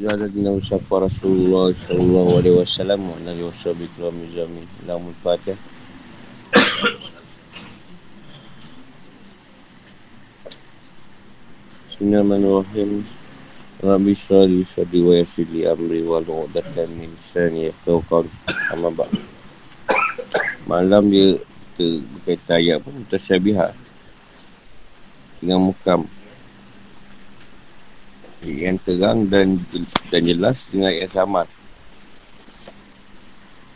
[0.00, 5.52] Ya Nabi Mustafa Rasulullah Sallallahu Alaihi Wasallam Wa Nabi Wasabi Kulam Nizami Lamul Fatih
[11.92, 13.04] Bismillahirrahmanirrahim.
[13.84, 18.32] Rabbi Shalli Shalli Wa Yasili Amri Wa Lu'udatan Min Sani Yahtawqan
[18.72, 19.12] Amma Ba'
[20.64, 21.36] Malam dia
[21.76, 23.76] berkaitan ayat pun Tersyabihat
[25.44, 26.08] Dengan mukam
[28.42, 29.58] yang terang dan
[30.10, 31.46] dan jelas dengan ayat samar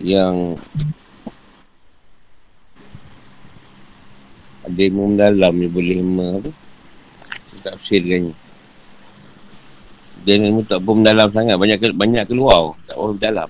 [0.02, 0.58] yang
[4.66, 5.98] ada ilmu mendalam yang boleh
[7.62, 8.34] tafsirkannya
[10.26, 11.54] dan ilmu tak pun mendalam sangat.
[11.54, 12.74] Banyak banyak keluar.
[12.90, 13.46] Tak pun dalam.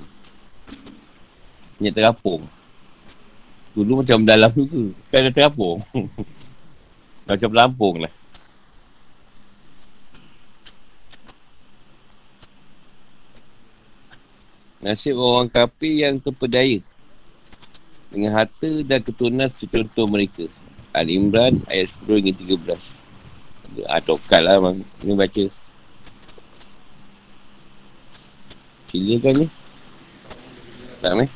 [1.80, 2.44] Banyak terapung.
[3.72, 5.80] Dulu macam mendalam tu kan ada terapung.
[7.26, 8.15] Macam pelampung lah
[14.84, 16.80] Nasib orang kafir yang terpedaya
[18.12, 20.44] dengan harta dan keturunan secontoh mereka.
[20.96, 22.32] Al-Imran ayat 10 hingga
[22.76, 23.84] 13.
[23.92, 24.80] Atau kat lah bang.
[25.04, 25.44] Ini baca.
[28.88, 29.46] Silakan ni.
[31.04, 31.26] Tak ni?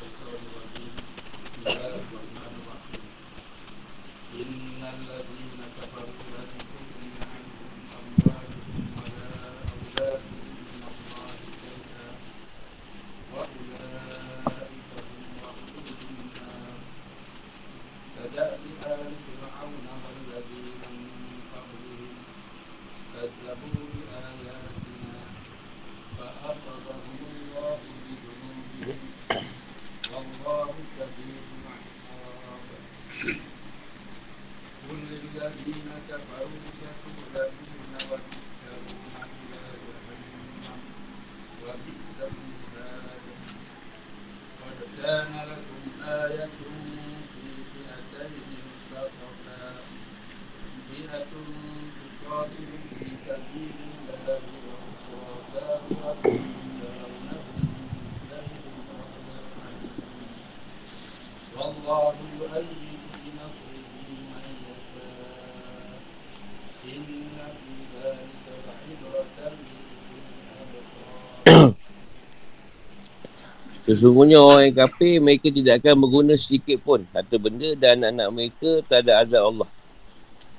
[74.01, 79.05] Sesungguhnya orang kafir, mereka tidak akan berguna sedikit pun harta benda dan anak-anak mereka tak
[79.05, 79.69] ada azab Allah.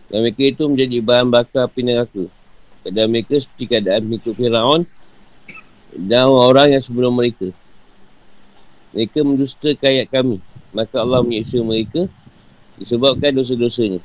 [0.06, 2.31] Dan mereka itu menjadi bahan bakar api neraka.
[2.86, 4.86] Keadaan mereka seperti keadaan mengikut Fir'aun
[5.91, 7.50] dan orang yang sebelum mereka.
[8.94, 10.38] Mereka mendusta ayat kami.
[10.70, 12.06] Maka Allah menyiksa mereka
[12.78, 13.98] disebabkan dosa-dosanya.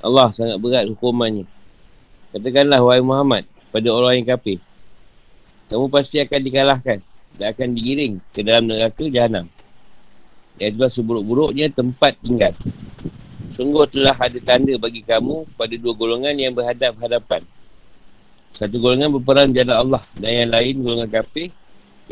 [0.00, 1.44] Allah sangat berat hukumannya.
[2.32, 4.56] Katakanlah, wahai Muhammad, pada orang yang kafir.
[5.68, 9.46] Kamu pasti akan dikalahkan dan akan digiring ke dalam neraka jahanam.
[10.60, 12.52] Dan itulah seburuk-buruknya tempat tinggal.
[13.52, 17.44] Sungguh telah ada tanda bagi kamu pada dua golongan yang berhadap-hadapan.
[18.56, 21.52] Satu golongan berperang jalan Allah dan yang lain golongan kafir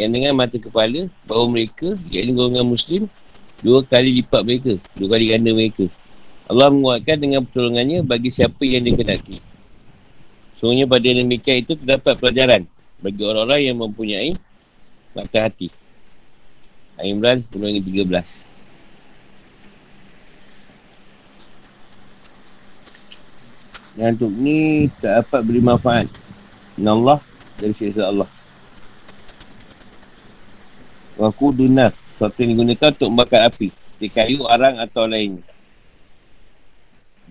[0.00, 3.02] yang dengan mata kepala bahawa mereka, iaitu golongan Muslim,
[3.60, 5.86] dua kali lipat mereka, dua kali ganda mereka.
[6.50, 9.38] Allah menguatkan dengan pertolongannya bagi siapa yang dikenaki.
[10.58, 12.68] Sungguhnya pada demikian itu terdapat pelajaran
[13.00, 14.30] bagi orang-orang yang mempunyai
[15.16, 15.68] Mata hati
[17.00, 18.40] Al-Imran 10 13
[24.00, 26.06] Dan untuk ni tak dapat beri manfaat
[26.72, 27.18] dengan Allah
[27.60, 28.30] dari siksa Allah.
[31.20, 31.92] Waku dunar.
[32.16, 33.68] Suatu yang digunakan untuk membakar api.
[34.00, 35.44] Di kayu, arang atau lain.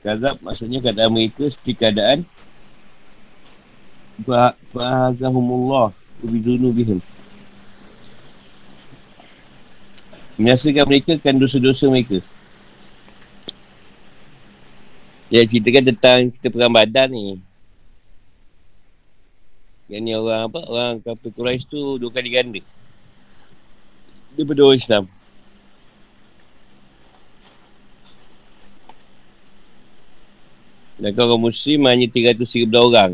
[0.05, 2.23] Gazab maksudnya keadaan mereka seperti keadaan
[4.23, 5.91] Fa'azahumullah
[6.23, 6.71] Ubidunu
[10.39, 12.23] Menyaksikan mereka kan dosa-dosa mereka.
[15.27, 17.37] Ya, kita kan tentang kita perang badan ni.
[19.91, 20.59] Yang ni orang apa?
[20.63, 22.61] Orang kafir Quraisy tu dua kali ganda.
[24.33, 25.11] Dia berdua Islam.
[30.99, 33.11] Dan kalau orang Muslim hanya 313 orang.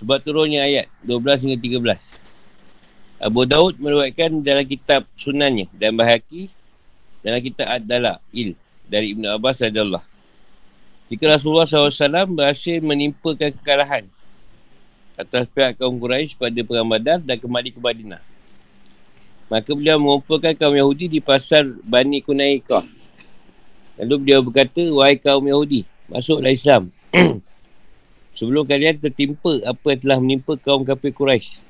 [0.00, 1.58] Sebab turunnya ayat 12 hingga
[2.00, 3.20] 13.
[3.20, 6.48] Abu Daud meruatkan dalam kitab sunannya dan bahaki
[7.20, 8.56] dalam kitab Ad-Dala Il
[8.88, 10.08] dari Ibn Abbas radhiyallahu
[11.12, 14.08] Jika Rasulullah SAW berhasil menimpakan kekalahan
[15.20, 18.22] atas pihak kaum Quraisy pada perang Badar dan kembali ke Madinah.
[19.52, 22.86] Maka beliau mengumpulkan kaum Yahudi di pasar Bani Kunaikah.
[24.00, 26.88] Lalu dia berkata, wahai kaum Yahudi, masuklah Islam.
[28.40, 31.60] Sebelum kalian tertimpa apa yang telah menimpa kaum kafir Quraisy.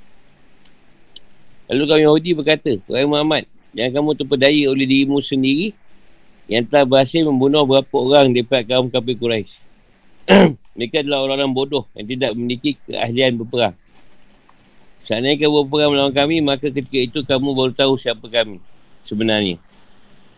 [1.67, 5.75] Lalu kaum Yahudi berkata, wahai Muhammad, jangan kamu terpedaya oleh dirimu sendiri
[6.46, 9.50] yang telah berhasil membunuh beberapa orang daripada kaum kafir Quraisy.
[10.78, 13.75] Mereka adalah orang-orang bodoh yang tidak memiliki keahlian berperang.
[15.02, 18.62] Seandainya kamu berperang melawan kami, maka ketika itu kamu baru tahu siapa kami
[19.02, 19.58] sebenarnya.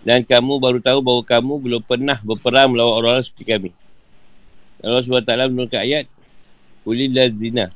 [0.01, 3.71] Dan kamu baru tahu bahawa kamu belum pernah berperang melawan orang-orang seperti kami.
[4.81, 6.09] Allah SWT menurunkan ayat,
[6.83, 7.71] Ulil lazina.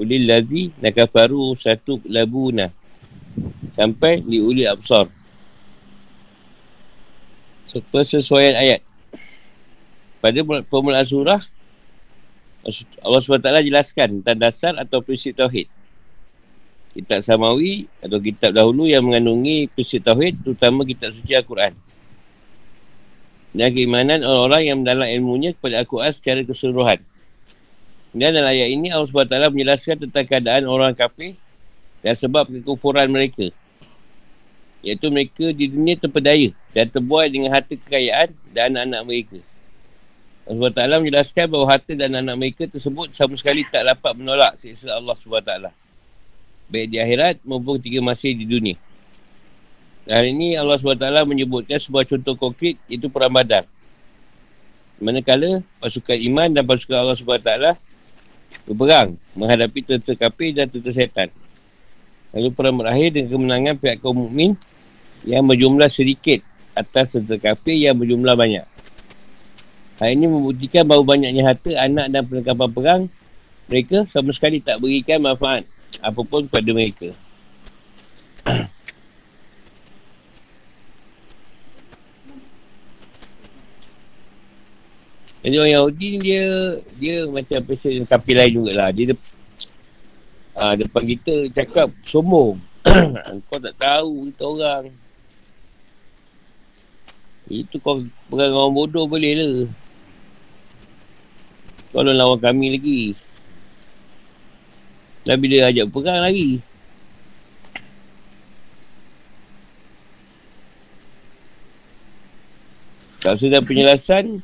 [0.00, 2.72] Ulil lazi nakafaru satu labuna.
[3.76, 5.08] Sampai di ulil absar.
[7.94, 8.82] Persesuaian ayat.
[10.20, 11.40] Pada permulaan surah,
[13.00, 15.64] Allah SWT jelaskan tentang dasar atau prinsip Tauhid.
[16.92, 21.72] Kitab Samawi atau kitab dahulu yang mengandungi prinsip Tauhid, terutama kitab suci Al-Quran.
[23.56, 27.00] Dan keimanan orang-orang yang mendalam ilmunya kepada Al-Quran secara keseluruhan.
[28.10, 31.38] Dan dalam ayat ini Allah SWT menjelaskan tentang keadaan orang kafir
[32.02, 33.54] dan sebab kekufuran mereka.
[34.82, 39.38] Iaitu mereka di dunia terpedaya dan terbuai dengan harta kekayaan dan anak-anak mereka.
[40.50, 44.90] Allah SWT menjelaskan bahawa harta dan anak mereka tersebut sama sekali tak dapat menolak siksa
[44.90, 45.52] Allah SWT.
[46.70, 48.74] Baik di akhirat maupun ketika masih di dunia.
[50.02, 53.70] Dan ini Allah SWT menyebutkan sebuah contoh konkret iaitu perang badar.
[54.98, 57.89] Manakala pasukan iman dan pasukan Allah SWT
[58.70, 61.28] berperang menghadapi tentera kafir dan tentera setan.
[62.30, 64.54] Lalu perang berakhir dengan kemenangan pihak kaum mukmin
[65.26, 66.46] yang berjumlah sedikit
[66.78, 68.62] atas tentera kafir yang berjumlah banyak.
[69.98, 73.02] Hal ini membuktikan bahawa banyaknya harta, anak dan perlengkapan perang
[73.66, 75.66] mereka sama sekali tak berikan manfaat
[75.98, 77.10] apapun kepada mereka.
[85.40, 86.44] Jadi orang Yahudi ni dia
[87.00, 88.92] dia macam pasal sapi lain jugalah.
[88.92, 89.28] Dia de-
[90.52, 92.60] ha, depan kita cakap sombong.
[93.48, 94.84] kau tak tahu kita orang.
[97.48, 99.56] Itu kau pegang orang bodoh boleh lah.
[101.90, 103.02] Kalau lawan kami lagi.
[105.24, 106.60] Dan bila ajak perang lagi.
[113.20, 114.40] Tak sudah penjelasan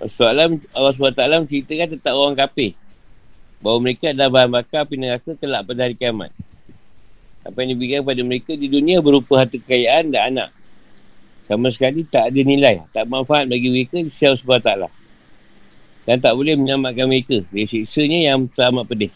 [0.00, 2.72] Allah SWT ceritakan tentang orang kafir.
[3.60, 6.32] Bahawa mereka adalah bahan bakar api neraka kelak pada hari kiamat.
[7.44, 10.48] Apa yang diberikan kepada mereka di dunia berupa harta kekayaan dan anak.
[11.44, 12.80] Sama sekali tak ada nilai.
[12.96, 14.88] Tak manfaat bagi mereka di sisi Allah SWT.
[16.08, 19.12] Dan tak boleh menyelamatkan mereka dari siksanya yang teramat pedih.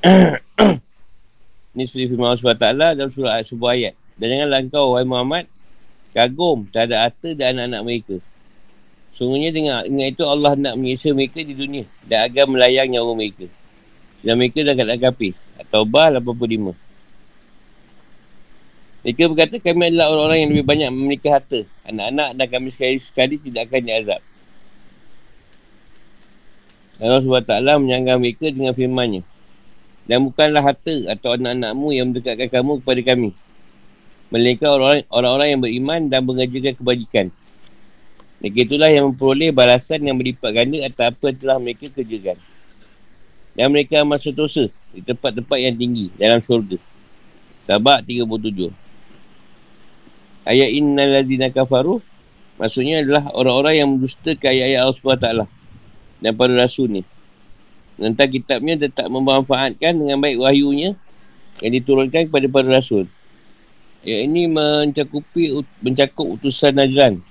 [1.76, 3.94] Ini seperti firman Allah SWT dalam surah sebuah ayat.
[4.16, 5.44] Dan janganlah engkau, wahai Muhammad,
[6.16, 8.16] kagum terhadap harta dan anak-anak mereka.
[9.16, 13.48] Sungguhnya dengan, dengan itu Allah nak menyisa mereka di dunia dan agar melayang nyawa mereka.
[14.20, 15.32] Dan mereka dah keadaan kapir.
[15.56, 16.76] At-Taubah 85.
[19.06, 21.60] Mereka berkata kami adalah orang-orang yang lebih banyak memiliki harta.
[21.88, 24.20] Anak-anak dan kami sekali-sekali tidak akan diazab.
[26.96, 29.22] Allah SWT menyanggah mereka dengan firmannya.
[30.04, 33.30] Dan bukanlah harta atau anak-anakmu yang mendekatkan kamu kepada kami.
[34.28, 34.68] Melainkan
[35.08, 37.26] orang-orang yang beriman dan mengerjakan kebajikan.
[38.40, 42.36] Mereka itulah yang memperoleh balasan yang berlipat ganda atas apa yang telah mereka kerjakan.
[43.56, 46.76] Dan mereka masa dosa di tempat-tempat yang tinggi dalam syurga.
[47.64, 48.68] Sabak 37.
[50.46, 52.04] Ayat innal ladzina kafaru
[52.60, 55.28] maksudnya adalah orang-orang yang mendustakan ayat-ayat Allah SWT
[56.20, 57.02] dan para rasul ni.
[57.96, 60.92] Tentang kitabnya tak memanfaatkan dengan baik wahyunya
[61.64, 63.08] yang diturunkan kepada para rasul.
[64.04, 67.24] Ayat ini mencakupi mencakup utusan Najran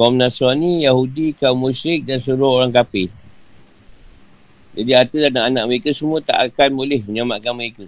[0.00, 3.12] kaum Nasrani, Yahudi, kaum musyrik dan seluruh orang kafir.
[4.72, 7.84] Jadi harta dan anak mereka semua tak akan boleh menyelamatkan mereka.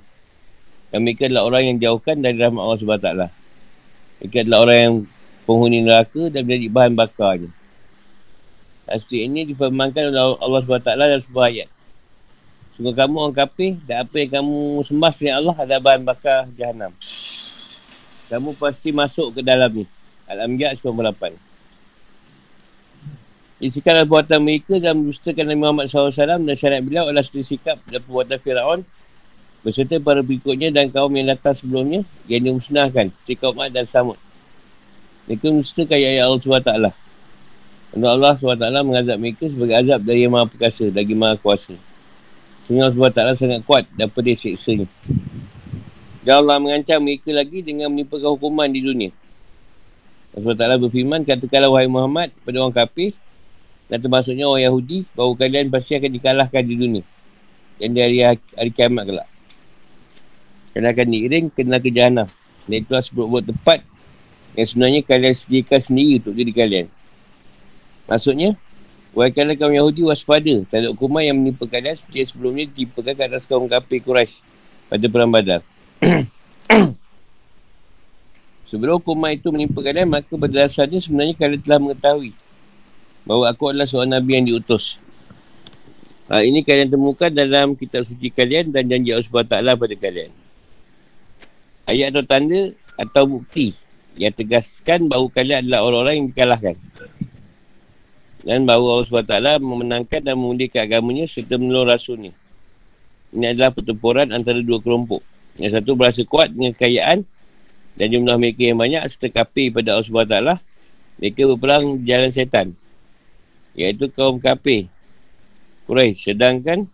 [0.93, 3.09] Dan mereka adalah orang yang jauhkan dari rahmat Allah SWT.
[4.21, 4.95] Mereka adalah orang yang
[5.49, 7.51] penghuni neraka dan menjadi bahan bakarnya.
[8.93, 11.69] Aspek ini difirmankan oleh Allah SWT dalam sebuah ayat.
[12.77, 16.93] Sungguh kamu orang kafir dan apa yang kamu sembah selain Allah adalah bahan bakar jahannam.
[18.29, 19.89] Kamu pasti masuk ke dalam ni.
[20.29, 21.52] Al-Amjad 98.
[23.63, 26.11] Isikatlah perbuatan mereka dan mendustakan Nabi Muhammad SAW
[26.43, 28.83] dan syariat beliau adalah seperti sikap dan perbuatan Fir'aun
[29.63, 34.19] beserta para berikutnya dan kaum yang datang sebelumnya yang dimusnahkan seperti kaum Ad dan Samud.
[35.31, 36.71] Mereka mendustakan ayat Allah SWT.
[37.95, 41.79] Dan Allah SWT mengazab mereka sebagai azab dari yang maha perkasa, dari maha kuasa.
[42.67, 44.91] Sehingga Allah SWT sangat kuat dan pedih siksanya.
[46.27, 49.15] Dan Allah mengancam mereka lagi dengan menimpakan hukuman di dunia.
[50.35, 53.15] Allah Ta'ala berfirman, katakanlah wahai Muhammad pada orang kafir
[53.93, 57.05] dan termasuknya orang Yahudi bahawa kalian pasti akan dikalahkan di dunia.
[57.77, 58.25] Dan di hari,
[58.57, 59.29] hari kiamat kelak.
[60.73, 62.25] Kena akan diiring kena ke jahannam.
[62.65, 63.85] Dan itulah sebut-buat tepat
[64.57, 66.89] yang sebenarnya kalian sediakan sendiri untuk diri kalian.
[68.09, 68.57] Maksudnya,
[69.13, 73.13] wahai kalian kaum Yahudi waspada tak ada hukuman yang menimpa kalian seperti yang sebelumnya ditimpakan
[73.13, 74.41] ke atas kaum kafir Quraisy
[74.89, 75.61] pada perang badar.
[78.73, 82.33] Sebelum hukuman itu menimpa kalian, maka berdasarnya sebenarnya kalian telah mengetahui
[83.23, 84.99] bahawa aku adalah seorang Nabi yang diutus.
[86.31, 90.31] Hal ini kalian temukan dalam kitab suci kalian dan janji Allah SWT pada kalian.
[91.85, 92.61] Ayat atau tanda
[92.97, 93.75] atau bukti
[94.17, 96.77] yang tegaskan bahawa kalian adalah orang-orang yang dikalahkan.
[98.43, 102.33] Dan bahawa Allah SWT memenangkan dan memulihkan agamanya serta menolong rasulnya.
[103.33, 105.21] Ini adalah pertempuran antara dua kelompok.
[105.61, 107.29] Yang satu berasa kuat dengan kekayaan
[107.97, 110.37] dan jumlah mereka yang banyak serta kafir pada Allah SWT
[111.21, 112.73] mereka berperang jalan setan
[113.77, 114.89] iaitu kaum kafir.
[115.89, 116.87] Quraisy sedangkan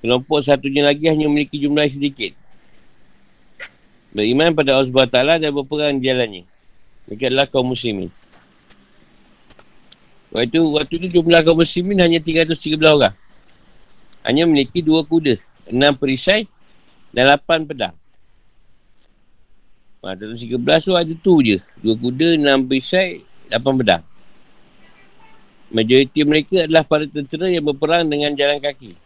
[0.00, 2.32] kelompok satunya lagi hanya memiliki jumlah yang sedikit.
[4.14, 6.48] Beriman pada Allah SWT dan berperang jalannya.
[7.06, 8.08] Mereka adalah kaum muslimin.
[10.32, 13.16] Waktu, waktu itu jumlah kaum muslimin hanya 313 orang.
[14.24, 16.48] Hanya memiliki dua kuda enam perisai
[17.12, 17.94] dan lapan pedang.
[20.00, 21.60] Ha, dalam 13 tu ada tu je.
[21.84, 23.20] Dua kuda, enam perisai,
[23.52, 24.02] lapan pedang.
[25.68, 28.96] Majoriti mereka adalah para tentera yang berperang dengan jalan kaki.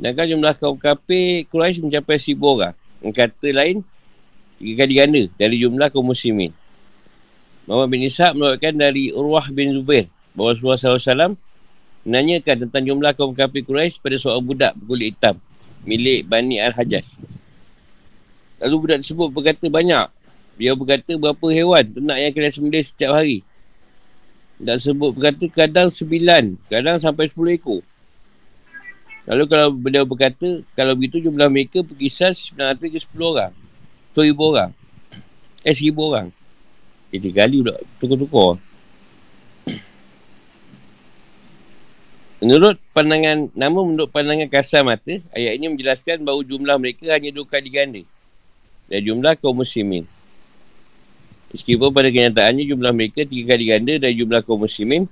[0.00, 2.74] Dan kan jumlah kaum kafir Quraisy mencapai seribu orang.
[3.02, 3.82] Kata lain,
[4.56, 6.54] tiga kali ganda dari jumlah kaum muslimin.
[7.66, 11.34] Muhammad bin Ishaq melakukan dari Urwah bin Zubair bahawa Rasulullah SAW
[12.06, 15.36] menanyakan tentang jumlah kaum kafir Quraisy pada seorang budak berkulit hitam
[15.84, 17.04] milik Bani Al-Hajjaj.
[18.60, 20.06] Lalu budak tersebut berkata banyak.
[20.60, 23.40] Dia berkata berapa hewan ternak yang kena sembelih setiap hari.
[24.60, 27.80] Budak tersebut berkata kadang sembilan, kadang sampai sepuluh ekor.
[29.24, 33.52] Lalu kalau beliau berkata, kalau begitu jumlah mereka berkisar sembilan ratus ke sepuluh orang.
[34.12, 34.70] Sepuluh ribu orang.
[35.64, 36.28] Eh, seribu orang.
[37.08, 38.60] Jadi kali budak tukar-tukar.
[42.40, 47.44] Menurut pandangan, namun menurut pandangan kasar mata, ayat ini menjelaskan bahawa jumlah mereka hanya dua
[47.44, 48.00] kali ganda
[48.88, 50.08] dan jumlah kaum muslimin.
[51.50, 55.10] Meskipun pada kenyataannya jumlah mereka tiga kali ganda dari jumlah kaum muslimin,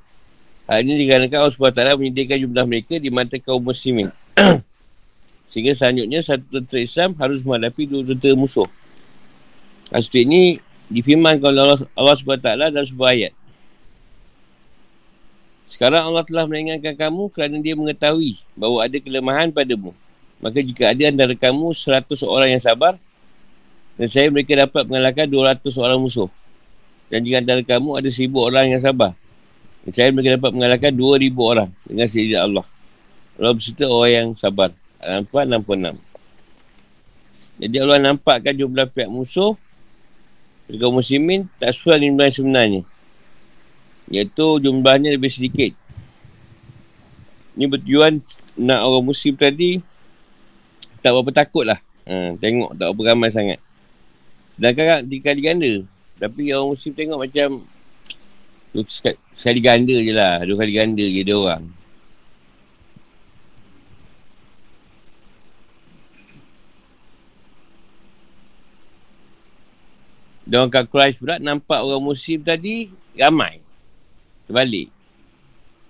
[0.70, 4.14] hal ini dikarenakan Allah SWT menyediakan jumlah mereka di mata kaum muslimin.
[5.50, 8.68] Sehingga selanjutnya satu tentera Islam harus menghadapi dua tentera musuh.
[9.90, 13.32] Aspek ini difirmankan oleh Allah, Allah SWT dalam sebuah ayat.
[15.74, 19.90] Sekarang Allah telah meringankan kamu kerana dia mengetahui bahawa ada kelemahan padamu.
[20.38, 22.94] Maka jika ada antara kamu seratus orang yang sabar,
[23.98, 26.30] dan saya mereka dapat mengalahkan 200 orang musuh.
[27.10, 29.18] Dan jika antara kamu ada 1000 orang yang sabar.
[29.82, 32.66] Dan saya mereka dapat mengalahkan 2000 orang dengan sejak Allah.
[33.42, 34.70] Allah berserta orang yang sabar.
[35.02, 35.98] Al-Anfal 66.
[37.58, 39.58] Jadi Allah nampakkan jumlah pihak musuh
[40.76, 42.82] kaum muslimin tak sesuai dengan sebenarnya.
[44.12, 45.72] Iaitu jumlahnya lebih sedikit.
[47.56, 48.20] Ini bertujuan
[48.60, 49.80] nak orang muslim tadi
[51.00, 51.80] tak berapa takut lah.
[52.04, 53.58] Ha, tengok tak berapa ramai sangat.
[54.58, 55.72] Dan kakak tiga kali ganda.
[56.18, 57.48] Tapi orang muslim tengok macam
[59.32, 60.42] sekali ganda je lah.
[60.42, 61.62] Dua kali ganda je dia orang.
[70.48, 73.60] Dan orang Quraish pula nampak orang muslim tadi ramai.
[74.48, 74.88] Terbalik.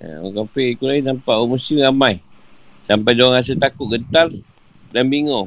[0.02, 2.18] Ha, orang kafir Quraish nampak orang muslim ramai.
[2.90, 4.26] Sampai dia orang rasa takut, gentar
[4.90, 5.46] dan bingung.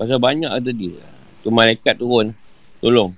[0.00, 1.11] Pasal banyak ada dia.
[1.42, 2.30] Tu malaikat turun.
[2.78, 3.10] Tolong.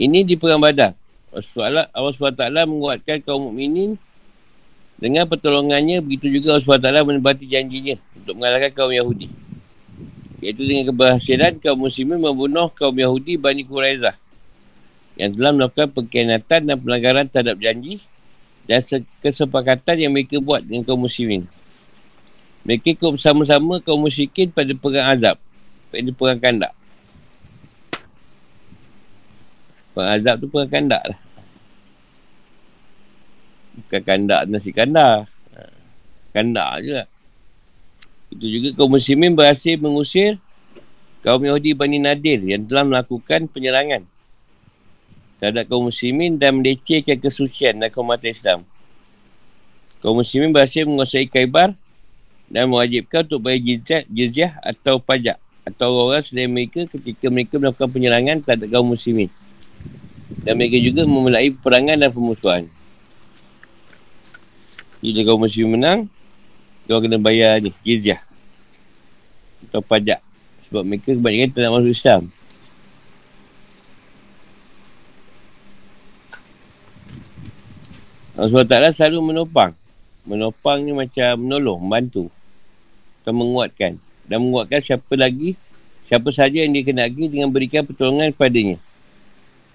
[0.00, 0.96] Ini di perang badar.
[1.32, 4.00] Allah SWT menguatkan kaum mukminin
[5.00, 9.28] dengan pertolongannya begitu juga Allah SWT menebati janjinya untuk mengalahkan kaum Yahudi.
[10.40, 14.16] Iaitu dengan keberhasilan kaum muslimin membunuh kaum Yahudi Bani Quraizah
[15.20, 18.00] yang telah melakukan pengkhianatan dan pelanggaran terhadap janji
[18.64, 18.80] dan
[19.20, 21.44] kesepakatan yang mereka buat dengan kaum muslimin.
[22.64, 25.36] Mereka ikut bersama-sama kaum musyrikin pada perang azab
[25.98, 26.72] dia perang kandak.
[29.90, 31.20] Perang azab tu perang kandak lah.
[33.80, 35.26] Bukan kandak nasi kandak.
[36.30, 37.08] Kandak je lah.
[38.30, 40.38] Itu juga kaum muslimin berhasil mengusir
[41.26, 44.06] kaum Yahudi Bani Nadir yang telah melakukan penyerangan
[45.42, 48.62] terhadap kaum muslimin dan melecehkan kesucian dan kaum mata Islam.
[49.98, 51.74] Kaum muslimin berhasil menguasai Kaibar
[52.46, 57.90] dan mewajibkan untuk bayar jizyah, jizyah atau pajak atau orang-orang selain mereka ketika mereka melakukan
[57.92, 59.28] penyerangan terhadap kaum muslimin.
[60.40, 62.64] Dan mereka juga memulai perangan dan pemusuhan.
[65.00, 66.08] Jika kaum muslim menang,
[66.84, 68.20] dia kena bayar ni, jizyah.
[69.68, 70.20] Atau pajak.
[70.68, 72.22] Sebab mereka kebanyakan tak nak masuk Islam.
[78.40, 79.76] Allah SWT selalu menopang.
[80.24, 82.32] Menopang ni macam menolong, membantu.
[83.20, 84.00] Atau menguatkan.
[84.30, 85.58] Dan menguatkan siapa lagi,
[86.06, 88.78] siapa saja yang dia kenali dengan berikan pertolongan kepadanya.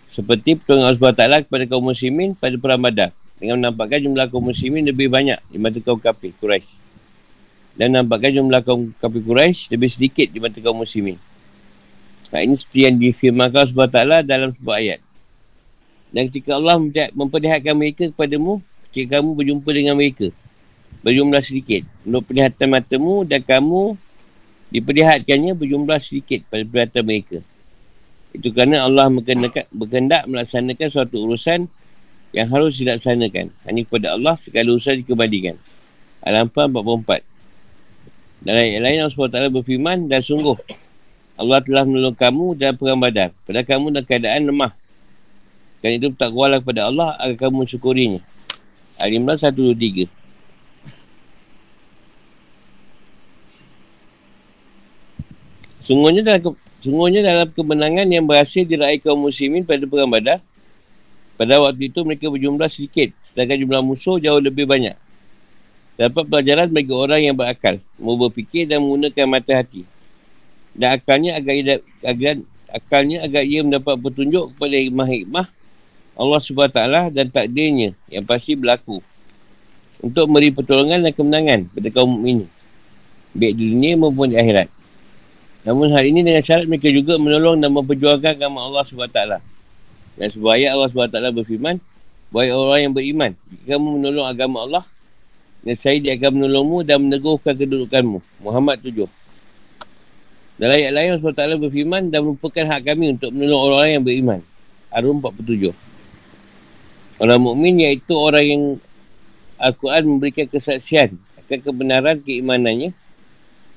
[0.08, 3.12] Seperti pertolongan Allah SWT kepada kaum muslimin pada perang badar.
[3.36, 6.72] Dengan menampakkan jumlah kaum muslimin lebih banyak di mata kaum kafir Quraisy.
[7.76, 11.20] Dan menampakkan jumlah kaum kafir Quraisy lebih sedikit di mata kaum muslimin.
[12.32, 15.00] Nah, ini seperti yang difirmakan Allah SWT dalam sebuah ayat.
[16.16, 16.80] Dan ketika Allah
[17.12, 20.32] memperlihatkan mereka kepadamu, ketika kamu berjumpa dengan mereka,
[21.04, 21.84] berjumlah sedikit.
[22.08, 24.00] Menurut penglihatan matamu dan kamu
[24.75, 27.38] diperlihatkannya berjumlah sedikit pada penglihatan mereka.
[28.36, 29.08] Itu kerana Allah
[29.72, 31.72] berkendak melaksanakan suatu urusan
[32.36, 33.55] yang harus dilaksanakan.
[33.63, 35.55] Hanya kepada Allah segala urusan dikembalikan.
[36.20, 37.24] Al-Anfal 44.
[38.44, 40.60] Dan lain-lain Allah SWT berfirman dan sungguh
[41.39, 43.29] Allah telah menolong kamu dalam perang badan.
[43.48, 44.72] Pada kamu dalam keadaan lemah.
[45.79, 48.20] Kerana itu tak kuala kepada Allah agar kamu mensyukurinya.
[49.00, 50.25] Al-Imran 123.
[55.86, 60.38] Sungguhnya dalam Sungguhnya dalam kemenangan yang berhasil diraih kaum muslimin pada perang badar,
[61.34, 64.94] pada waktu itu mereka berjumlah sedikit, sedangkan jumlah musuh jauh lebih banyak.
[65.98, 69.82] Dapat pelajaran bagi orang yang berakal, mau berfikir dan menggunakan mata hati.
[70.77, 72.34] Dan akalnya agar, agar
[72.70, 75.46] akalnya agar ia mendapat petunjuk kepada hikmah-hikmah
[76.22, 76.80] Allah SWT
[77.18, 79.01] dan takdirnya yang pasti berlaku
[80.06, 82.46] untuk memberi pertolongan dan kemenangan kepada kaum ini
[83.34, 84.75] baik di dunia maupun di akhirat.
[85.66, 89.20] Namun hal ini dengan syarat mereka juga menolong dan memperjuangkan agama Allah SWT.
[90.16, 91.76] Dan sebuah ayat Allah SWT berfirman,
[92.30, 94.84] Wahai orang yang beriman, jika kamu menolong agama Allah,
[95.66, 98.22] dan saya dia akan menolongmu dan meneguhkan kedudukanmu.
[98.46, 99.10] Muhammad 7.
[100.62, 104.40] Dalam ayat lain Allah SWT berfirman dan merupakan hak kami untuk menolong orang-orang yang beriman.
[104.94, 105.74] Arum 47.
[107.18, 108.64] Orang mukmin iaitu orang yang
[109.56, 112.92] Al-Quran memberikan kesaksian akan kebenaran keimanannya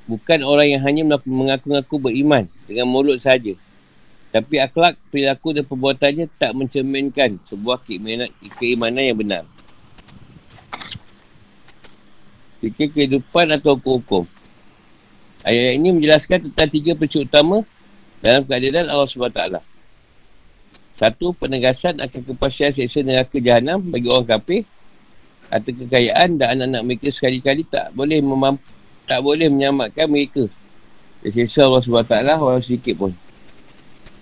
[0.09, 3.53] bukan orang yang hanya mengaku-ngaku beriman dengan mulut saja.
[4.29, 9.45] Tapi akhlak, perilaku dan perbuatannya tak mencerminkan sebuah keimanan, keimanan yang benar.
[12.61, 14.25] Fikir kehidupan atau hukum-hukum.
[15.47, 17.63] Ayat ini menjelaskan tentang tiga prinsip utama
[18.21, 19.43] dalam keadilan Allah SWT.
[20.99, 24.67] Satu, penegasan akan kepastian seksa neraka jahanam bagi orang kafir
[25.49, 28.78] atau kekayaan dan anak-anak mereka sekali-kali tak boleh memampu
[29.09, 30.45] tak boleh menyelamatkan mereka.
[31.25, 33.13] Sisa Allah SWT walau sedikit pun.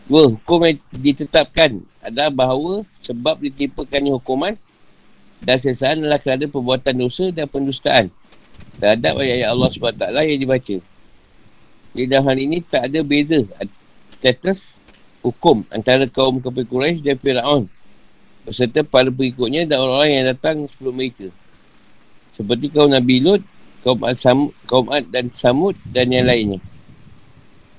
[0.06, 4.54] Dua, hukum yang ditetapkan adalah bahawa sebab ditimpakan hukuman
[5.42, 8.08] dan sesaan adalah kerana perbuatan dosa dan pendustaan
[8.78, 10.76] terhadap ayat-ayat Allah SWT yang dibaca.
[11.92, 13.42] Jadi dalam hal ini tak ada beza
[14.14, 14.78] status
[15.26, 17.66] hukum antara kaum kafir Quraisy dan Fir'aun
[18.46, 21.26] beserta para pengikutnya dan orang-orang yang datang sebelum mereka.
[22.38, 23.42] Seperti kaum Nabi Lut
[23.86, 26.58] kaum Ad, Samud, kaum Ad dan Samud dan yang lainnya.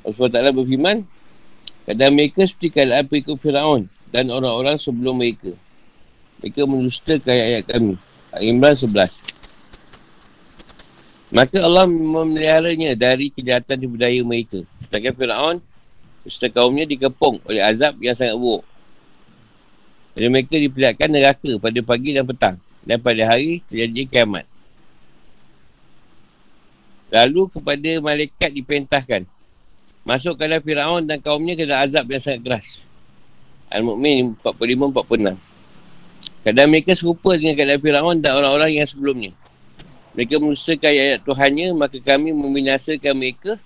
[0.08, 1.04] Allah SWT berfirman,
[1.88, 5.56] Kadang mereka seperti keadaan pengikut Fir'aun dan orang-orang sebelum mereka.
[6.44, 7.96] Mereka mendustakan ayat-ayat kami.
[8.36, 9.08] Al-Imran 11.
[11.32, 14.64] Maka Allah memeliharanya dari kejahatan di budaya mereka.
[14.84, 15.58] Sedangkan Fir'aun,
[16.28, 18.68] serta kaumnya dikepung oleh azab yang sangat buruk.
[20.20, 22.56] Jadi mereka diperlihatkan neraka pada pagi dan petang.
[22.84, 24.44] Dan pada hari terjadi kiamat.
[27.08, 29.22] Lalu kepada malaikat diperintahkan.
[30.08, 32.68] Masuk dalam Fir'aun dan kaumnya ke dalam azab yang sangat keras.
[33.68, 35.36] Al-Mu'min 45-46.
[36.48, 39.32] Kadang mereka serupa dengan keadaan Fir'aun dan orang-orang yang sebelumnya.
[40.16, 43.60] Mereka menusakan ayat Tuhannya, maka kami membinasakan mereka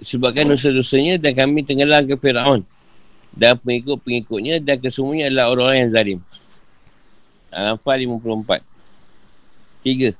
[0.00, 2.64] sebabkan dosa-dosanya dan kami tenggelam ke Fir'aun
[3.36, 6.18] dan pengikut-pengikutnya dan kesemuanya adalah orang-orang yang zalim.
[7.52, 9.84] Al-Anfal 54.
[9.84, 10.10] Tiga.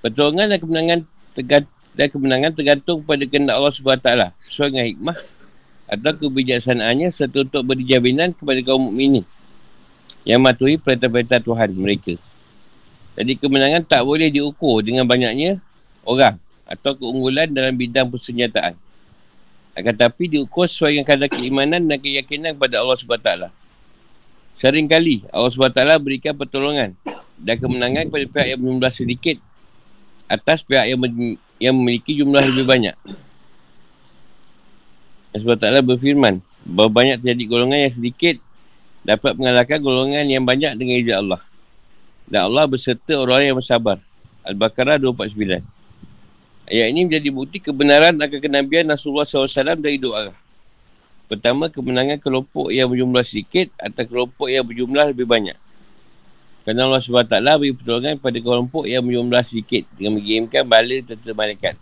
[0.00, 1.00] Pertolongan dan kemenangan
[1.34, 4.08] dan kemenangan tergantung kepada kehendak Allah SWT
[4.46, 5.18] sesuai dengan hikmah
[5.90, 9.26] atau kebijaksanaannya serta untuk beri jaminan kepada kaum mukminin
[10.22, 12.14] yang matuhi perintah-perintah Tuhan mereka.
[13.18, 15.58] Jadi kemenangan tak boleh diukur dengan banyaknya
[16.06, 16.38] orang
[16.70, 18.78] atau keunggulan dalam bidang persenjataan.
[19.74, 23.30] Akan tetapi diukur sesuai dengan kadar keimanan dan keyakinan kepada Allah SWT.
[24.62, 26.94] Seringkali Allah SWT berikan pertolongan
[27.40, 29.36] dan kemenangan kepada pihak yang berjumlah sedikit
[30.30, 30.98] atas pihak yang,
[31.58, 32.94] yang memiliki jumlah lebih banyak.
[35.34, 36.38] Sebab taklah berfirman.
[36.62, 38.36] Bahawa banyak terjadi golongan yang sedikit
[39.02, 41.40] dapat mengalahkan golongan yang banyak dengan izin Allah.
[42.30, 43.98] Dan Allah berserta orang yang bersabar.
[44.46, 45.66] Al-Baqarah 249.
[46.70, 50.30] Ayat ini menjadi bukti kebenaran akan kenabian Rasulullah SAW dari doa.
[51.26, 55.58] Pertama, kemenangan kelompok yang berjumlah sedikit atau kelompok yang berjumlah lebih banyak.
[56.60, 61.74] Kerana Allah SWT beri pertolongan pada kelompok yang berjumlah sedikit dengan mengirimkan bala tentera malaikat.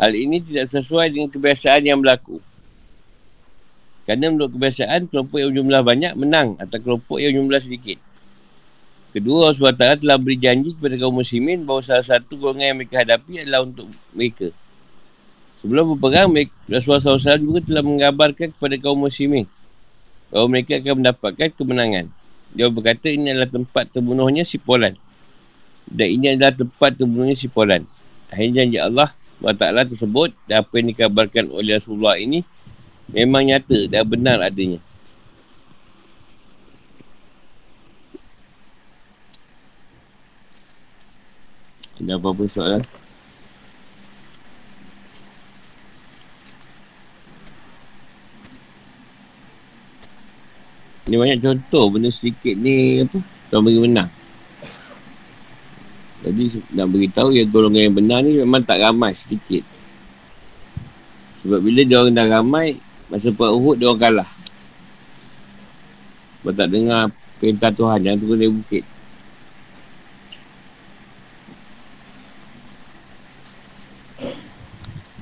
[0.00, 2.40] Hal ini tidak sesuai dengan kebiasaan yang berlaku.
[4.04, 7.98] Kerana menurut kebiasaan, kelompok yang berjumlah banyak menang atau kelompok yang berjumlah sedikit.
[9.14, 12.96] Kedua, Allah SWT telah beri janji kepada kaum muslimin bahawa salah satu golongan yang mereka
[13.06, 14.50] hadapi adalah untuk mereka.
[15.62, 16.34] Sebelum berperang,
[16.66, 19.46] Rasulullah SAW juga telah mengabarkan kepada kaum muslimin
[20.34, 22.23] bahawa mereka akan mendapatkan kemenangan.
[22.54, 24.94] Dia berkata ini adalah tempat terbunuhnya si Polan.
[25.90, 27.82] Dan ini adalah tempat terbunuhnya si Polan.
[28.30, 29.10] Akhirnya janji Allah
[29.42, 32.46] SWT tersebut dan apa yang dikabarkan oleh Rasulullah ini
[33.10, 34.78] memang nyata dan benar adanya.
[41.98, 42.82] Ada apa-apa soalan?
[51.04, 53.18] Ni banyak contoh benda sedikit ni apa?
[53.52, 54.08] Tuan bagi menang.
[56.24, 59.60] Jadi nak beritahu yang golongan yang benar ni memang tak ramai sedikit.
[61.44, 62.80] Sebab bila dia orang dah ramai,
[63.12, 64.30] masa perang Uhud dia orang kalah.
[66.40, 68.84] Sebab tak dengar perintah Tuhan yang turun dari bukit.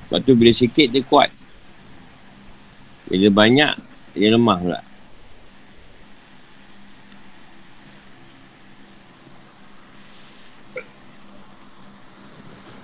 [0.07, 1.35] Lepas tu bila sikit dia kuat.
[3.11, 3.75] Bila banyak,
[4.15, 4.92] dia lemah pula.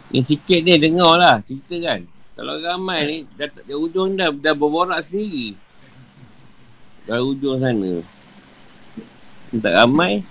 [0.08, 2.00] Yang sikit ni dengar lah cerita kan.
[2.38, 5.58] Kalau ramai ni, dah, dah ujung dah, dah berborak sendiri.
[7.04, 8.00] Dari ujung sana.
[9.58, 10.22] Tak ramai,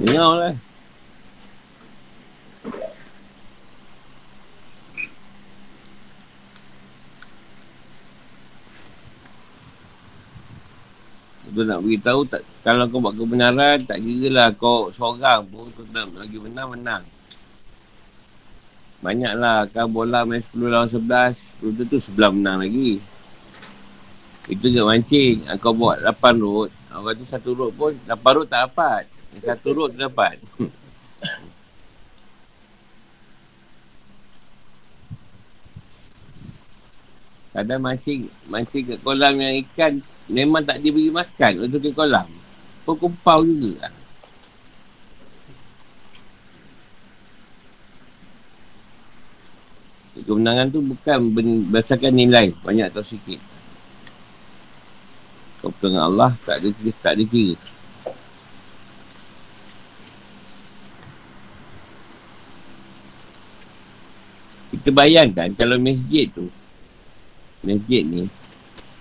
[0.00, 0.54] dengar lah.
[11.52, 15.84] Kau nak beritahu tak, kalau kau buat kebenaran, tak kira lah kau seorang pun kau
[15.92, 17.04] nak lagi menang,
[19.02, 23.02] Banyaklah kan bola main 10 lawan 11, belum tu sebelah menang lagi.
[24.46, 25.42] Itu je mancing.
[25.50, 29.10] Ah, kau buat 8 road, orang tu satu road pun, 8 road tak dapat.
[29.34, 30.38] Yang satu road tu dapat.
[37.58, 39.98] Kadang mancing, mancing kat kolam yang ikan
[40.30, 42.30] memang tak diberi makan untuk ke kolam.
[42.86, 43.90] Pun kumpau juga
[50.12, 53.40] Kemenangan tu bukan berdasarkan nilai banyak atau sikit.
[55.64, 56.68] Kau dengan Allah tak ada
[57.00, 57.56] tak ada kira.
[64.72, 66.52] Kita bayangkan kalau masjid tu
[67.64, 68.28] masjid ni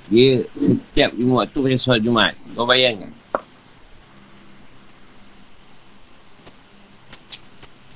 [0.07, 2.35] dia setiap lima waktu macam solat Jumaat.
[2.55, 3.11] Kau bayangkan.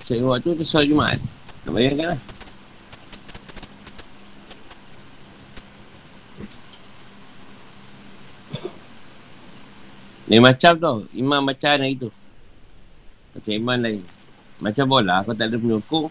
[0.03, 1.19] Setiap lima waktu macam solat Jumaat.
[1.63, 2.34] Kau bayangkan lah.
[10.25, 10.97] Ni macam tau.
[11.13, 12.09] Imam macam hari tu.
[13.37, 14.01] Macam imam lain.
[14.57, 15.21] Macam bola.
[15.21, 16.09] Kau tak ada penyokong.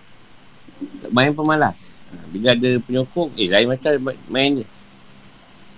[1.11, 1.90] Main pemalas.
[2.14, 3.35] Ha, bila ada penyokong.
[3.35, 3.90] Eh lain macam
[4.31, 4.66] main dia.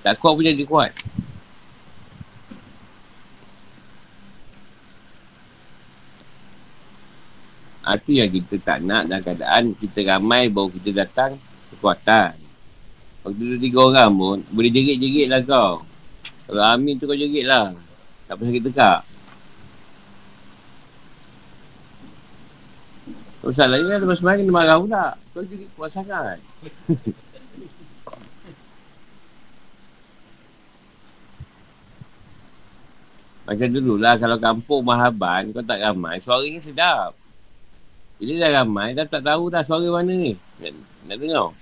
[0.05, 0.93] Tak kuat pun jadi kuat.
[7.87, 11.41] Itu ha, yang kita tak nak dalam keadaan kita ramai baru kita datang
[11.73, 12.37] kekuatan.
[13.23, 15.87] Kalau kita tiga orang pun boleh jerit-jerit lah kau.
[16.47, 17.86] Kalau Amin tu kau jerit lah.
[18.27, 19.01] Tak pasal kita tegak.
[23.47, 25.07] Masalahnya kan lepas main kena marah pula.
[25.31, 26.39] Kau jadi kuat sangat.
[33.47, 37.15] Macam dulu lah kalau kampung Mahaban kau tak ramai, suaranya sedap.
[38.19, 40.35] Bila dah ramai, dah tak tahu dah suara mana ni.
[40.59, 40.73] Nak,
[41.07, 41.55] nak dengar.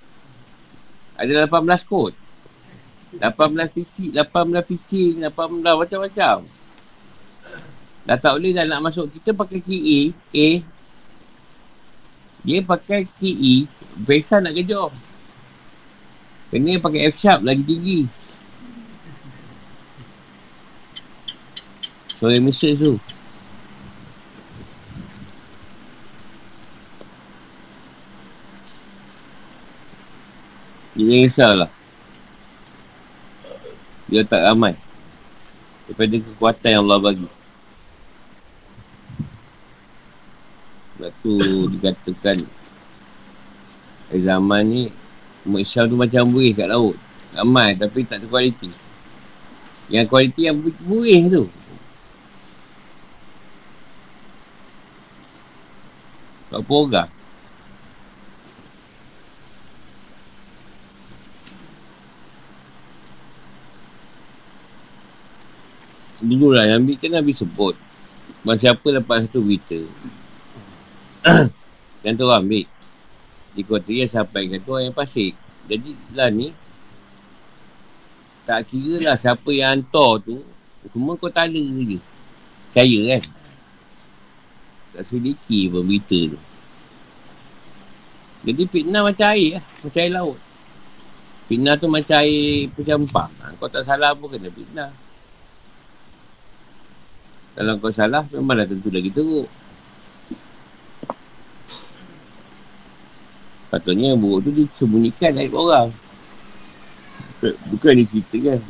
[1.20, 2.23] Ada 18 kot.
[3.18, 6.36] 18 picik, 18 picik, 18 macam-macam.
[8.04, 9.08] Dah tak boleh dah nak masuk.
[9.16, 10.00] Kita pakai key A,
[10.36, 10.48] A.
[12.44, 13.54] Dia pakai key E,
[13.96, 14.92] Besa nak kejar.
[16.52, 18.00] Kena pakai F sharp lagi tinggi.
[22.20, 22.94] Suara mesej tu.
[30.94, 31.83] Jangan risaulah.
[34.08, 34.76] Dia tak ramai.
[35.88, 37.28] Daripada kekuatan yang Allah bagi.
[40.94, 41.34] Sebab tu
[41.74, 42.38] dikatakan
[44.14, 44.82] di zaman ni
[45.42, 46.94] umat Islam tu macam buih kat laut.
[47.34, 48.70] Ramai tapi tak ada kualiti.
[49.90, 51.44] Yang kualiti yang buih tu.
[56.54, 57.08] Kat program.
[66.24, 67.76] Dulu lah Nabi kan Nabi sebut.
[68.40, 69.76] Masa siapa dapat satu berita?
[72.04, 72.66] Yang tu ambil.
[73.52, 75.30] Di kota sampai kan tu yang pasik
[75.70, 76.50] Jadi lah ni
[78.42, 80.40] Tak kira lah siapa yang hantar tu.
[80.92, 82.00] Semua kau tala je.
[82.72, 83.22] Percaya kan?
[84.96, 86.40] Tak sedikit pun berita tu.
[88.44, 89.64] Jadi fitnah macam air lah.
[89.80, 90.38] Macam air laut.
[91.48, 94.92] Fitnah tu macam air pecampah ha, Kau tak salah pun kena fitnah
[97.54, 99.46] kalau kau salah, memanglah tentu lagi teruk.
[103.70, 105.90] Patutnya yang buruk tu disembunyikan dari orang.
[107.42, 108.60] Bukan dia cerita kan.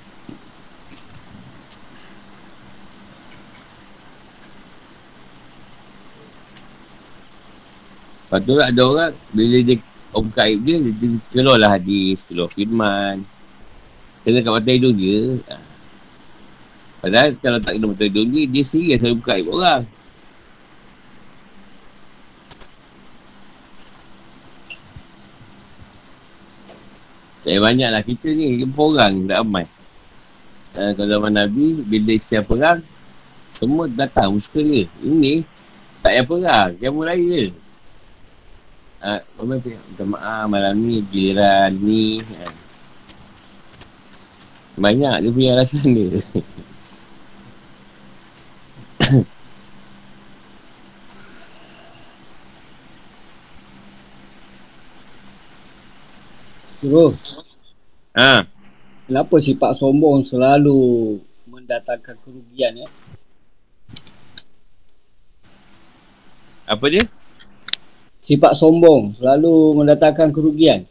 [8.25, 9.77] Lepas tu ada orang, bila dia
[10.14, 13.23] Om Kaib dia, dia keluar lah hadis, keluar firman.
[14.25, 15.38] Kena kat mata hidung dia.
[17.05, 19.83] Padahal kalau tak kena betul hidung dia, dia serius selalu buka aib orang.
[27.45, 29.69] Saya banyaklah kita ni, jumpa orang tak ramai.
[30.73, 32.81] Uh, kalau zaman Nabi, bila siap perang,
[33.53, 34.88] semua datang muska dia.
[35.05, 35.45] Ini,
[36.01, 37.45] tak payah perang, dia mulai je.
[39.05, 42.25] Uh, minta maaf malam ni, giliran ni.
[42.25, 42.53] Uh.
[44.81, 46.17] Banyak dia punya alasan dia.
[56.85, 57.16] Terus.
[58.12, 58.44] Ha.
[59.09, 61.16] Kenapa sifat sombong selalu
[61.49, 62.88] mendatangkan kerugian ya?
[66.68, 67.09] Apa dia?
[68.20, 70.85] Sifat sombong selalu mendatangkan kerugian.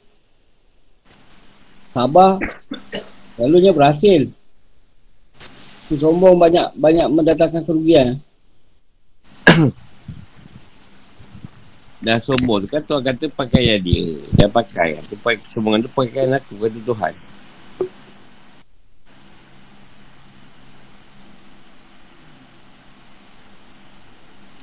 [1.94, 2.42] Sabar
[3.38, 4.34] selalunya berhasil.
[5.86, 8.18] Si sombong banyak banyak mendatangkan kerugian.
[12.04, 14.20] dah sombong tu kan Tuhan kata pakaian dia.
[14.36, 15.00] Dia pakai.
[15.08, 17.14] Tu pakai kesombongan tu pakaian aku kata Tuhan.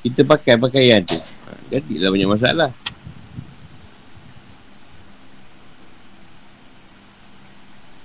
[0.04, 1.16] Kita pakai pakaian tu.
[1.72, 2.70] Jadilah banyak masalah.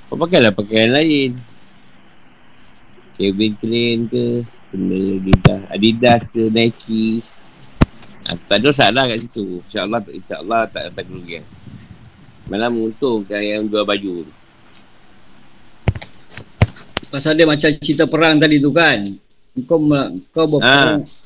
[0.08, 1.36] Kau pakailah pakaian lain.
[3.16, 7.24] Kevin Klein ke benda Adidas, Adidas ke Nike
[8.26, 9.62] Ha, tak ada salah kat situ.
[9.62, 11.46] InsyaAllah, insyaAllah tak datang kerugian.
[12.50, 14.34] Malah menguntungkan yang jual baju tu.
[17.14, 19.06] Pasal dia macam cerita perang tadi tu kan.
[19.70, 19.78] Kau,
[20.34, 21.06] kau berperang.
[21.06, 21.24] Ha.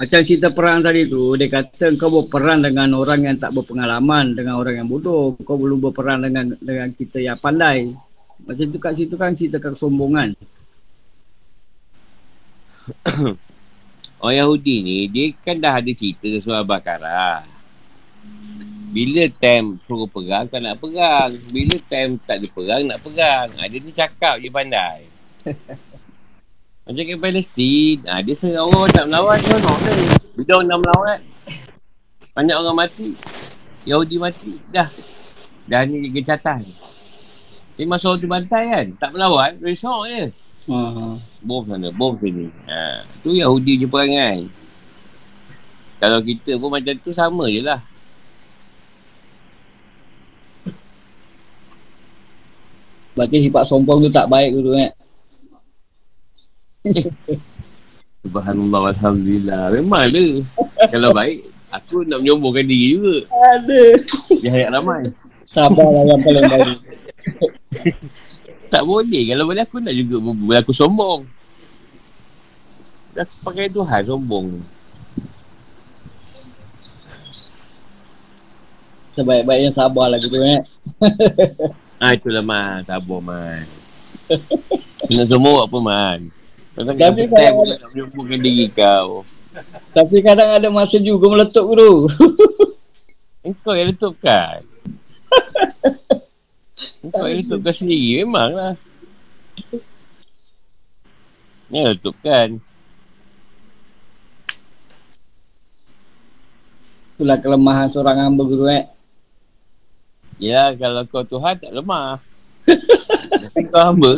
[0.00, 4.56] Macam cerita perang tadi tu, dia kata kau berperang dengan orang yang tak berpengalaman, dengan
[4.56, 5.36] orang yang bodoh.
[5.44, 7.92] Kau belum berperang dengan dengan kita yang pandai.
[8.48, 10.32] Macam tu kat situ kan cerita kesombongan.
[14.20, 17.40] Orang Yahudi ni, dia kan dah ada cerita soal Bakara.
[18.92, 21.32] Bila time suruh perang, tak nak perang.
[21.48, 23.48] Bila time tak ada perang, nak perang.
[23.56, 25.08] Ha, dia ni cakap je pandai.
[26.84, 30.04] Macam kat Palestin, ha, dia serang orang tak melawan, ni.
[30.36, 31.20] Bila orang nak melawan,
[32.36, 33.10] banyak orang mati.
[33.88, 34.90] Yahudi mati, dah.
[35.64, 36.66] Dah ni gecatan.
[37.78, 40.28] Dia masa orang tu bantai kan, tak melawan, risau je.
[40.68, 41.16] Uh-huh.
[41.40, 42.52] Bom sana, bom sini.
[42.68, 44.44] Ha, tu Yahudi je perangai.
[45.96, 47.80] Kalau kita pun macam tu sama je lah.
[53.16, 54.92] Berarti sifat sombong tu tak baik tu eh.
[58.24, 60.24] Subhanallah Alhamdulillah Memang ada
[60.88, 61.44] Kalau baik
[61.76, 63.82] Aku nak menyombongkan diri juga Ada
[64.40, 65.04] Dia hayat ramai
[65.44, 66.78] Sabarlah yang paling baik
[68.70, 69.22] tak boleh.
[69.34, 71.26] Kalau boleh aku nak juga berlaku sombong.
[73.10, 74.62] Dah pakai Tuhan sombong.
[79.18, 80.62] Sebaik-baiknya sabar lah gitu eh.
[82.02, 82.86] ah itulah man.
[82.86, 83.66] Sabar man.
[85.10, 86.30] Kena semua apa man.
[86.78, 87.74] Tapi kadang ada...
[87.82, 89.26] nak menyumbungkan diri kau.
[89.90, 92.06] Tapi kadang ada masa juga meletup tu.
[93.42, 94.62] Engkau yang letupkan.
[97.00, 98.74] Yang letak kau sendiri memang lah.
[101.72, 102.60] Ni letupkan.
[107.16, 108.84] Itulah kelemahan seorang hamba guru eh.
[110.40, 112.20] Ya, kalau kau Tuhan tak lemah.
[112.68, 114.12] Tapi kau hamba.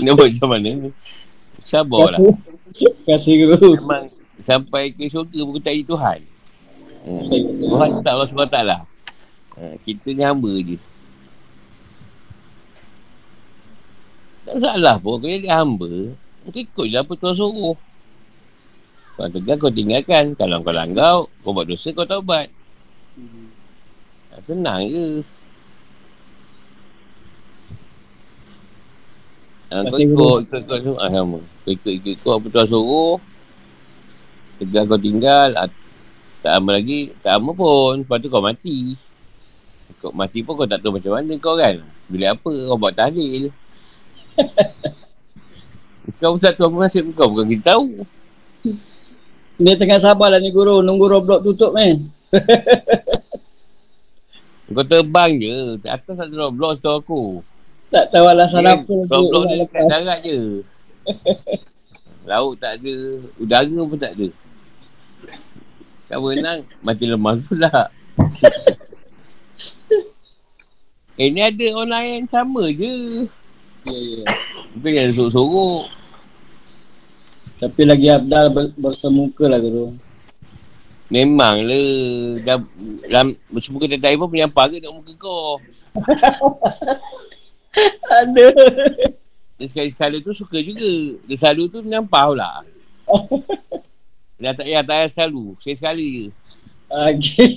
[0.00, 0.70] Nak buat macam mana?
[1.60, 2.20] Sabarlah.
[2.72, 3.80] Terima kasih guru.
[3.84, 4.08] Memang
[4.40, 6.18] sampai ke syurga pun tak Tuhan.
[7.04, 7.24] Hmm.
[7.64, 8.80] Tuhan tak Allah SWT lah.
[9.58, 10.76] Ha, kita ni hamba je.
[14.48, 15.20] Tak salah pun.
[15.20, 16.16] Kau jadi hamba.
[16.48, 17.76] Kau ikut je apa Tuhan suruh.
[19.20, 20.32] Kau tegar kau tinggalkan.
[20.40, 22.48] Kalau kau langgar, kau buat dosa kau taubat.
[24.40, 25.20] Senang je.
[29.68, 31.44] Ha, kau ikut, ikut, ikut, ikut, ah, sama.
[31.44, 33.20] Kau ikut, ikut, ikut apa Tuhan suruh.
[34.56, 35.52] Tegar kau tinggal.
[35.60, 35.68] Ah,
[36.40, 38.00] tak lama lagi, tak lama pun.
[38.00, 38.96] Lepas tu kau mati.
[40.00, 41.84] Kau mati pun kau tak tahu macam mana kau kan.
[42.08, 43.52] Bila apa, kau buat tahlil.
[46.20, 48.06] kau tak tahu apa nasib kau, bukan kita tahu.
[49.58, 50.86] Dia tengah sabar lah ni guru.
[50.86, 51.98] Nunggu Roblox tutup ni.
[54.70, 55.82] Kau terbang je.
[55.82, 57.42] Atas ada Roblox tu aku.
[57.90, 58.94] Tak tahu alasan apa.
[59.10, 60.62] Roblox ni dekat darat je.
[62.30, 62.94] Laut tak ada.
[63.42, 64.28] Udara pun tak ada.
[66.06, 66.60] Tak berenang.
[66.78, 67.90] Mati lemah pula.
[71.18, 73.26] eh ni ada online sama je.
[73.88, 74.24] Ya, ya.
[74.76, 75.82] Tapi jangan sorok-sorok.
[77.58, 79.96] Tapi lagi Abdal ber- bersemuka lah guru.
[81.08, 81.80] Memang le
[82.44, 82.60] dah
[83.08, 85.56] dalam bersemuka tak pun menyampah ke dekat muka kau.
[88.20, 88.46] Ada.
[89.58, 91.18] Dia sekali-sekala tu suka juga.
[91.26, 92.50] Dia selalu tu menyampah pula.
[94.38, 95.44] Dia tak payah, tak payah selalu.
[95.58, 96.26] Sekali-sekali je.
[96.88, 97.52] Okay.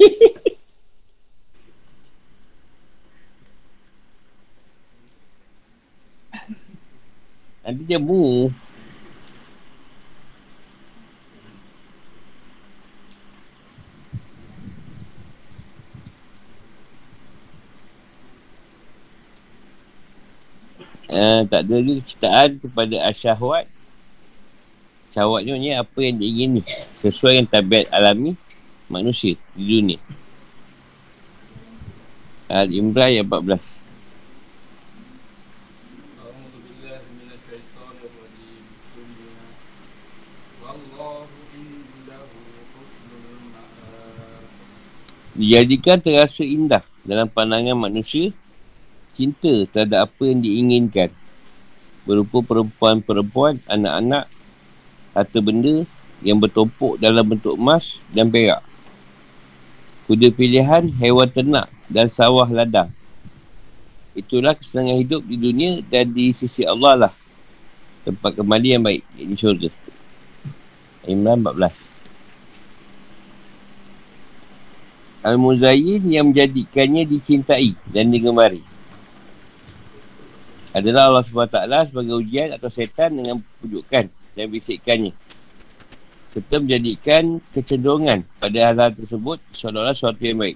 [7.72, 8.52] Nanti dia mu.
[21.08, 23.72] Uh, tak ada lagi ciptaan kepada asyahwat.
[25.16, 26.64] Syahwat ni apa yang diingini
[27.00, 28.36] Sesuai dengan tabiat alami
[28.92, 30.00] manusia di dunia.
[32.52, 33.81] Al-Imran ayat 14
[45.42, 48.30] Dijadikan terasa indah dalam pandangan manusia
[49.18, 51.10] cinta terhadap apa yang diinginkan
[52.06, 54.30] berupa perempuan-perempuan, anak-anak,
[55.18, 55.90] harta benda
[56.22, 58.62] yang bertumpuk dalam bentuk emas dan perak.
[60.06, 62.94] Kuda pilihan, hewan ternak dan sawah ladang.
[64.14, 67.14] Itulah kesenangan hidup di dunia dan di sisi Allah lah.
[68.06, 69.74] Tempat kembali yang baik, ini syurga.
[71.10, 71.91] Imran 14.
[75.22, 78.66] Al-Muzayyin yang menjadikannya dicintai dan digemari
[80.72, 85.14] adalah Allah SWT sebagai ujian atau setan dengan pujukan dan bisikannya
[86.32, 90.56] serta menjadikan kecenderungan pada hal-hal tersebut seolah-olah suatu yang baik.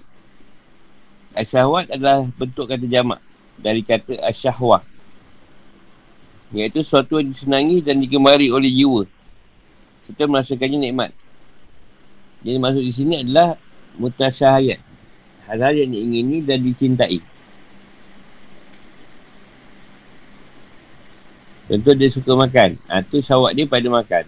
[1.36, 3.20] Asyahwat adalah bentuk kata jamak
[3.60, 4.80] dari kata asyahwah
[6.56, 9.04] iaitu sesuatu yang disenangi dan digemari oleh jiwa
[10.08, 11.12] serta merasakannya nikmat.
[12.40, 13.58] Jadi maksud di sini adalah
[13.96, 14.80] mutasyahayat.
[15.46, 17.22] Hal-hal yang diingini dan dicintai.
[21.66, 22.78] Contoh dia suka makan.
[22.86, 24.24] Ha, tu syawak dia pada makan.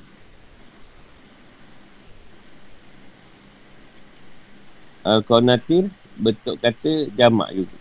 [5.07, 7.79] Al-Qanatir bentuk kata jamak juga.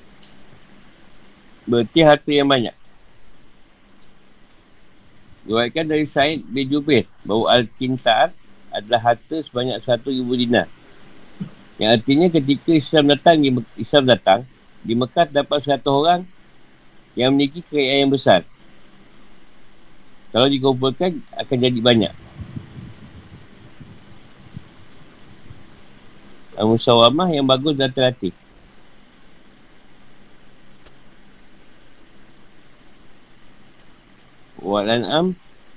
[1.68, 2.76] Berarti harta yang banyak.
[5.44, 8.32] Diwaikan dari Said bin Jubair bahawa Al-Kintar
[8.72, 10.70] adalah harta sebanyak satu ribu dinar.
[11.78, 14.40] Yang artinya ketika Islam datang di Islam datang
[14.82, 16.22] di Mekah dapat seratus orang
[17.14, 18.42] yang memiliki kekayaan yang besar.
[20.34, 22.14] Kalau dikumpulkan akan jadi banyak.
[26.58, 28.34] Musawamah yang bagus dan terlatih.
[34.58, 35.28] Walan am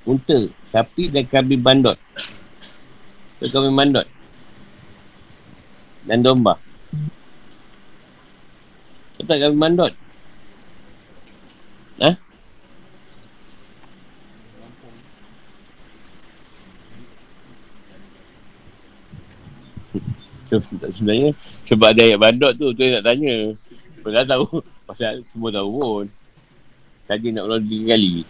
[0.08, 2.00] unta, sapi dan kambing bandot.
[3.44, 4.08] Kambing bandot.
[6.10, 6.58] Dan domba.
[9.14, 9.92] Kau tak kambing bandot?
[12.02, 12.10] Ha?
[20.90, 21.30] Sebenarnya
[21.62, 23.54] sebab ada ayat bandot tu tu nak tanya.
[24.02, 24.58] Pernah tahu
[24.90, 26.06] pasal semua tahu pun.
[27.06, 28.26] Saja nak ulang tiga kali.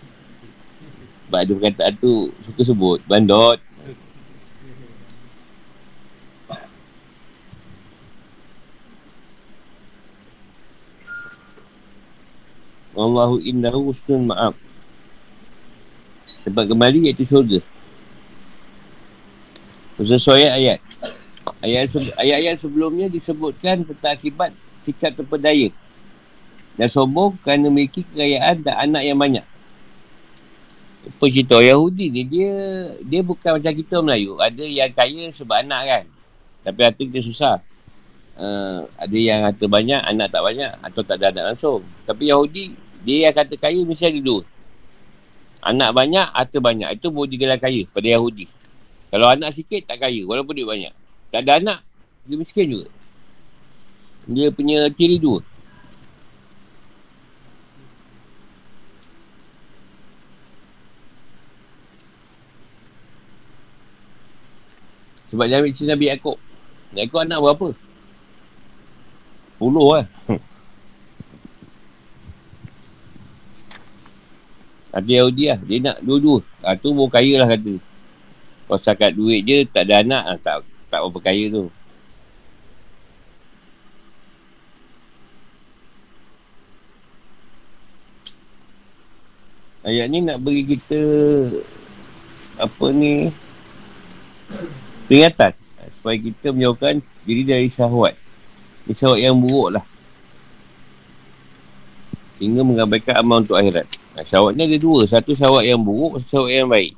[1.24, 3.00] Sebab ada perkataan tu suka sebut.
[3.08, 3.69] Bandot.
[13.20, 14.56] Allahu innahu husnul ma'af.
[16.48, 17.60] Sebab kembali iaitu syurga.
[20.00, 20.80] Sesuai ayat.
[21.60, 25.68] Ayat-ayat sebelumnya disebutkan tentang akibat sikap terpedaya
[26.80, 29.44] dan sombong kerana memiliki kekayaan dan anak yang banyak.
[31.04, 32.52] Apa cerita Yahudi ni dia
[33.04, 34.40] dia bukan macam kita Melayu.
[34.40, 36.04] Ada yang kaya sebab anak kan.
[36.64, 37.60] Tapi harta kita susah.
[38.40, 41.84] Uh, ada yang harta banyak, anak tak banyak atau tak ada anak langsung.
[42.08, 44.42] Tapi Yahudi dia yang kata kaya mesti ada dua.
[45.60, 46.88] Anak banyak, harta banyak.
[46.96, 48.48] Itu boleh digelar kaya pada Yahudi.
[49.10, 50.92] Kalau anak sikit tak kaya walaupun dia banyak.
[51.32, 51.78] Tak ada anak,
[52.28, 52.88] dia miskin juga.
[54.28, 55.40] Dia punya ciri dua.
[65.30, 66.38] Sebab dia ambil cerita Nabi Yaakob.
[66.92, 67.68] Yaakob anak berapa?
[69.62, 70.06] Puluh lah.
[74.90, 75.58] Kata Yahudi lah.
[75.62, 76.42] Dia nak dua-dua.
[76.66, 77.74] Ha, tu pun kaya lah kata.
[78.66, 80.56] Kalau sakat duit je, tak ada anak, ha, tak
[80.90, 81.64] tak berapa kaya tu.
[89.80, 91.00] Ayat ni nak beri kita
[92.60, 93.32] apa ni
[95.08, 95.56] peringatan
[95.96, 98.12] supaya kita menjauhkan diri dari syahwat
[98.84, 99.84] ni syahwat yang buruk lah
[102.36, 103.88] sehingga mengabaikan amal untuk akhirat
[104.20, 106.92] nah, syahwat ni ada dua satu syahwat yang buruk satu syahwat yang baik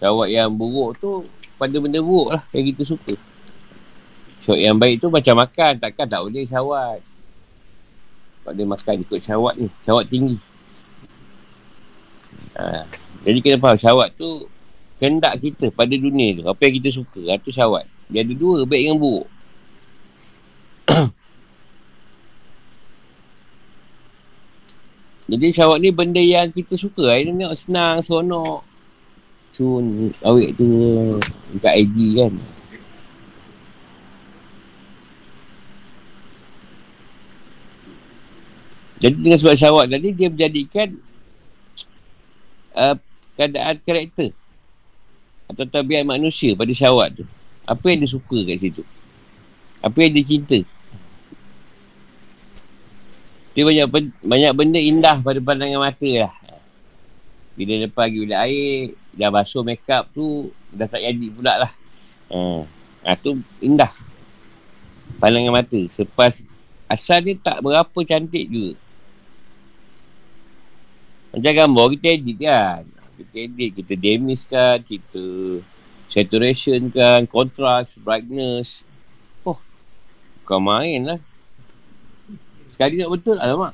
[0.00, 1.10] syahwat yang buruk tu
[1.60, 3.12] pada benda buruk lah yang kita suka
[4.40, 6.98] syahwat yang baik tu macam makan takkan tak boleh syahwat
[8.48, 10.40] pada makan ikut syahwat ni syahwat tinggi
[12.56, 12.88] ha.
[13.28, 14.48] jadi kena faham syahwat tu
[14.98, 16.42] kehendak kita pada dunia tu.
[16.48, 17.20] Apa yang kita suka.
[17.20, 17.84] Itu ha, syawat.
[18.08, 19.26] Dia ada dua, baik dengan buruk.
[25.24, 27.16] Jadi syawat ni benda yang kita suka.
[27.16, 28.60] Ini tengok senang, seronok.
[29.56, 30.66] Cun, awet tu
[31.56, 32.32] dekat IG kan.
[39.04, 40.88] Jadi dengan sebab syawat tadi, dia menjadikan
[42.76, 42.96] uh,
[43.36, 44.32] keadaan karakter
[45.48, 47.24] atau tabiat manusia pada syawat tu.
[47.64, 48.82] Apa yang dia suka kat situ?
[49.80, 50.58] Apa yang dia cinta?
[53.54, 53.86] Dia banyak
[54.22, 56.34] banyak benda indah pada pandangan mata lah.
[57.54, 58.74] Bila lepas pergi bilik air,
[59.14, 61.72] dah basuh make up tu, dah tak jadi pula lah.
[62.34, 62.66] Ha.
[63.06, 63.94] ha tu indah.
[65.22, 65.80] Pandangan mata.
[65.86, 66.42] Sepas
[66.90, 68.74] asal dia tak berapa cantik juga.
[71.30, 72.82] Macam gambar kita edit kan
[73.14, 75.22] kita edit, kita demis kan, kita
[76.10, 78.82] saturation kan, contrast, brightness.
[79.46, 79.58] Oh,
[80.42, 81.20] kau main lah.
[82.74, 83.72] Sekali nak betul, alamak.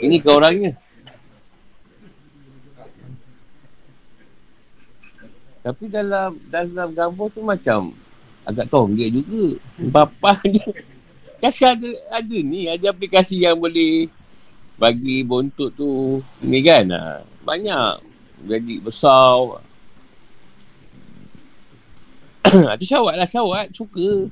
[0.00, 0.72] Ini kau orangnya.
[5.60, 7.92] Tapi dalam dalam gambar tu macam
[8.48, 9.60] agak tonggek juga.
[9.76, 10.64] Bapa dia.
[11.40, 14.08] Kasih ada, ada ni, ada aplikasi yang boleh
[14.80, 16.24] bagi bontot tu.
[16.40, 18.00] Ni kan, ha, banyak
[18.48, 19.60] jadi besar.
[22.80, 23.76] Itu syawat lah syawat.
[23.76, 24.28] Suka.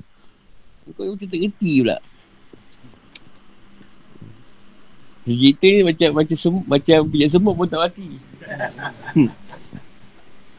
[0.96, 2.00] Kau macam tak pula.
[5.24, 8.08] Cerita ni macam macam sem, macam pijak semut pun tak mati.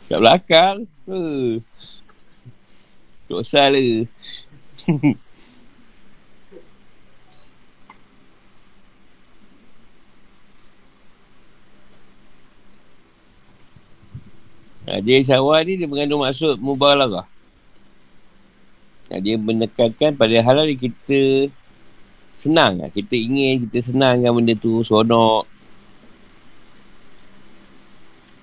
[0.09, 0.77] Kat belakang.
[1.05, 1.61] Uh.
[3.29, 4.09] Tak usah lah.
[14.89, 17.29] Ha, dia syawal ni dia mengandung maksud mubalarah.
[19.13, 21.53] Ha, dia menekankan pada hal yang kita
[22.39, 22.79] senang.
[22.79, 25.43] Ha, kita ingin, kita senangkan benda tu, seronok.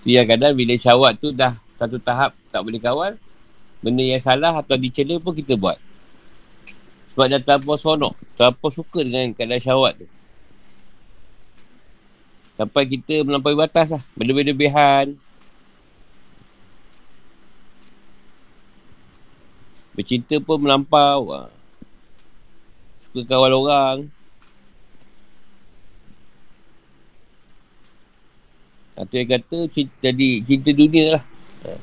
[0.06, 3.18] Dia kadang bila syawat tu dah satu tahap tak boleh kawal,
[3.82, 5.80] benda yang salah atau dicela pun kita buat.
[7.16, 10.06] Sebab dah terlalu seronok, terlalu suka dengan keadaan syawat tu.
[12.56, 14.02] Sampai kita melampaui batas lah.
[14.16, 15.20] Benda-benda behan,
[19.96, 21.32] Bercinta pun melampau.
[21.32, 21.55] Ha.
[23.16, 23.98] Suka kawal orang.
[28.92, 31.24] Atau yang kata cinta, jadi cinta dunia lah.
[31.64, 31.80] Ha.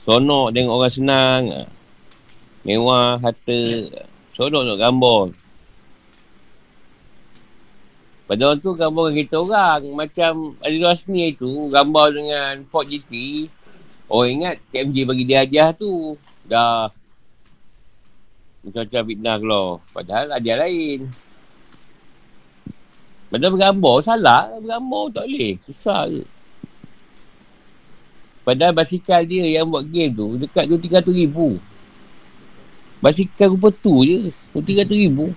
[0.00, 1.42] Sonok tengok orang senang.
[1.52, 1.68] Ha.
[2.64, 3.60] Mewah, harta.
[4.32, 5.36] Sonok nak gambar.
[8.32, 9.80] Pada orang tu gambar dengan kita orang.
[9.92, 10.32] Macam
[10.64, 13.44] Ali Rosni itu gambar dengan Ford GT.
[14.08, 16.16] Oh ingat KMJ bagi dia hadiah tu.
[16.48, 16.95] Dah.
[18.66, 19.68] Macam-macam fitnah kalau.
[19.94, 21.06] Padahal hadiah lain.
[23.30, 24.42] Padahal bergambar salah.
[24.58, 25.52] Bergambar tak boleh.
[25.70, 26.26] Susah je.
[28.42, 31.62] Padahal basikal dia yang buat game tu dekat 2-300 ribu.
[32.98, 34.34] Basikal rupa tu je.
[34.50, 35.30] 2-300 ribu.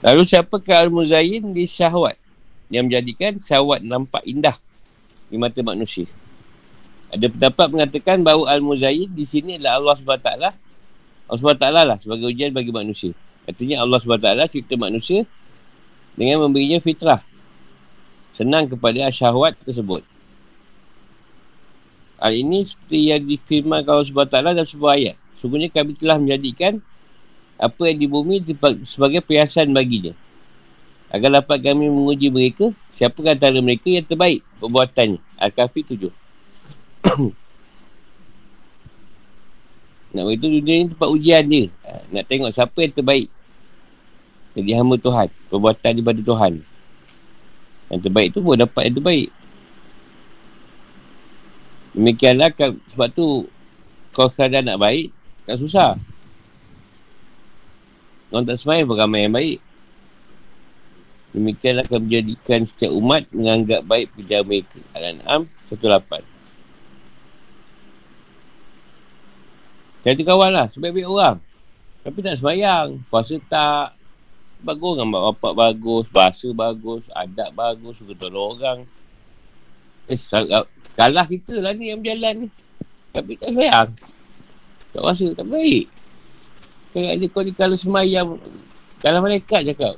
[0.00, 2.16] Lalu siapakah Al-Muzayin di syahwat
[2.72, 4.56] yang menjadikan syahwat nampak indah
[5.28, 6.08] di mata manusia?
[7.10, 10.30] Ada pendapat mengatakan bahawa Al-Muzayin di sini adalah Allah SWT.
[11.30, 13.10] Allah SWT lah sebagai ujian bagi manusia.
[13.50, 15.26] Artinya Allah SWT cipta manusia
[16.14, 17.18] dengan memberinya fitrah.
[18.30, 20.06] Senang kepada syahwat tersebut.
[22.22, 25.16] Hal ini seperti yang difirman Allah SWT dalam sebuah ayat.
[25.34, 26.78] Sungguhnya kami telah menjadikan
[27.58, 28.44] apa yang di bumi
[28.86, 30.14] sebagai perhiasan baginya.
[31.10, 35.18] Agar dapat kami menguji mereka, siapa antara mereka yang terbaik perbuatannya.
[35.42, 36.19] Al-Kahfi 7.
[40.10, 41.70] Nak beritahu dunia ni tempat ujian dia.
[42.10, 43.30] Nak tengok siapa yang terbaik.
[44.58, 45.28] Jadi hamba Tuhan.
[45.50, 46.52] Perbuatan daripada Tuhan.
[47.90, 49.30] Yang terbaik tu pun dapat yang terbaik.
[51.90, 52.54] Demikianlah
[52.94, 53.50] sebab tu
[54.10, 55.10] kau sekadar nak baik,
[55.46, 55.98] tak susah.
[58.30, 59.58] Orang tak semayang pun ramai yang baik.
[61.30, 64.78] Demikian akan menjadikan setiap umat menganggap baik pekerjaan mereka.
[64.98, 66.39] Al-An'am 18.
[70.00, 70.66] Saya tu kawan lah.
[70.72, 71.36] Sebaik-baik orang.
[72.00, 73.00] Tapi tak semayang.
[73.12, 73.96] Puasa tak.
[74.60, 76.04] Bagus kan bapak bagus.
[76.08, 77.04] Bahasa bagus.
[77.12, 78.00] Adat bagus.
[78.00, 78.78] Suka tolong orang.
[80.08, 80.18] Eh,
[80.96, 82.48] kalah kita lah ni yang berjalan ni.
[83.12, 83.88] Tapi tak semayang.
[84.90, 85.86] Tak rasa tak baik.
[86.90, 88.34] Kayak dia kau ni kalau semayang
[88.98, 89.94] Kalau malaikat cakap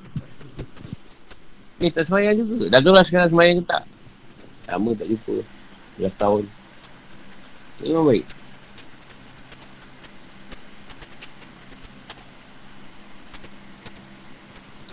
[1.80, 3.88] Eh tak semayang juga Dah tahu lah sekarang semayang ke tak
[4.68, 5.40] Sama tak jumpa
[5.96, 6.44] 11 tahun
[7.80, 8.41] Memang baik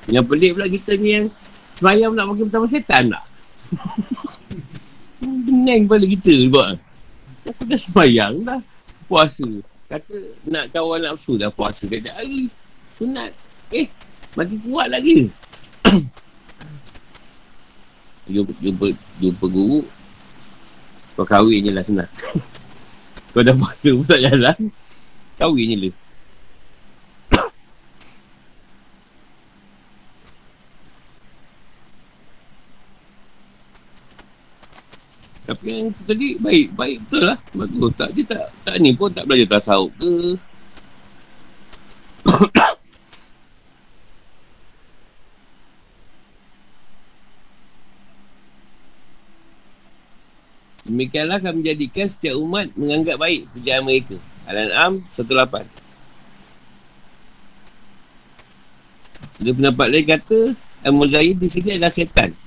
[0.09, 1.25] Yang pelik pula kita ni yang
[1.77, 3.25] Semayang nak makin pertama setan tak
[5.21, 6.75] Benang kepala kita buat
[7.49, 8.59] Aku dah semayang dah
[9.05, 9.47] Puasa
[9.89, 10.13] Kata
[10.45, 12.45] nak kawal nafsu dah puasa kejap hari.
[13.01, 13.33] Sunat.
[13.73, 13.89] Eh,
[14.37, 15.33] makin kuat lagi.
[18.29, 18.85] jumpa, jumpa,
[19.17, 19.81] jumpa guru.
[21.17, 22.11] Kau kahwin je lah senang.
[23.33, 24.69] Kau dah puasa pun tak jalan.
[25.41, 25.93] Kahwin je lah.
[35.49, 37.41] Tapi yang tadi baik, baik betul lah.
[37.57, 40.37] Bagus tak, dia tak, tak ni pun tak belajar tasawuf ke.
[50.85, 54.21] Demikianlah akan menjadikan setiap umat menganggap baik kerjaan mereka.
[54.45, 55.65] Al-An'am 18.
[59.39, 60.53] Ada pendapat lain kata,
[60.85, 62.37] Al-Muzayyid di sini adalah setan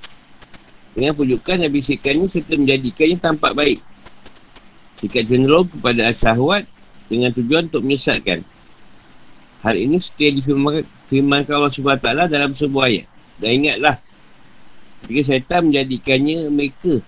[0.92, 3.80] dengan pujukan dan bisikannya serta menjadikannya tampak baik.
[5.00, 6.68] Sikap cenderung kepada syahwat
[7.08, 8.44] dengan tujuan untuk menyesatkan.
[9.62, 13.06] Hal ini setia difirmankan Allah SWT dalam sebuah ayat.
[13.38, 13.96] Dan ingatlah,
[15.02, 16.98] ketika syaitan menjadikannya mereka,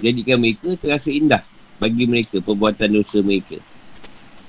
[0.00, 1.42] menjadikan mereka terasa indah
[1.80, 3.56] bagi mereka perbuatan dosa mereka.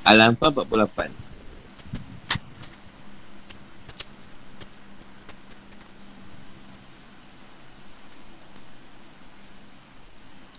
[0.04, 1.23] Al-Anfal 48.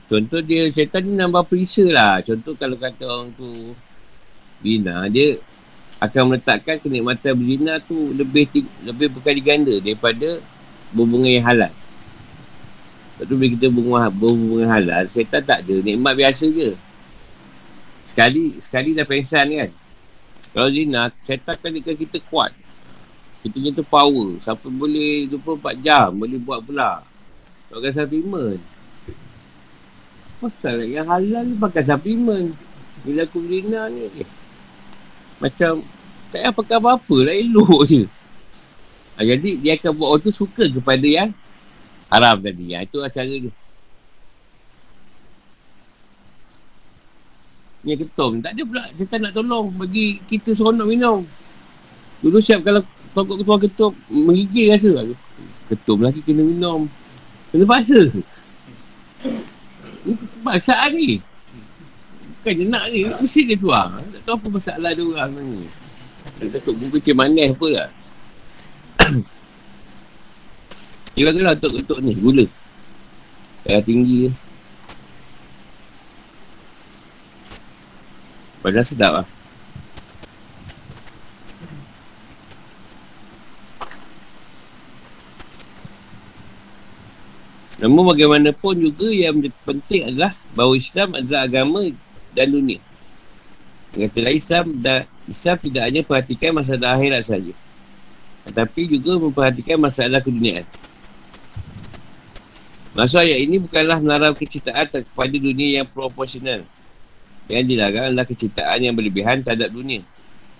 [0.04, 2.20] Contoh dia syaitan ni nambah perisa lah.
[2.20, 3.72] Contoh kalau kata orang tu
[4.60, 5.40] bina, dia
[5.96, 10.44] akan meletakkan kenikmatan berzina tu lebih lebih berkali ganda daripada
[10.92, 11.72] berhubungan yang halal.
[13.14, 15.76] Lepas tu bila kita berhubungan, berhubungan halal, syaitan tak ada.
[15.80, 16.76] Nikmat biasa je.
[18.04, 19.70] Sekali, sekali dah pengsan kan.
[20.52, 22.52] Kalau zina, syaitan akan jadikan kita kuat.
[23.40, 24.28] Kita punya tu power.
[24.44, 27.00] Sampai boleh 24 jam, boleh buat pula.
[27.72, 28.73] Tak akan supplement.
[30.42, 32.50] Pasal yang halal pakai supplement.
[33.04, 34.08] Bila aku berzina ni.
[34.22, 34.28] Eh,
[35.38, 35.84] macam
[36.32, 38.02] tak payah pakai apa-apa lah elok je.
[39.14, 41.30] Ha, jadi dia akan buat orang tu suka kepada yang
[42.10, 42.74] haram tadi.
[42.74, 43.52] Ha, itu lah cara dia.
[47.84, 48.40] Ni ketom.
[48.40, 51.22] Tak ada pula cerita nak tolong bagi kita seronok minum.
[52.24, 52.80] Dulu siap kalau
[53.12, 54.90] tokok ketua ketum menggigil rasa.
[55.70, 56.88] Ketum lagi kena minum.
[57.52, 58.10] Kena paksa.
[60.44, 61.20] Masalah ni
[62.40, 65.64] Bukan je nak ni Mesti dia tuang Tak tahu apa masalah dia orang ni
[66.34, 67.88] Tok muka macam manis apa lah.
[71.14, 72.48] Dia kata lah tok-tok ni, gula.
[73.62, 74.32] Darah tinggi
[78.64, 79.26] Padahal sedap lah.
[87.84, 91.84] Namun bagaimanapun juga yang penting adalah bahawa Islam adalah agama
[92.32, 92.80] dan dunia.
[93.92, 97.52] Katalah Islam dan Islam tidak hanya perhatikan masalah akhirat saja.
[98.48, 100.64] Tetapi juga memperhatikan masalah keduniaan.
[102.96, 106.64] Maksud ayat ini bukanlah melarang kecintaan kepada dunia yang proporsional.
[107.52, 110.00] Yang dilarang adalah kecintaan yang berlebihan terhadap dunia.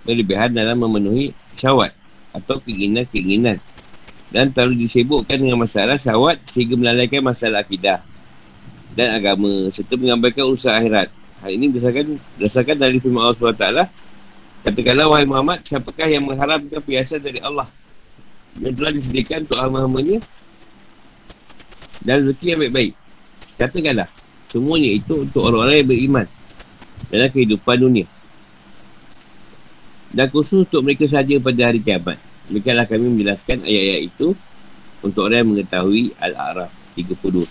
[0.05, 1.97] Berlebihan dalam memenuhi syawat
[2.37, 3.65] atau keinginan-keinginan
[4.35, 8.03] dan terlalu disebutkan dengan masalah syawat sehingga melalaikan masalah akidah
[8.99, 11.09] dan agama serta mengabaikan urusan akhirat.
[11.39, 13.67] Hal ini berdasarkan, berdasarkan dari firman Allah SWT
[14.65, 17.69] Katakanlah wahai Muhammad siapakah yang mengharapkan perhiasan dari Allah
[18.57, 20.19] yang telah disediakan untuk hamba-hambanya
[22.01, 22.93] dan rezeki yang baik-baik.
[23.61, 24.09] Katakanlah
[24.51, 26.27] semuanya itu untuk orang-orang yang beriman
[27.13, 28.07] dalam kehidupan dunia.
[30.15, 32.17] Dan khusus untuk mereka saja pada hari kiamat.
[32.51, 34.37] Demikianlah kami menjelaskan ayat-ayat itu
[35.01, 37.49] untuk orang yang mengetahui Al-A'raf 32.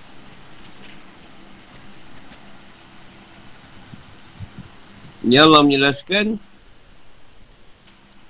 [5.23, 6.35] Ini Allah menjelaskan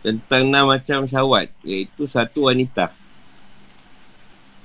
[0.03, 2.91] tentang enam macam syawat iaitu satu wanita.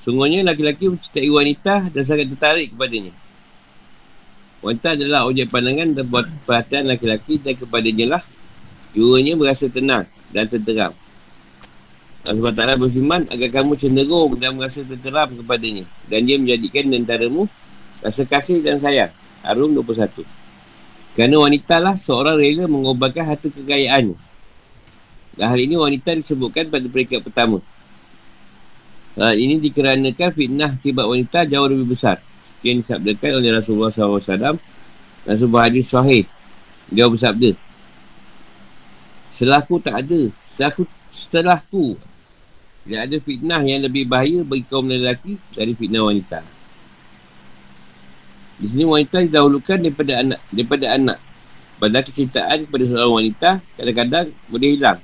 [0.02, 3.14] Sungguhnya laki-laki mencintai wanita dan sangat tertarik kepadanya.
[4.58, 8.22] Wanita adalah objek pandangan dan buat perhatian laki-laki dan kepadanya lah
[8.90, 10.92] jiwanya berasa tenang dan tenteram.
[12.28, 15.88] Allah SWT berfirman agar kamu cenderung dan merasa terteram kepadanya.
[16.12, 17.48] Dan dia menjadikan antaramu
[18.04, 19.08] rasa kasih dan sayang.
[19.40, 20.28] Arum 21.
[21.16, 24.12] Kerana wanita lah seorang rela mengobarkan harta kekayaannya.
[25.40, 27.64] Dan hal ini wanita disebutkan pada peringkat pertama.
[29.16, 32.20] Hal ini dikeranakan fitnah tiba wanita jauh lebih besar.
[32.60, 34.60] Yang disabdakan oleh Rasulullah SAW
[35.24, 36.28] dan sebuah hadis sahih.
[36.92, 37.56] Dia bersabda.
[39.32, 40.20] Setelahku tak ada.
[40.50, 40.82] Setelahku,
[41.14, 41.84] setelahku
[42.88, 46.40] tidak ada fitnah yang lebih bahaya bagi kaum lelaki dari fitnah wanita.
[48.56, 50.40] Di sini wanita didahulukan daripada anak.
[50.48, 51.18] Daripada anak.
[51.76, 54.98] Padahal kecintaan kepada seorang wanita kadang-kadang boleh hilang.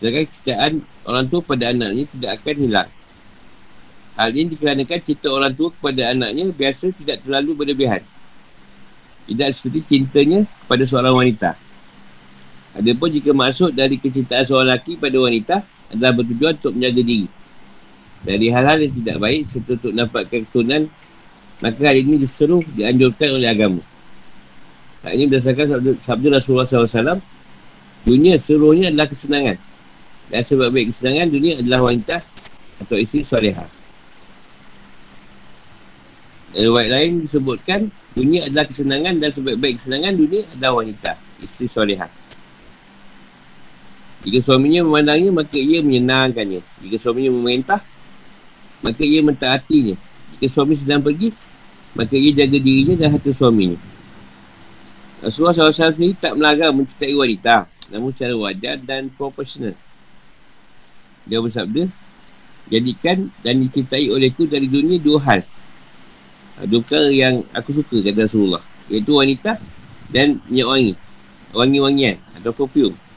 [0.00, 0.72] Sedangkan kecintaan
[1.04, 2.88] orang tua pada anaknya tidak akan hilang.
[4.16, 8.00] Hal ini dikarenakan cinta orang tua kepada anaknya biasa tidak terlalu berlebihan.
[9.28, 11.52] Tidak seperti cintanya kepada seorang wanita.
[12.80, 15.56] Adapun jika masuk dari kecintaan seorang lelaki pada wanita,
[15.90, 17.28] adalah bertujuan untuk menjaga diri.
[18.20, 20.82] Dari hal-hal yang tidak baik serta untuk dapatkan keturunan
[21.60, 23.82] maka hal ini diseru dianjurkan oleh agama.
[25.04, 27.20] Hal ini berdasarkan sabda, sabda Rasulullah SAW
[28.04, 29.56] dunia seluruhnya adalah kesenangan.
[30.30, 32.22] Dan sebab baik kesenangan dunia adalah wanita
[32.80, 33.80] atau isteri solehah
[36.50, 37.80] dalam ayat lain disebutkan
[38.18, 42.10] dunia adalah kesenangan dan sebab baik kesenangan dunia adalah wanita isteri solehah
[44.20, 46.60] jika suaminya memandangnya, maka ia menyenangkannya.
[46.84, 47.80] Jika suaminya memerintah,
[48.84, 49.96] maka ia mentaatinya.
[50.36, 51.32] Jika suami sedang pergi,
[51.96, 53.80] maka ia jaga dirinya dan hati suaminya.
[55.24, 59.76] Rasulullah SAW sendiri tak melarang mencintai wanita, namun secara wajar dan profesional.
[61.24, 61.88] Dia bersabda,
[62.68, 65.40] jadikan dan dicintai olehku dari dunia dua hal.
[66.68, 68.60] Dua perkara yang aku suka kata Rasulullah.
[68.92, 69.56] Iaitu wanita
[70.12, 70.92] dan minyak wangi.
[71.56, 73.09] Wangi-wangian atau perfume.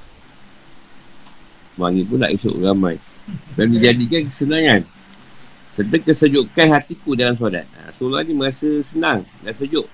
[1.74, 3.01] Wangi pula esok ramai.
[3.57, 4.86] Dan dijadikan kesenangan.
[5.74, 7.65] Serta kesejukan hatiku dalam solat.
[7.74, 9.89] Ha, Rasulullah ni merasa senang dan sejuk.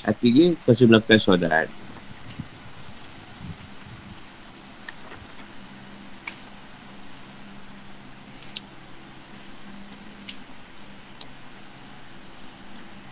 [0.00, 1.68] Hati dia Kuasa melakukan solat.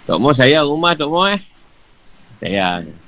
[0.09, 1.37] Tok Mo sayang rumah Tok Mo eh?
[2.41, 3.08] Sayang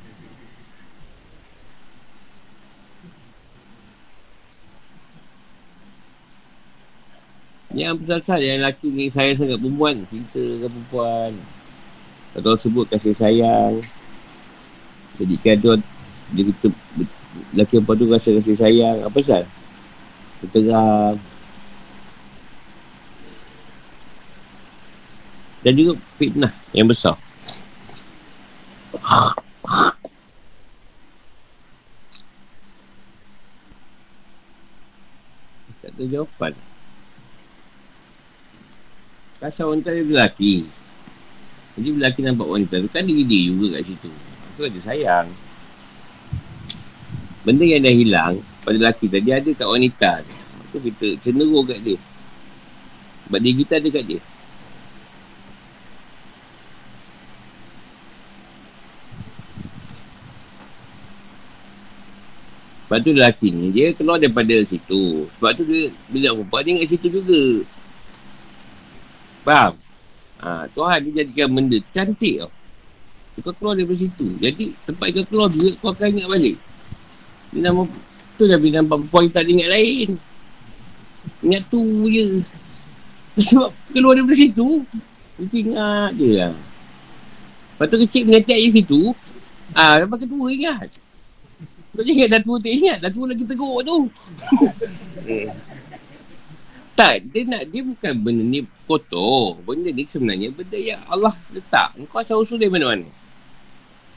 [7.70, 10.02] Yang pasal-pasal yang lelaki ni saya sangat perempuan.
[10.10, 11.30] Cinta ke perempuan.
[12.34, 13.78] Atau sebut kasih sayang.
[15.18, 15.68] Jadikan tu
[16.34, 16.68] Dia kata
[17.54, 19.06] Lelaki perempuan tu rasa kasih sayang.
[19.06, 19.46] Apa pasal?
[20.50, 21.14] Terang
[25.60, 27.14] Dan juga fitnah yang besar.
[35.84, 36.69] Tak ada jawapan
[39.40, 40.68] Kasar wanita dia lelaki
[41.80, 44.10] Jadi lelaki nampak wanita tu Kan dia juga kat situ
[44.54, 45.28] Itu ada sayang
[47.40, 50.34] benda yang dah hilang pada lelaki tadi ada kat wanita ni.
[50.70, 51.98] Tu kita cenderung kat dia.
[53.26, 54.20] Sebab dia kita ada kat dia.
[62.84, 65.30] Sebab tu lelaki ni, dia keluar daripada situ.
[65.38, 67.42] Sebab tu dia, bila perempuan dia kat situ juga.
[69.44, 69.72] Faham?
[70.40, 72.50] Ha, Tuhan dia jadikan benda tu cantik tau.
[73.40, 74.26] Kau keluar daripada situ.
[74.36, 76.56] Jadi tempat kau keluar juga kau akan ingat balik.
[77.52, 77.82] Dia nama
[78.36, 80.08] tu dah bila nampak perempuan tak ingat lain.
[81.44, 82.24] Ingat tu je.
[83.48, 84.68] Sebab keluar daripada situ.
[85.40, 86.52] Dia ingat je lah.
[86.52, 89.00] Lepas tu kecil mengetik je situ.
[89.72, 90.88] Ah, ha, kedua ingat.
[91.96, 92.98] Kau ingat dah tua tak ingat.
[93.00, 93.96] Dah tua lagi teguk tu.
[97.00, 99.56] tak, dia nak, dia bukan benda ni kotor.
[99.64, 101.96] Benda ni sebenarnya benda yang Allah letak.
[102.12, 103.08] Kau asal usul dari mana-mana.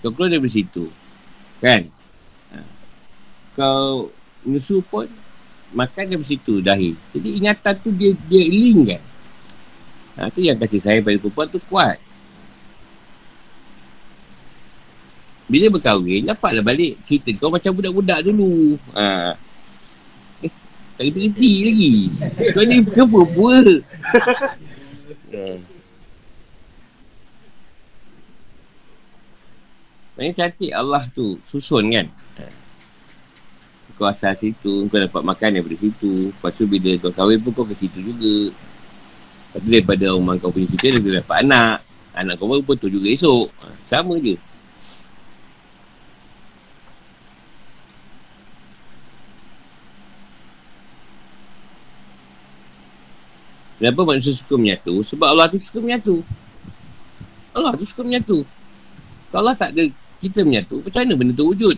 [0.04, 0.92] Kau keluar dari situ.
[1.64, 1.88] Kan?
[2.52, 2.60] Ha.
[3.56, 4.12] Kau
[4.44, 5.08] menyusu pun
[5.72, 6.92] makan dari situ dahi.
[7.16, 9.04] Jadi ingatan tu dia dia link kan.
[10.20, 11.96] Ha, tu yang kasih sayang pada perempuan tu kuat.
[15.48, 18.76] Bila berkahwin, dapatlah balik cerita kau macam budak-budak dulu.
[18.92, 19.40] Ha.
[21.04, 21.96] Tak kerti lagi.
[22.56, 23.04] Kau ni ke?
[25.34, 25.60] Hmm.
[30.14, 32.08] Maksudnya cantik Allah tu susun kan.
[34.00, 36.32] Kau asal situ, kau dapat makan daripada situ.
[36.32, 38.56] Lepas tu bila kau kahwin pun kau ke situ juga.
[39.52, 41.84] Lepas tu daripada rumah kau punya situ, dia dapat anak.
[42.16, 43.52] Anak kau pun tu juga esok.
[43.60, 44.40] Ha, sama je.
[53.84, 55.04] Kenapa manusia suka menyatu?
[55.04, 56.24] Sebab Allah tu suka menyatu.
[57.52, 58.48] Allah tu suka menyatu.
[59.28, 59.84] Kalau Allah tak ada
[60.24, 61.76] kita menyatu, macam mana benda tu wujud?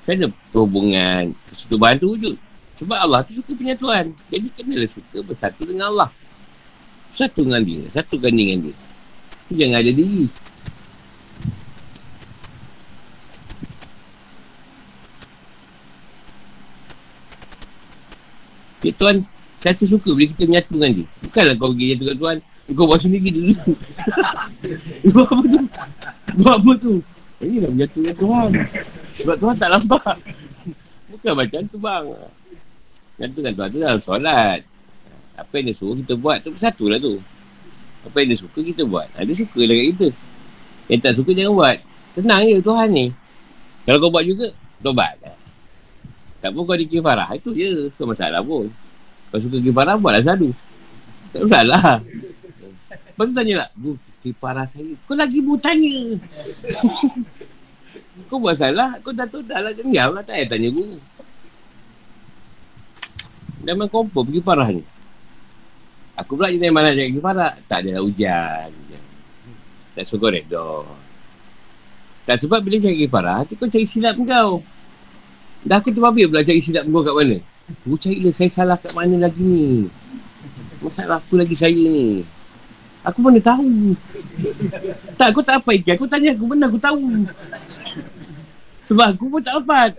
[0.00, 2.40] Macam mana perhubungan, kesetubuhan tu wujud?
[2.80, 4.16] Sebab Allah tu suka penyatuan.
[4.32, 6.08] Jadi kenalah suka bersatu dengan Allah.
[7.12, 8.76] Satu dengan dia, satukan dengan dia.
[9.52, 10.32] Tu jangan ada diri.
[18.80, 19.20] Ya, Tuhan
[19.72, 21.06] saya suka bila kita menyatu dengan dia.
[21.24, 22.36] Bukanlah kau pergi menyatu dengan Tuhan.
[22.76, 23.54] Kau buat sendiri dulu.
[25.14, 25.62] buat apa tu?
[26.36, 26.92] Buat apa tu?
[27.40, 28.50] Ini lah menyatu dengan Tuhan.
[29.24, 30.14] Sebab Tuhan tak nampak.
[31.08, 32.04] Bukan macam tu bang.
[33.16, 34.60] Menyatu dengan Tuhan tu dalam solat.
[35.34, 37.16] Apa yang dia suruh kita buat tu satu lah tu.
[38.04, 39.08] Apa yang dia suka kita buat.
[39.16, 40.08] Ha, dia suka lah kat kita.
[40.92, 41.76] Yang tak suka jangan buat.
[42.12, 43.06] Senang je Tuhan ni.
[43.88, 44.48] Kalau kau buat juga,
[44.84, 45.16] tobat.
[46.44, 47.32] Tak pun kau dikir farah.
[47.32, 47.88] Itu je.
[47.96, 48.68] Bukan masalah pun.
[49.34, 50.54] Kau suka kifarah, buatlah sadu.
[51.34, 51.98] Tak masalah.
[52.86, 54.94] Lepas tu tanya lah, Bu, kifarah saya.
[55.10, 55.90] Kau lagi bu tanya.
[58.30, 59.74] kau buat salah, kau dah tahu dah lah.
[59.74, 61.02] Diam lah, tak payah tanya guru.
[63.66, 64.86] Dah main confirm kifarah ni.
[66.14, 67.52] Aku pula jenis mana cakap kifarah.
[67.66, 68.70] Tak ada hujan.
[69.98, 70.86] Tak suka redor.
[72.22, 74.62] Tak sebab bila cakap kifarah, tu kau cari silap kau.
[75.66, 77.38] Dah aku terbabit pula cari silap kau kat mana.
[77.64, 79.88] Aku carilah saya salah kat mana lagi ni.
[80.84, 82.20] Masalah apa lagi saya ni.
[83.04, 83.96] Aku mana tahu.
[85.16, 85.94] tak, aku tak apa ikan.
[85.96, 87.04] Aku tanya aku mana aku tahu.
[88.84, 89.96] Sebab aku pun tak dapat.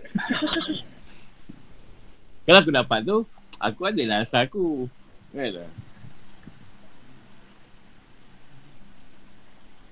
[2.46, 3.18] Kalau aku dapat tu,
[3.58, 4.86] aku adalah asal aku.
[5.34, 5.66] Kan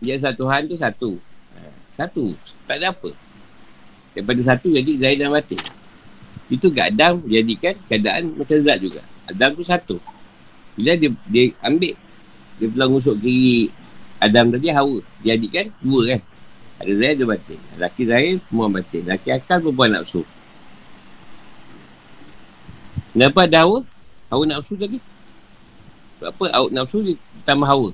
[0.04, 1.12] Dia satu Tuhan tu satu.
[1.56, 1.60] Ha,
[1.90, 2.38] satu.
[2.70, 3.10] Tak ada apa.
[4.14, 5.83] Daripada satu jadi Zahid dan Batin.
[6.54, 9.02] Itu kat Adam jadikan keadaan macam zat juga.
[9.26, 9.98] Adam tu satu.
[10.78, 11.98] Bila dia dia ambil
[12.62, 13.74] dia pulang usuk kiri
[14.22, 15.02] Adam tadi Hawa.
[15.26, 16.22] Dia jadikan dua kan.
[16.78, 17.60] Ada Zahir ada batin.
[17.82, 19.02] Laki Zahir semua batin.
[19.10, 20.22] Laki akal perempuan nafsu.
[23.18, 23.80] Kenapa ada Hawa?
[24.30, 25.02] Hawa nafsu lagi.
[26.22, 27.18] Sebab apa Hawa nafsu dia
[27.50, 27.90] tambah Hawa.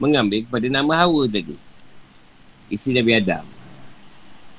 [0.00, 1.52] Mengambil kepada nama Hawa tadi.
[2.72, 3.55] Isi Nabi Adam.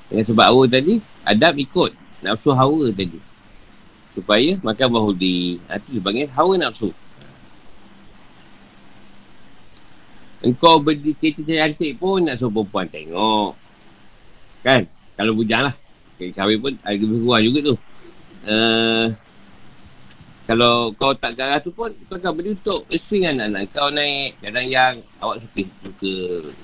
[0.08, 1.92] Dengan sebab hawa tadi, Adam ikut
[2.24, 3.20] nafsu hawa tadi.
[4.16, 5.60] Supaya makan bahudi.
[5.60, 6.90] Itu dipanggil hawa nafsu.
[10.38, 13.58] Engkau berdiri kereta cantik pun nak suruh perempuan tengok.
[14.62, 14.86] Kan?
[15.18, 15.74] Kalau bujang lah.
[16.18, 17.74] Kahwin pun ada lebih kurang juga tu.
[18.48, 19.06] Uh,
[20.48, 24.38] kalau kau tak garah tu pun, kau akan berdiri untuk asing anak-anak kau naik.
[24.40, 26.12] Kadang yang awak suka, suka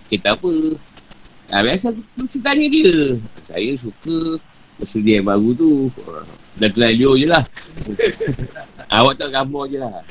[0.08, 0.50] kereta apa
[1.54, 3.14] ha, Biasa aku mesti tanya dia.
[3.46, 4.42] Saya suka
[4.74, 5.70] Bersedia yang baru tu.
[6.58, 7.44] Dah terlalu je lah.
[8.90, 10.02] Ah, awak tak gambar je lah.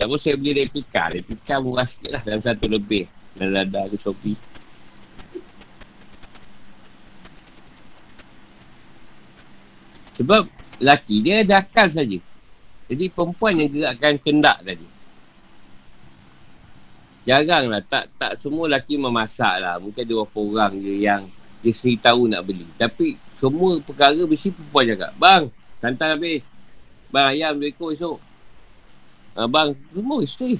[0.00, 1.12] Tak saya beli replika.
[1.12, 2.22] Replika murah sikit lah.
[2.24, 3.04] Dalam satu lebih.
[3.36, 4.40] Dalam ladar ke Shopee.
[10.16, 10.48] Sebab
[10.80, 12.20] laki dia ada akal saja.
[12.88, 14.99] Jadi perempuan yang gerakkan kendak tadi.
[17.28, 17.82] Jarang lah.
[17.84, 19.76] Tak, tak semua lelaki memasak lah.
[19.76, 21.22] Mungkin ada beberapa orang je yang
[21.60, 22.64] dia sendiri tahu nak beli.
[22.80, 25.12] Tapi semua perkara mesti perempuan cakap.
[25.20, 25.42] Bang,
[25.84, 26.44] santan habis.
[27.12, 28.18] Bang, ayam dua ekor esok.
[29.36, 30.56] Ha, bang, semua isteri.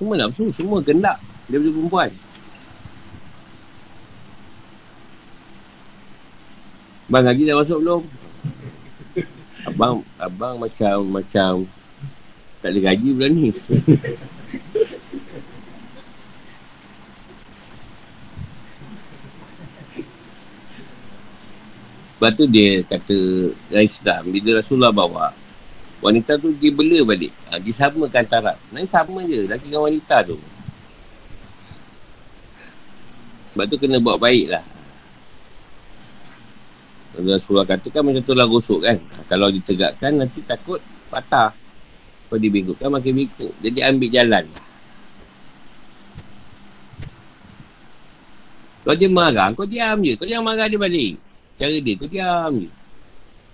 [0.00, 0.48] Semua nak nafsu.
[0.56, 2.10] Semua kendak daripada perempuan.
[7.10, 8.02] Bang, lagi dah masuk belum?
[9.68, 11.68] Abang, abang macam, macam
[12.64, 13.48] tak ada gaji bulan ni.
[22.20, 23.16] Sebab tu dia kata
[23.80, 25.32] Islam, bila Rasulullah bawa,
[26.04, 27.32] wanita tu dia bela balik.
[27.48, 28.60] Ha, dia samakan taraf.
[28.68, 30.36] Nanti sama je, lelaki dengan wanita tu.
[33.56, 34.60] Sebab tu kena buat baik lah.
[37.16, 39.00] Rasulullah kata kan macam tu lah gosok kan.
[39.00, 41.56] Ha, kalau ditegakkan nanti takut patah.
[42.28, 43.56] Kalau dibingkutkan makin bingkut.
[43.64, 44.44] Jadi ambil jalan.
[48.84, 50.20] Kalau dia marah, kau diam je.
[50.20, 51.29] Kau jangan marah dia balik.
[51.60, 52.72] Cara dia tu diam je.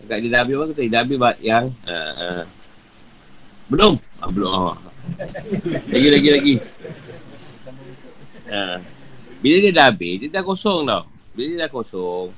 [0.07, 0.88] Kat dia dah habis apa tadi?
[0.94, 2.44] Dah habis yang uh, uh.
[3.66, 3.98] Belum?
[4.22, 4.50] Ah, belum.
[4.54, 4.76] Oh.
[5.90, 6.54] Lagi, lagi, lagi.
[8.46, 8.78] Uh.
[9.42, 11.02] Bila dia dah habis, dia dah kosong tau.
[11.34, 12.30] Bila dia dah kosong,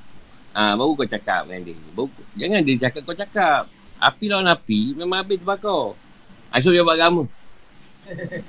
[0.57, 1.77] ah uh, baru kau cakap dengan dia.
[1.93, 3.69] Baru, jangan dia cakap kau cakap.
[4.01, 5.93] Api lawan api, memang habis terbakar.
[6.49, 7.23] Asyik dia buat agama.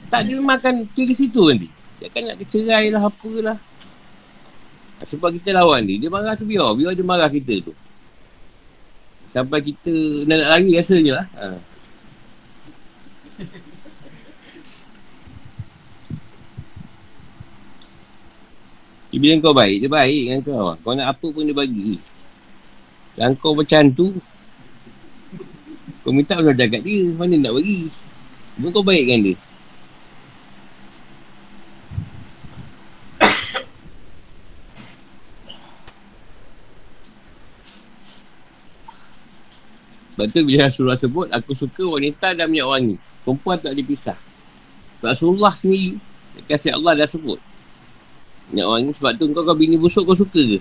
[0.09, 1.69] tak, dia memang akan kira situ nanti.
[2.01, 3.59] Dia akan nak kecerai lah, apalah.
[5.01, 6.77] Sebab kita lawan dia, dia marah tu biar.
[6.77, 7.73] Biar dia marah kita tu.
[9.33, 9.93] Sampai kita
[10.27, 11.27] nak, nak lari rasa je lah.
[11.39, 11.47] Ha.
[19.11, 20.73] Bila kau baik, dia baik dengan kau.
[20.81, 21.99] Kau nak apa pun dia bagi.
[23.19, 24.15] Dan kau macam tu,
[26.07, 27.11] kau minta kau jaga dia.
[27.19, 27.91] Mana nak bagi?
[28.57, 29.37] Cuma kau baik dengan dia.
[40.21, 42.97] Sebab tu bila Rasulullah sebut, aku suka wanita dan minyak wangi.
[43.25, 44.21] Perempuan tak dipisah.
[45.01, 45.97] Rasulullah sendiri,
[46.45, 47.41] kasih Allah dah sebut.
[48.53, 50.61] Minyak wangi sebab tu kau kau bini busuk kau suka ke?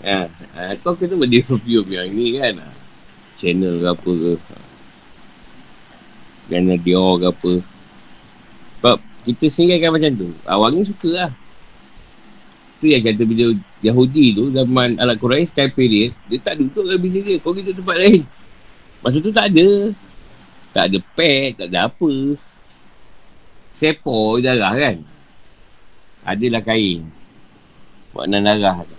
[0.00, 2.56] Ha, ha, kau kena beli perfume yang ni kan?
[2.56, 2.72] Ha.
[3.36, 4.32] Channel ke apa ke?
[6.48, 7.52] Gana Dior ke apa?
[8.80, 8.96] Sebab
[9.28, 10.28] kita sendiri akan macam tu.
[10.48, 11.32] Ha, wangi suka lah.
[12.80, 13.52] Tu yang kata bila
[13.84, 17.36] Yahudi tu zaman alat Quraisy sekali period, dia tak duduk dengan bini dia.
[17.44, 18.24] Kau duduk tempat lain.
[19.00, 19.96] Masa tu tak ada.
[20.70, 22.12] Tak ada pet, tak ada apa.
[23.74, 24.96] Sepo darah kan.
[26.22, 27.08] Adalah kain.
[28.12, 28.98] Makna darah tu.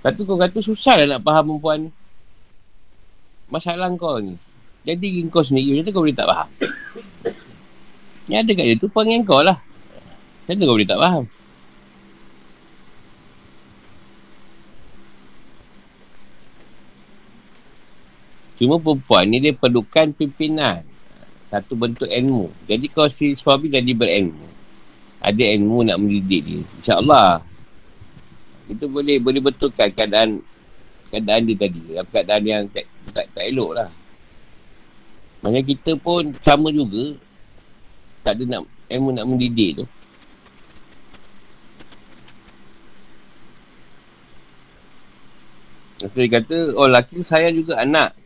[0.00, 1.90] Lepas tu kau kata susah lah nak faham perempuan ni.
[3.52, 4.32] Masalah kau ni.
[4.86, 6.48] Jadi kau sendiri macam tu kau boleh tak faham.
[8.32, 9.60] Yang ada kat dia tu panggil kau lah.
[10.48, 11.24] Macam tu kau boleh tak faham.
[18.60, 20.84] Cuma perempuan ni dia perlukan pimpinan.
[21.48, 22.52] Satu bentuk ilmu.
[22.68, 24.44] Jadi kalau si suami jadi berilmu.
[25.24, 26.60] Ada ilmu nak mendidik dia.
[26.60, 27.40] InsyaAllah.
[28.68, 30.44] Itu boleh boleh betulkan keadaan
[31.08, 31.80] keadaan dia tadi.
[32.12, 32.84] Keadaan yang tak,
[33.16, 33.88] tak, tak elok lah.
[35.40, 37.16] Maksudnya kita pun sama juga.
[38.20, 39.84] Tak ada nak ilmu nak mendidik tu.
[46.00, 48.19] Lepas dia kata, oh laki sayang juga anak.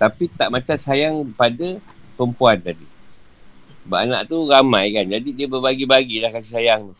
[0.00, 1.76] Tapi tak macam sayang pada
[2.16, 2.88] perempuan tadi.
[3.84, 5.04] Sebab anak tu ramai kan.
[5.04, 6.96] Jadi dia berbagi-bagi lah kasih sayang tu.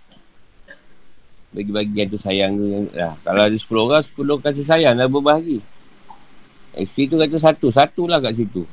[1.57, 2.92] Bagi-bagi yang tu sayang tu.
[2.92, 3.16] Lah.
[3.24, 5.64] Kalau ada 10 orang, 10 kasih sayang dah berbagi.
[6.76, 7.66] Isteri tu kata satu.
[7.72, 8.68] Satu lah kat situ.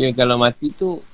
[0.00, 1.04] Ya kalau mati tu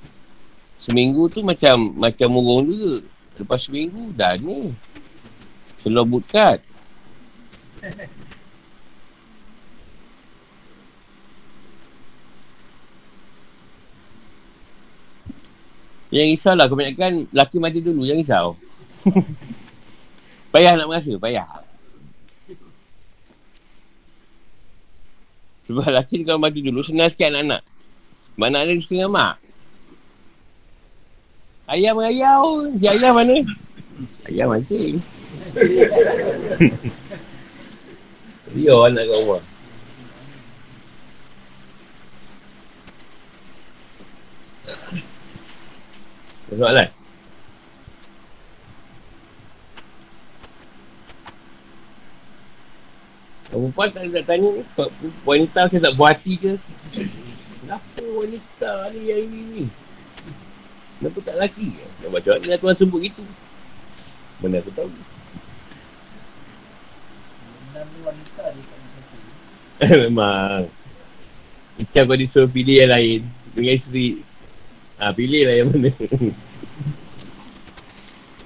[0.79, 3.03] seminggu tu macam macam murung juga.
[3.35, 4.71] Lepas seminggu dah ni.
[5.83, 6.63] Selobutkan.
[16.17, 18.09] Yang risau lah kebanyakan laki mati dulu.
[18.09, 18.47] Jangan risau.
[20.53, 21.13] payah nak merasa.
[21.13, 21.45] Payah.
[25.69, 27.61] Sebab laki kalau mati dulu senang sikit anak-anak.
[28.33, 29.37] Sebab anak dia suka dengan mak.
[31.69, 32.65] Ayam merayau.
[32.81, 33.37] Si ayam mana?
[34.25, 34.97] Ayam mancing.
[38.57, 39.43] Rio anak kat rumah.
[46.47, 46.89] Soalan?
[53.47, 54.63] Perempuan tak nak tanya ni
[55.25, 56.53] Wanita saya tak buat hati ke?
[57.63, 59.65] Kenapa wanita ni yang ini ni?
[61.01, 61.69] Kenapa tak lelaki?
[62.05, 63.23] Nak baca ni lah Tuhan sebut gitu.
[64.45, 64.91] Mana aku tahu.
[70.05, 70.69] Memang.
[71.77, 73.21] Macam kau disuruh pilih yang lain.
[73.57, 74.21] Dengan isteri
[75.01, 75.91] ha, Pilih lah yang mana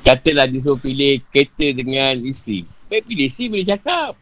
[0.06, 4.12] Katalah disuruh pilih kereta dengan isteri Baik pilih isteri boleh cakap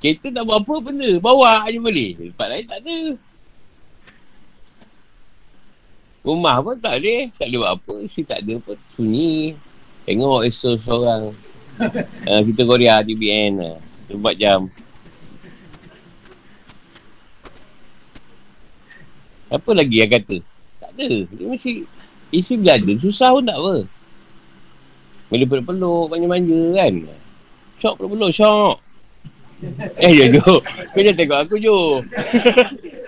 [0.00, 1.10] Kereta tak buat apa benda.
[1.20, 2.16] Bawa je boleh.
[2.16, 2.98] Tempat lain tak ada.
[6.24, 7.14] Rumah pun tak ada.
[7.36, 7.94] Tak ada buat apa.
[8.08, 8.76] Si tak ada pun.
[8.96, 9.60] Sunyi.
[10.08, 11.36] Tengok esok seorang.
[12.24, 13.76] uh, kita Korea TBN lah.
[14.08, 14.72] Uh, jam.
[19.52, 20.49] Apa lagi yang kata?
[20.96, 21.18] Tak ada.
[21.30, 21.86] Dia mesti
[22.34, 22.92] isi ada.
[22.98, 23.86] Susah pun tak apa.
[25.30, 26.94] Bila peluk-peluk, manja-manja kan.
[27.78, 28.76] Syok peluk-peluk, syok.
[30.00, 30.64] Eh, ya, Jo.
[30.64, 32.00] Kau jangan tengok aku, Jo.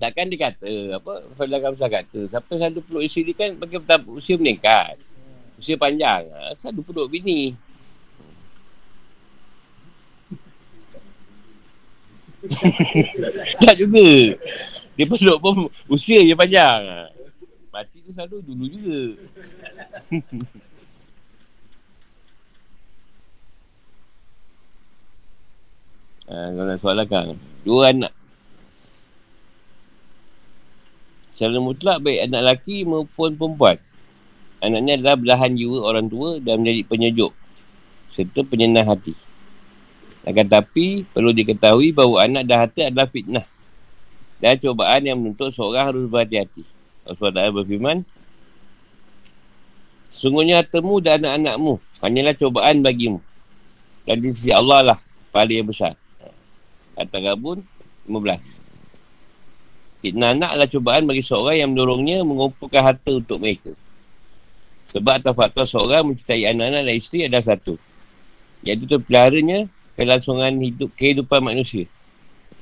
[0.00, 4.40] Takkan dia kata, apa, Fadlah Kamsah kata, siapa selalu peluk isteri kan bagi petang usia
[4.40, 4.96] meningkat.
[5.60, 6.24] Usia panjang.
[6.24, 7.52] Ha, selalu peluk bini.
[13.62, 14.36] tak juga.
[14.96, 17.08] Dia peluk pun usia je panjang.
[17.72, 19.00] Mati tu selalu dulu juga.
[26.30, 27.34] Kalau nak soalan kan.
[27.66, 28.14] Dua anak.
[31.34, 33.76] Secara mutlak baik anak lelaki maupun perempuan.
[34.60, 37.32] Anaknya adalah belahan jiwa orang tua dan menjadi penyejuk.
[38.12, 39.16] Serta penyenang hati.
[40.24, 43.46] Akan tapi perlu diketahui bahawa anak dan hati adalah fitnah.
[44.40, 46.64] Dan cobaan yang menuntut seorang harus berhati-hati.
[47.08, 47.98] Allah SWT berfirman.
[50.10, 53.20] Sungguhnya hartamu dan anak-anakmu hanyalah cobaan bagimu.
[54.04, 54.98] Dan di sisi Allah lah
[55.30, 55.94] pahala yang besar.
[56.98, 57.64] At-Tagabun
[58.08, 58.70] 15
[60.00, 63.76] Fitnah anak adalah cubaan bagi seorang yang mendorongnya mengumpulkan harta untuk mereka.
[64.96, 67.76] Sebab atas faktor seorang mencintai anak-anak dan isteri adalah satu.
[68.64, 69.68] Iaitu terpeliharanya
[70.00, 71.84] kelangsungan hidup kehidupan manusia.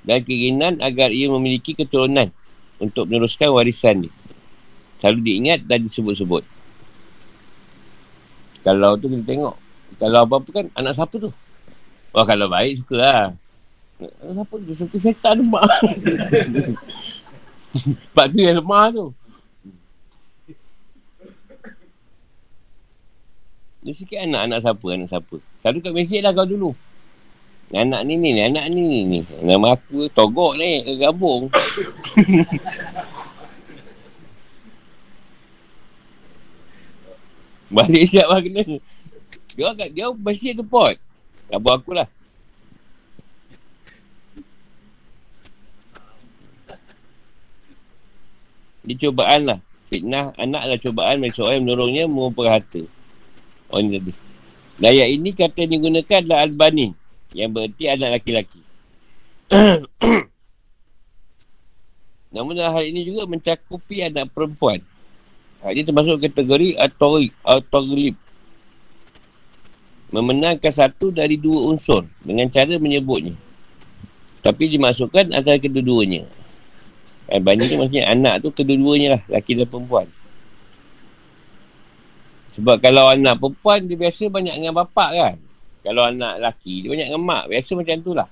[0.03, 2.35] Dan keinginan agar ia memiliki keturunan
[2.83, 4.13] untuk meneruskan warisan dia.
[4.99, 6.43] Selalu diingat dan disebut-sebut.
[8.67, 9.55] Kalau tu kita tengok.
[10.03, 11.31] Kalau apa-apa kan anak siapa tu?
[12.11, 13.25] Wah kalau baik suka lah.
[14.35, 14.73] Siapa tu?
[14.75, 15.63] Seperti setan lemah.
[17.79, 19.07] Sebab tu yang lemah tu.
[23.87, 25.37] Dia sikit anak, anak siapa, anak siapa.
[25.63, 26.75] Selalu kat masjid lah kau dulu.
[27.69, 29.05] Anak ni ni, anak ni ni.
[29.05, 29.21] ni.
[29.45, 31.53] Nama aku togok ni, gabung.
[37.69, 38.65] Balik siap lah kena.
[39.53, 40.97] Dia, dia masjid tu pot.
[41.53, 42.09] Gabung aku lah.
[48.89, 49.61] Dia cubaan lah.
[49.93, 52.81] Fitnah anak adalah cubaan bagi seorang yang mendorongnya mengumpul harta.
[53.69, 54.13] Oh ini tadi.
[54.81, 56.97] Ayat ini kata yang digunakan adalah Al-Banin.
[57.37, 58.61] Yang berarti anak laki-laki.
[62.35, 64.81] Namun hal ini juga mencakupi anak perempuan.
[65.65, 66.77] Hal ini termasuk kategori
[67.45, 68.15] autoglib.
[70.09, 73.37] Memenangkan satu dari dua unsur dengan cara menyebutnya.
[74.41, 76.25] Tapi dimasukkan antara kedua-duanya.
[77.29, 79.23] Eh, bani tu maksudnya anak tu kedua-duanya lah.
[79.29, 80.09] Laki dan perempuan.
[82.57, 85.37] Sebab kalau anak perempuan dia biasa banyak dengan bapak kan.
[85.83, 87.45] Kalau anak laki dia banyak dengan mak.
[87.49, 88.29] Biasa macam tu lah.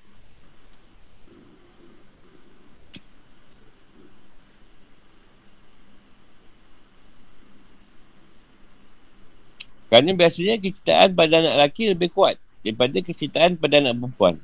[9.87, 12.37] Kerana biasanya kecintaan pada anak lelaki lebih kuat
[12.67, 14.35] daripada kecintaan pada anak perempuan.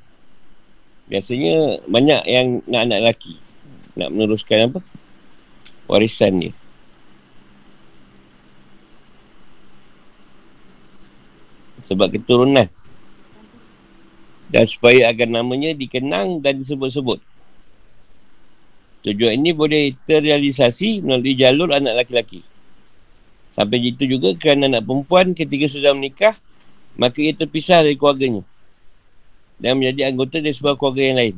[1.11, 3.35] Biasanya banyak yang nak anak lelaki
[3.93, 4.79] nak meneruskan apa
[5.85, 6.53] warisan dia
[11.85, 12.65] sebab keturunan
[14.53, 17.17] dan supaya agar namanya dikenang dan disebut-sebut.
[19.03, 22.45] Tujuan ini boleh terrealisasi melalui jalur anak laki-laki.
[23.49, 26.37] Sampai itu juga kerana anak perempuan ketika sudah menikah
[26.93, 28.45] maka ia terpisah dari keluarganya
[29.57, 31.35] dan menjadi anggota dari sebuah keluarga yang lain.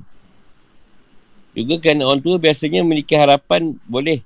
[1.56, 4.20] Juga kerana orang tua biasanya memiliki harapan boleh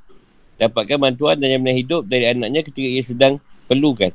[0.57, 3.33] dapatkan bantuan dan jaminan hidup dari anaknya ketika ia sedang
[3.69, 4.09] perlukan.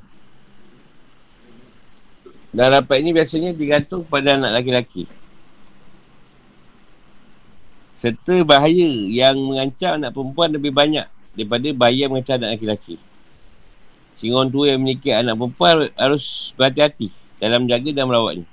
[2.54, 5.10] Dan harapan ini biasanya digantung pada anak laki-laki.
[7.98, 12.96] Serta bahaya yang mengancam anak perempuan lebih banyak daripada bahaya yang mengancam anak lelaki.
[14.22, 17.10] Sehingga orang tua yang memiliki anak perempuan harus berhati-hati
[17.42, 18.46] dalam menjaga dan merawatnya.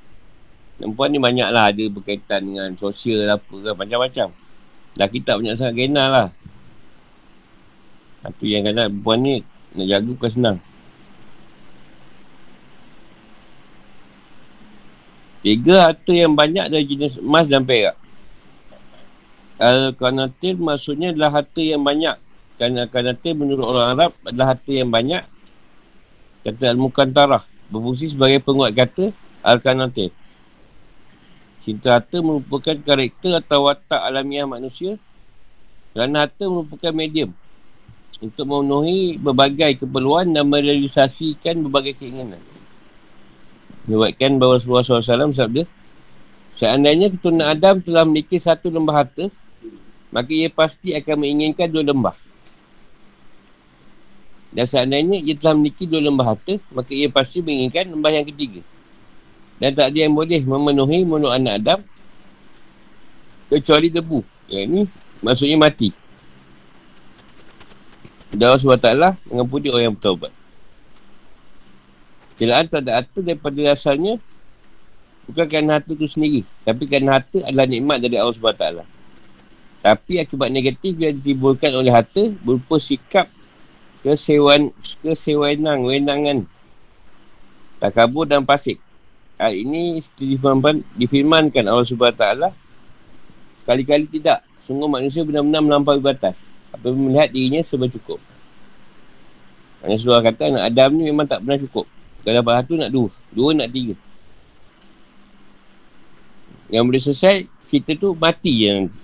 [0.81, 4.27] Perempuan ni banyaklah ada berkaitan dengan sosial apa kan, macam-macam.
[4.97, 6.27] Dah kita banyak sangat kena lah.
[8.25, 9.33] Tapi yang kata perempuan ni
[9.77, 10.57] nak jaga bukan senang.
[15.41, 17.97] Tiga harta yang banyak dari jenis emas dan perak.
[19.57, 22.13] Al-Qanatir maksudnya adalah harta yang banyak.
[22.61, 25.25] Kerana Al-Qanatir menurut orang Arab adalah harta yang banyak.
[26.45, 27.41] Kata Al-Mukantarah.
[27.73, 29.09] Berfungsi sebagai penguat kata
[29.41, 30.13] Al-Qanatir.
[31.65, 34.97] Cinta harta merupakan karakter atau watak alamiah manusia.
[35.93, 37.33] Kerana harta merupakan medium.
[38.21, 42.60] Untuk memenuhi berbagai keperluan dan merealisasikan berbagai keinginan.
[43.91, 45.67] Menyebabkan bahawa Rasulullah SAW sabda,
[46.51, 49.31] Seandainya keturunan Adam telah memiliki satu lembah harta,
[50.11, 52.15] maka ia pasti akan menginginkan dua lembah.
[54.51, 58.59] Dan seandainya ia telah memiliki dua lembah harta, maka ia pasti menginginkan lembah yang ketiga.
[59.63, 61.79] Dan tak ada yang boleh memenuhi mulut anak Adam
[63.47, 64.19] kecuali debu.
[64.51, 64.81] Yang ini
[65.23, 65.89] maksudnya mati.
[68.31, 70.40] Dan Allah SWT mengampuni orang yang bertaubat.
[72.41, 74.17] Celaan tak ada harta daripada asalnya
[75.29, 76.41] bukan kerana harta itu sendiri.
[76.65, 78.65] Tapi kerana harta adalah nikmat dari Allah SWT.
[79.85, 83.29] Tapi akibat negatif yang ditimbulkan oleh harta berupa sikap
[84.01, 84.73] kesewan,
[85.05, 86.49] kesewenang, wenangan,
[87.77, 88.81] takabur dan pasik.
[89.37, 92.25] Hal ini seperti difirmankan, difirmankan Allah SWT
[93.61, 94.41] sekali-kali tidak.
[94.65, 96.41] Sungguh manusia benar-benar melampaui batas.
[96.73, 98.17] Apabila melihat dirinya sebab cukup.
[99.81, 101.85] Surah kata anak Adam ni memang tak pernah cukup.
[102.21, 103.09] Kalau dapat satu nak dua.
[103.33, 103.97] Dua nak tiga.
[106.71, 107.35] Yang boleh selesai,
[107.67, 108.99] kita tu mati je nanti.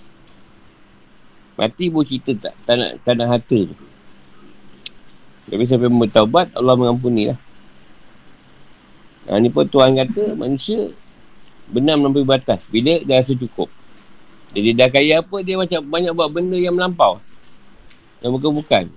[1.57, 3.76] Mati pun kita tak, tak, nak, tak nak harta tu.
[5.47, 7.39] Tapi sampai bertaubat, Allah mengampuni lah.
[9.28, 10.91] Ha, ni pun Tuhan kata, manusia
[11.68, 12.63] benar melampaui batas.
[12.72, 13.68] Bila dia rasa cukup.
[14.55, 17.20] Jadi dah kaya apa, dia macam banyak buat benda yang melampau.
[18.24, 18.88] Yang bukan-bukan.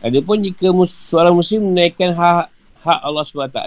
[0.00, 2.48] Adapun jika mus- seorang muslim menaikkan hak,
[2.80, 3.60] hak Allah SWT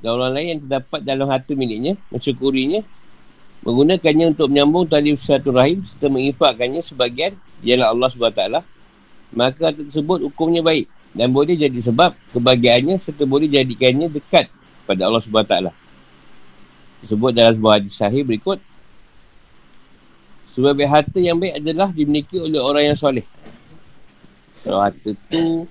[0.00, 2.80] dan orang lain yang terdapat dalam harta miliknya, mensyukurinya,
[3.64, 7.32] menggunakannya untuk menyambung tali satu rahim serta menginfakkannya sebagian
[7.64, 8.42] ialah Allah SWT,
[9.32, 14.52] maka harta tersebut hukumnya baik dan boleh jadi sebab kebahagiaannya serta boleh jadikannya dekat
[14.84, 15.72] pada Allah SWT.
[17.04, 18.60] Disebut dalam sebuah hadis sahih berikut,
[20.52, 23.24] sebab harta yang baik adalah dimiliki oleh orang yang soleh.
[24.64, 25.68] Kalau harta tu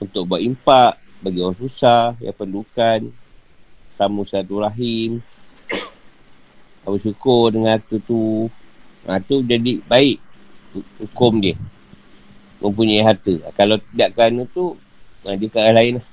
[0.00, 3.12] untuk buat impak bagi orang susah yang perlukan
[3.92, 5.20] sama satu rahim.
[6.88, 8.48] Aku syukur dengan harta tu.
[9.04, 10.16] Ha, tu jadi baik
[11.04, 11.60] hukum dia.
[12.64, 13.36] Mempunyai harta.
[13.52, 14.80] Kalau tidak kerana tu
[15.28, 16.06] ha, dia ke arah lain lah.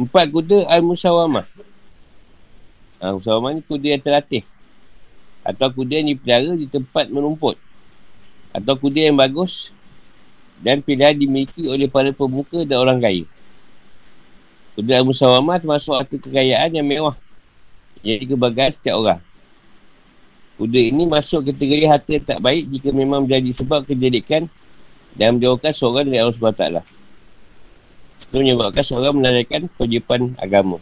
[0.00, 1.44] empat kuda al-musawamah
[3.04, 4.42] ha, musawamah ni kuda yang terlatih.
[5.46, 7.69] Atau kuda yang dipelihara di tempat merumput
[8.50, 9.70] atau kuda yang bagus
[10.60, 13.24] dan pilihan dimiliki oleh para pemuka dan orang kaya.
[14.76, 17.16] Kuda musawamah termasuk harta kekayaan yang mewah.
[18.00, 19.20] Jadi kebanggaan setiap orang.
[20.60, 24.44] Kuda ini masuk kategori harta tak baik jika memang menjadi sebab kejadikan
[25.16, 26.64] dan menjauhkan seorang dari Allah SWT.
[28.28, 30.76] Itu menyebabkan seorang menandakan kewajipan agama.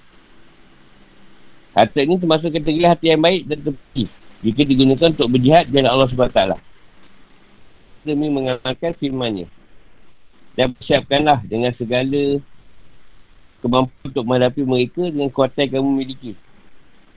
[1.79, 4.09] Harta ini termasuk kategori harta yang baik dan terbaik
[4.43, 6.41] jika digunakan untuk berjihad jalan Allah SWT
[8.09, 9.45] demi mengamalkan firmannya.
[10.57, 12.41] Dan persiapkanlah dengan segala
[13.61, 16.33] kemampuan untuk menghadapi mereka dengan kuatan yang kamu miliki.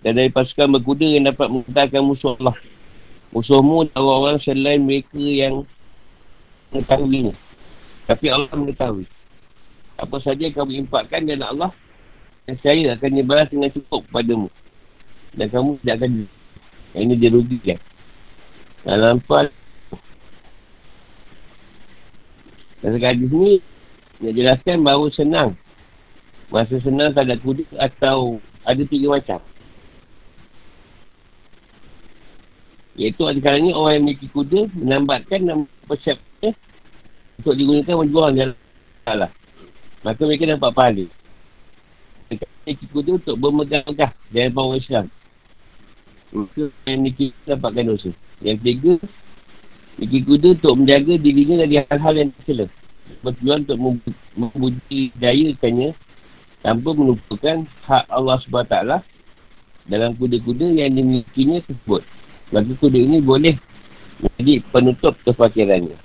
[0.01, 2.57] Dan dari pasukan berkuda yang dapat mengatakan musuh Allah.
[3.31, 5.63] Musuhmu adalah orang selain mereka yang
[6.76, 7.34] mengetahuinya.
[8.09, 9.07] Tapi Allah mengetahui.
[9.95, 11.72] Apa saja yang kamu impakkan dan Allah,
[12.49, 14.49] dan saya akan dibalas dengan cukup padamu.
[15.38, 16.11] Dan kamu tidak akan
[16.97, 17.80] ini dia rugikan.
[18.84, 19.22] Dalam
[22.82, 23.62] dan hadis ni
[24.22, 25.53] nak jelaskan bahawa senang.
[26.49, 29.40] Masa senang tak ada kuda atau ada tiga macam.
[32.99, 36.52] Iaitu ada kalanya orang yang memiliki kuda menambatkan dan persiapnya
[37.40, 39.32] untuk digunakan menjual jalan.
[40.02, 41.06] Maka mereka dapat pahala.
[42.28, 45.06] Mereka memiliki kuda untuk bermegah-megah dalam bawah Islam.
[46.36, 48.12] Maka yang memiliki dapatkan dosa.
[48.41, 48.94] Yang ketiga,
[49.99, 52.65] Bagi kuda untuk menjaga dirinya dari hal-hal yang tercela.
[53.26, 53.77] Bertujuan untuk
[54.39, 55.89] membudidayakannya
[56.63, 57.57] tanpa melupakan
[57.89, 58.76] hak Allah SWT
[59.89, 62.05] dalam kuda-kuda yang dimilikinya tersebut.
[62.53, 63.57] Maka kuda ini boleh
[64.22, 65.97] menjadi penutup kefakirannya.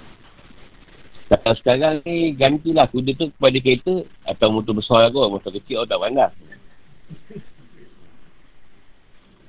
[1.26, 5.26] Kalau sekarang ni gantilah kuda tu kepada kereta atau motor besar kot.
[5.26, 6.32] Motor kecil orang tak pandang.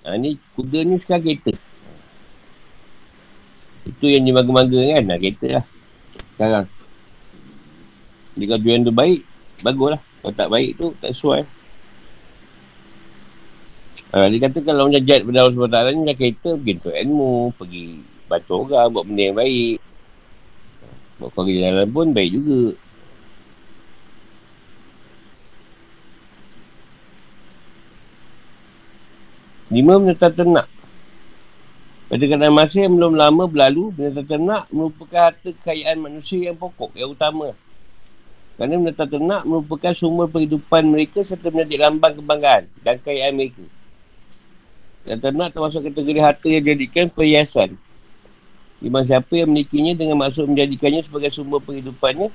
[0.02, 1.54] Ha, ni kuda ni sekarang kereta.
[3.88, 5.04] Itu yang dibangga-bangga kan.
[5.08, 5.66] Ha, kereta lah.
[6.36, 6.66] Sekarang.
[8.38, 9.22] Jika tujuan tu baik,
[9.64, 10.02] baguslah.
[10.22, 11.42] Kalau tak baik tu, tak sesuai.
[14.12, 17.86] Ha, dia kata kalau macam jet pada Allah SWT ni, kereta pergi untuk ilmu, pergi
[18.28, 19.78] baca orang, buat benda yang baik.
[21.18, 22.64] Buat kau jalan pun baik juga.
[29.68, 30.68] Lima menetap ternak.
[32.08, 37.12] Keadaan masa yang belum lama berlalu, menetap ternak merupakan harta kekayaan manusia yang pokok, yang
[37.12, 37.52] utama.
[38.56, 43.66] Kerana menetap ternak merupakan sumber kehidupan mereka serta menjadi lambang kebanggaan dan kekayaan mereka.
[45.04, 47.76] Dan ternak termasuk kategori harta yang jadikan perhiasan.
[48.80, 52.32] Di siapa yang memilikinya dengan maksud menjadikannya sebagai sumber penghidupannya,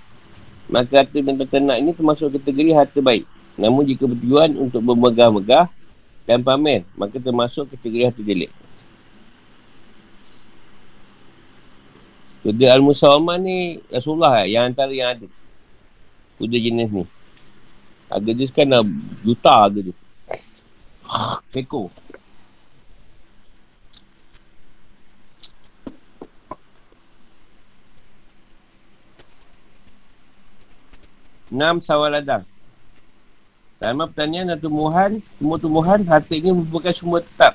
[0.68, 3.24] maka harta dan ternak ini termasuk kategori harta baik.
[3.56, 5.64] Namun jika bertujuan untuk bermegah-megah
[6.28, 8.52] dan pamer, maka termasuk kategori harta jelek.
[12.42, 15.26] Kuda Al-Musawamah ni Rasulullah yang antara yang ada.
[16.42, 17.06] Kuda jenis ni.
[18.10, 18.82] Harga dia sekarang dah
[19.22, 19.96] juta harga dia.
[21.54, 21.86] Seko.
[31.52, 32.42] Enam sawal ladang.
[33.78, 37.54] Dalam pertanian dan tumbuhan, semua tumbuhan harta ini merupakan semua tetap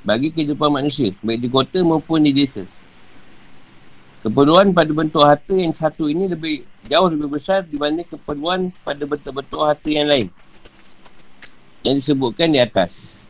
[0.00, 2.64] bagi kehidupan manusia, baik di kota maupun di desa.
[4.18, 9.60] Keperluan pada bentuk harta yang satu ini lebih jauh lebih besar dibanding keperluan pada bentuk-bentuk
[9.62, 10.26] harta yang lain.
[11.86, 13.22] Yang disebutkan di atas.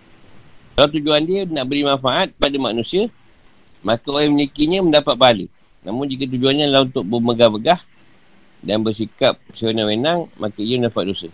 [0.72, 3.12] Kalau tujuan dia nak beri manfaat pada manusia,
[3.84, 5.46] maka orang yang memilikinya mendapat pahala.
[5.84, 7.80] Namun jika tujuannya adalah untuk bermegah-megah
[8.64, 11.28] dan bersikap sewenang-wenang, maka ia mendapat dosa.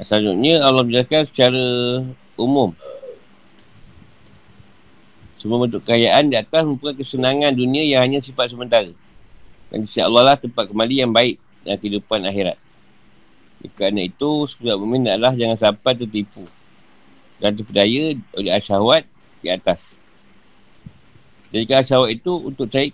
[0.00, 1.64] Selanjutnya Allah menjelaskan secara
[2.40, 2.72] umum
[5.40, 8.92] semua bentuk kekayaan di atas merupakan kesenangan dunia yang hanya sifat sementara.
[9.72, 12.60] Dan sisi Allah lah tempat kembali yang baik dalam kehidupan akhirat.
[13.72, 16.44] Kerana itu, sebuah mu'min adalah jangan sampai tertipu.
[17.40, 19.08] Dan terpedaya oleh asyawat
[19.40, 19.96] di atas.
[21.48, 22.92] Jadikan asyawat itu untuk cari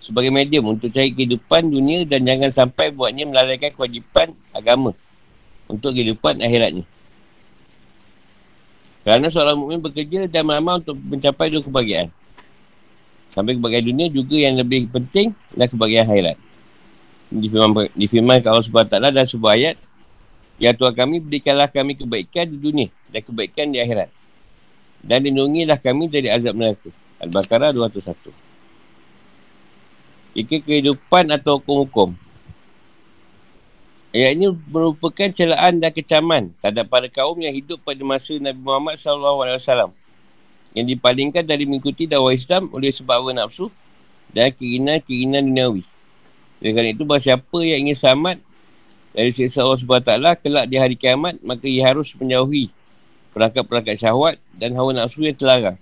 [0.00, 4.96] sebagai medium untuk cari kehidupan dunia dan jangan sampai buatnya melalaikan kewajipan agama
[5.68, 6.88] untuk kehidupan akhiratnya.
[9.06, 12.10] Kerana seorang mukmin bekerja dan beramal untuk mencapai dua kebahagiaan.
[13.30, 16.36] Sampai kebahagiaan dunia juga yang lebih penting dan kebahagiaan akhirat.
[17.30, 19.78] Difirman, difirman Allah SWT dalam sebuah ayat.
[20.58, 24.10] Ya Tuhan kami, berikanlah kami kebaikan di dunia dan kebaikan di akhirat.
[25.06, 26.90] Dan lindungilah kami dari azab neraka.
[27.22, 28.34] Al-Baqarah 201.
[30.34, 32.25] Jika kehidupan atau hukum-hukum
[34.16, 38.96] Ayat ini merupakan celaan dan kecaman terhadap para kaum yang hidup pada masa Nabi Muhammad
[38.96, 39.92] SAW
[40.72, 43.68] yang dipalingkan dari mengikuti dakwah Islam oleh sebab hawa nafsu
[44.32, 45.84] dan keinginan-keinginan duniawi.
[46.64, 48.36] Oleh kerana itu, bahawa siapa yang ingin selamat
[49.12, 52.72] dari siksa Allah SWT kelak di hari kiamat, maka ia harus menjauhi
[53.36, 55.76] perangkat-perangkat syahwat dan hawa nafsu yang terlarang.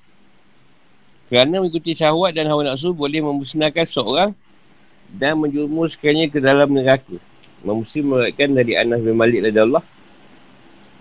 [1.30, 4.34] Kerana mengikuti syahwat dan hawa nafsu boleh memusnahkan seorang
[5.14, 7.14] dan menjurumuskannya ke dalam neraka.
[7.64, 9.86] Imam Muslim mengatakan dari Anas bin Malik radhiyallahu Allah.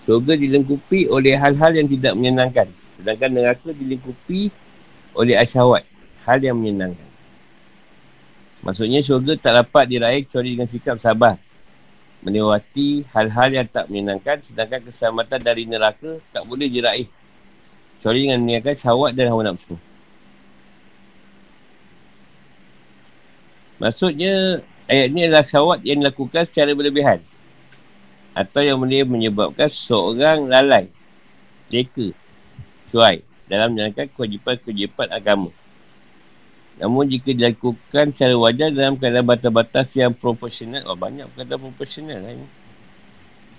[0.07, 2.67] Syurga dilengkupi oleh hal-hal yang tidak menyenangkan.
[2.95, 4.47] Sedangkan neraka dilengkupi
[5.11, 5.83] oleh asyawat.
[6.23, 7.07] Hal yang menyenangkan.
[8.63, 11.35] Maksudnya syurga tak dapat diraih kecuali dengan sikap sabar.
[12.23, 14.39] Melewati hal-hal yang tak menyenangkan.
[14.39, 17.11] Sedangkan keselamatan dari neraka tak boleh diraih.
[17.99, 19.75] Kecuali dengan meninggalkan syawat dan hawa nafsu.
[23.83, 27.19] Maksudnya ayat ini adalah syawat yang dilakukan secara berlebihan.
[28.33, 30.89] Atau yang boleh menyebabkan seorang lalai,
[31.69, 32.11] leka,
[32.89, 35.53] cuai dalam menjalankan kewajipan-kewajipan agama.
[36.81, 42.33] Namun jika dilakukan secara wajar dalam keadaan batas-batas yang proporsional, oh banyak kata proporsional lah
[42.33, 42.47] ini.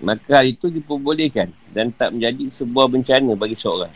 [0.03, 3.93] Maka hal itu diperbolehkan dan tak menjadi sebuah bencana bagi seorang.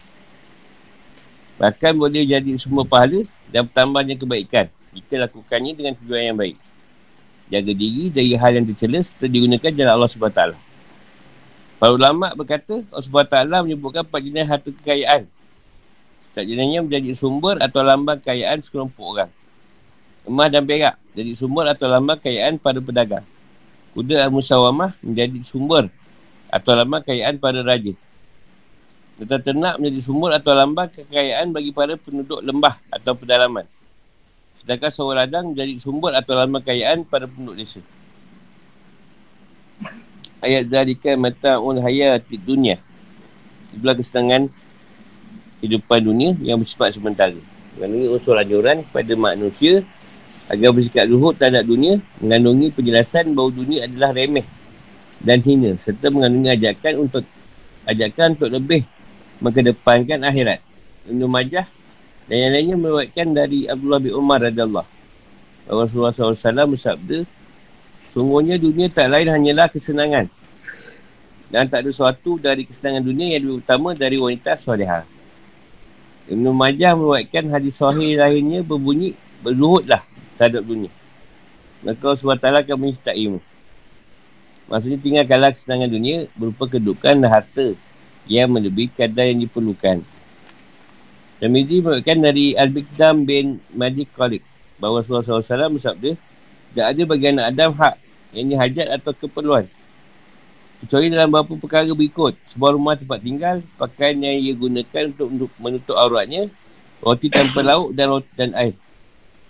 [1.60, 6.56] Bahkan boleh jadi semua pahala dan bertambahnya kebaikan jika lakukannya dengan tujuan yang baik
[7.50, 10.42] jaga diri dari hal yang tercela serta digunakan jalan Allah SWT.
[11.82, 15.22] Para ulama berkata, Allah SWT menyebutkan empat jenis harta kekayaan.
[16.22, 19.32] Setiap jenisnya menjadi sumber atau lambang kekayaan sekelompok orang.
[20.30, 23.26] Emas dan perak jadi sumber atau lambang kekayaan pada pedagang.
[23.98, 25.90] Kuda al-musawamah menjadi sumber
[26.54, 27.94] atau lambat kekayaan para raja.
[29.18, 33.66] Tentang ternak menjadi sumber atau lambat kekayaan bagi para penduduk lembah atau pedalaman.
[34.60, 37.82] Sedangkan seorang ladang menjadi sumber atau lambat kekayaan para penduduk desa.
[40.44, 42.80] Ayat zalika mata'un hayati dunia.
[43.76, 44.52] Itulah kesenangan
[45.60, 47.36] kehidupan dunia yang bersifat sementara.
[47.76, 49.84] Mengandungi unsur anjuran kepada manusia
[50.52, 54.48] agar bersikap luhut terhadap dunia, mengandungi penjelasan bahawa dunia adalah remeh
[55.20, 57.24] dan hina serta mengandungi ajakan untuk
[57.84, 58.82] ajakan untuk lebih
[59.44, 60.60] mengedepankan akhirat.
[61.08, 61.68] Ibn Majah
[62.30, 64.88] dan yang lainnya meriwayatkan dari Abdullah bin Umar radhiyallahu
[65.70, 67.26] Rasulullah SAW bersabda
[68.10, 70.26] Sungguhnya dunia tak lain hanyalah kesenangan
[71.50, 75.06] dan tak ada sesuatu dari kesenangan dunia yang lebih utama dari wanita solehah.
[76.30, 80.06] Ibn Majah meriwayatkan hadis sahih lainnya berbunyi berzuhudlah
[80.38, 80.94] terhadap dunia.
[81.82, 83.40] Maka SWT akan menyertaimu.
[84.70, 87.74] Maksudnya tinggalkanlah kesenangan dunia berupa kedudukan dan harta
[88.30, 90.06] yang melebihi kadar yang diperlukan.
[91.40, 94.44] Dan Mizi mengatakan dari Al-Bikdam bin Madi Khalik
[94.76, 96.12] bahawa Rasulullah SAW bersabda
[96.76, 97.96] tak ada bagi anak Adam hak
[98.36, 99.66] yang ini hajat atau keperluan
[100.80, 105.96] kecuali dalam beberapa perkara berikut sebuah rumah tempat tinggal pakaian yang ia gunakan untuk menutup
[106.00, 106.48] auratnya
[107.04, 108.76] roti tanpa lauk dan roti dan air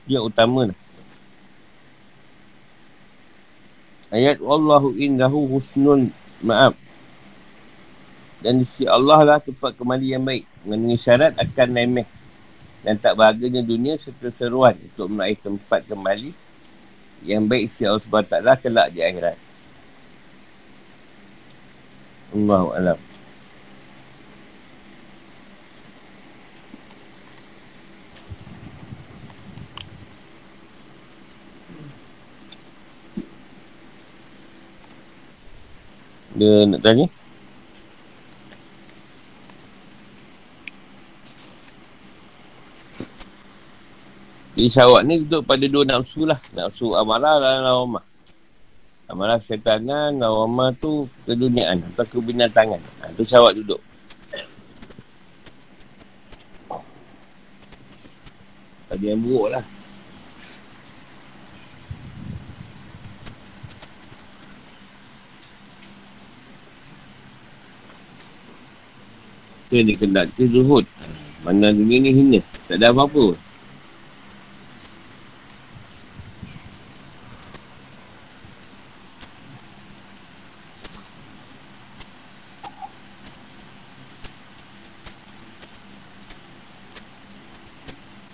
[0.10, 0.78] yang utama lah.
[4.10, 6.10] Ayat Wallahu indahu husnul
[6.41, 6.74] ma'ab.
[8.41, 10.48] Dan sisi Allah lah tempat kembali yang baik.
[10.68, 12.07] Mengandungi syarat akan nemeh.
[12.80, 16.31] Dan tak bahagianya dunia serta seruan untuk meraih tempat kembali
[17.27, 19.36] yang baik si Allah SWT kelak di akhirat.
[22.31, 22.99] Allahu Alam.
[36.40, 37.19] Dia nak tanya?
[44.60, 46.36] Jadi syawak ni duduk pada dua nafsu lah.
[46.52, 48.03] Nafsu amarah dan lawamah.
[49.07, 52.84] Amarah kesetanan, lawamah tu keduniaan atau kebinatangan.
[52.99, 53.80] Ha, tu syawak duduk.
[58.91, 59.64] Tadi yang buruk lah.
[69.72, 70.84] Kita ni kena ke zuhud.
[71.48, 72.40] Mana dunia ni hina.
[72.68, 73.48] Tak ada apa-apa.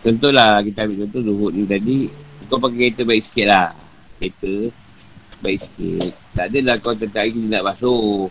[0.06, 2.06] Contohlah kita ambil contoh zuhud ni tadi
[2.46, 3.74] Kau pakai kereta baik sikit lah.
[4.22, 4.70] Kereta
[5.42, 6.14] Baik sikit.
[6.38, 8.30] Tak adalah kau tertarik nak basuh.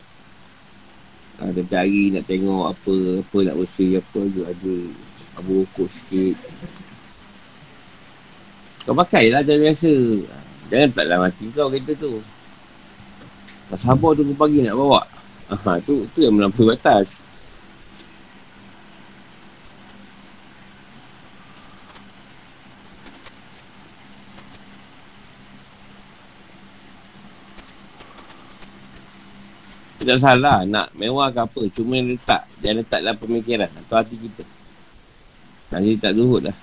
[1.43, 2.97] Ha, Dia cari nak tengok apa
[3.27, 4.77] Apa nak bersih apa tu ada.
[5.35, 6.39] Abu rokok sikit.
[8.87, 9.95] Kau pakai lah macam biasa.
[10.71, 12.23] Jangan taklah mati kau kereta tu.
[13.75, 15.03] Tak sabar tu pagi nak bawa.
[15.51, 17.19] Ha, tu, tu yang melampaui batas
[30.05, 31.65] Tidak salah nak mewah ke apa.
[31.73, 32.45] Cuma letak.
[32.61, 34.45] Dia letak dalam pemikiran atau hati kita.
[35.73, 36.57] Nanti tak zuhud lah.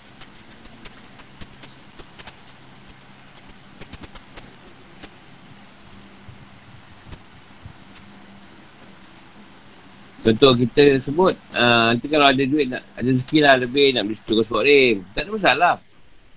[10.22, 14.22] Contoh kita sebut, uh, nanti kalau ada duit, nak, ada rezeki lah lebih nak beli
[14.22, 15.02] cukup sport rim.
[15.18, 15.76] Tak ada masalah.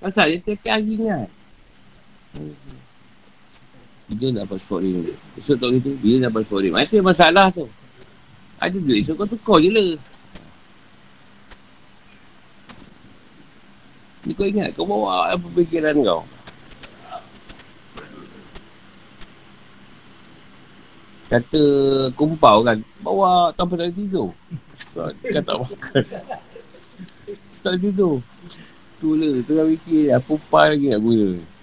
[0.01, 1.29] Masalah dia tiap-tiap hari ingat.
[4.05, 5.01] Bila dapat sport rim
[5.41, 7.65] Esok tak gitu Bila dapat sport rim Itu masalah tu?
[8.61, 9.97] Ada duit So kau tukar je lah.
[14.29, 16.23] Ni kau ingat Kau bawa apa fikiran kau?
[21.33, 21.63] Kata
[22.13, 24.29] kumpau kan Bawa tanpa tak tidur.
[24.93, 26.05] Kau tak makan.
[27.65, 28.21] Tak tidur.
[29.01, 31.54] Tu lah Tengah fikir Apa upah lagi nak guna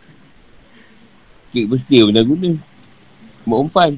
[1.52, 2.52] Kek bersedia pun dah guna.
[3.44, 3.91] Buat umpan.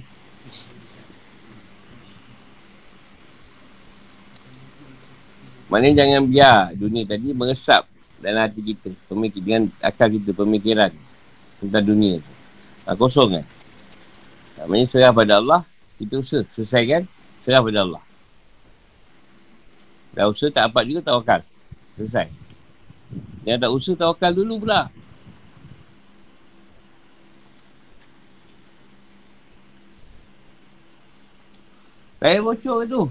[5.69, 7.89] Maknanya jangan biar dunia tadi meresap
[8.21, 10.93] dalam hati kita pemikir, Dengan akal kita, pemikiran
[11.57, 12.34] tentang dunia tu.
[12.85, 13.45] Ha, Kosong kan?
[14.69, 15.61] Maknanya serah pada Allah
[15.97, 17.09] Kita usaha, selesaikan
[17.41, 18.03] Serah pada Allah.
[20.13, 21.41] Dah usaha tak dapat juga tawakal.
[21.97, 22.30] Selesai.
[23.43, 24.93] Yang tak usaha tawakal dulu pula
[32.23, 33.03] Saya bocor tu.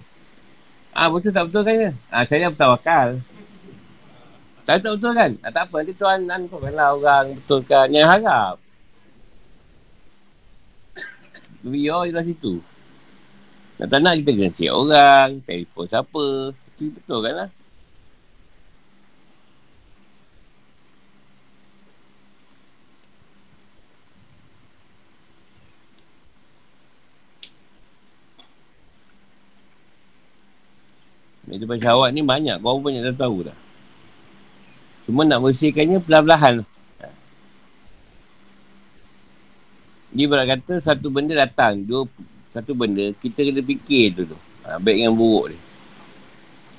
[0.97, 1.93] Ah bocor tak betul kan?
[2.09, 3.20] Ah saya bertawakal.
[4.64, 5.30] Tak tak betul kan?
[5.44, 5.84] Ah, tak apa.
[5.84, 7.93] Nanti tuan nan pun lah orang betulkan.
[7.93, 8.56] Yang harap.
[11.60, 12.64] Je lah situ.
[13.76, 15.28] Tak nak kita kena cek orang.
[15.44, 16.24] Telefon siapa.
[16.56, 17.48] Tapi betul kan lah.
[31.51, 32.62] Itu syahwat ni banyak.
[32.62, 33.56] Kau banyak dah tahu dah.
[35.09, 36.62] Cuma nak bersihkannya perlahan-lahan.
[40.12, 41.82] Dia berat kata satu benda datang.
[41.82, 42.05] Dua,
[42.52, 43.10] satu benda.
[43.16, 44.39] Kita kena fikir tu tu.
[44.62, 45.59] Ha, baik dengan buruk ni.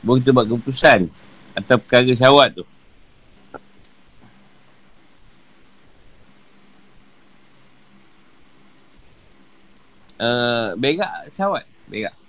[0.05, 0.99] Baru kita buat keputusan.
[1.57, 2.65] Atau perkara syahwat tu.
[10.21, 11.65] Uh, berak syahwat.
[11.89, 12.22] Berak.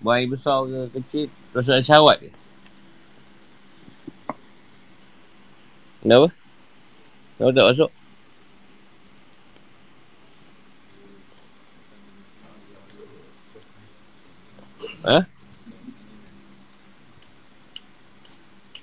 [0.00, 1.26] Buang air besar ke kecil.
[1.52, 2.30] Terus ada syahwat ke.
[6.00, 6.28] Kenapa?
[7.36, 7.90] Kenapa tak masuk?
[15.00, 15.18] Ha?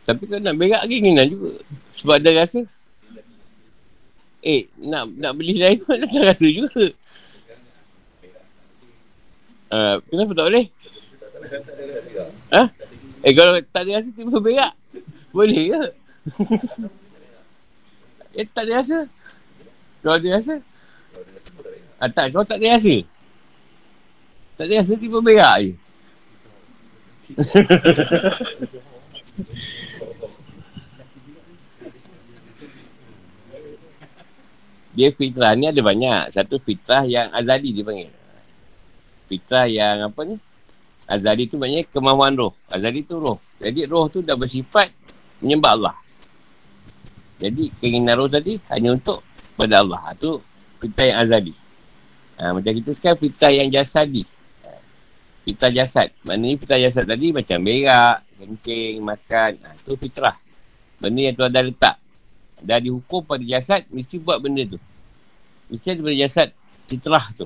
[0.07, 1.51] Tapi kau nak berak lagi kena juga.
[1.99, 2.61] Sebab ada rasa.
[4.45, 6.93] Eh, nak nak beli lain pun ada rasa juga.
[9.67, 10.65] Uh, kenapa tak boleh?
[12.47, 12.71] Ha?
[13.25, 14.73] Eh kalau tak ada rasa tiba berak.
[15.35, 15.81] Boleh ke?
[18.39, 18.99] eh tak ada rasa.
[19.99, 20.55] Kalau ada rasa.
[21.97, 23.01] Ah, tak, kau tak ada rasa.
[24.55, 25.73] Tak ada rasa tiba berak je.
[34.97, 36.31] dia fitrah ni ada banyak.
[36.33, 38.09] Satu fitrah yang azali dia panggil.
[39.27, 40.39] Fitrah yang apa ni?
[41.07, 42.51] Azali tu maknanya kemampuan roh.
[42.67, 43.39] Azali tu roh.
[43.63, 44.91] Jadi roh tu dah bersifat
[45.39, 45.95] menyembah Allah.
[47.39, 49.23] Jadi keinginan roh tadi hanya untuk
[49.55, 50.11] pada Allah.
[50.11, 50.43] Itu
[50.83, 51.53] fitah yang azali.
[52.37, 54.27] Ha, macam kita sekarang fitah yang jasadi.
[54.61, 54.69] Ha,
[55.47, 56.11] fitah jasad.
[56.27, 59.51] Maknanya fitah jasad tadi macam berak, kencing, makan.
[59.63, 60.35] Ha, itu fitrah.
[60.99, 61.95] Benda yang tu ada letak.
[62.57, 64.81] Dah dihukum pada jasad, mesti buat benda tu.
[65.69, 66.47] Mesti ada pada jasad
[66.89, 67.45] fitrah tu.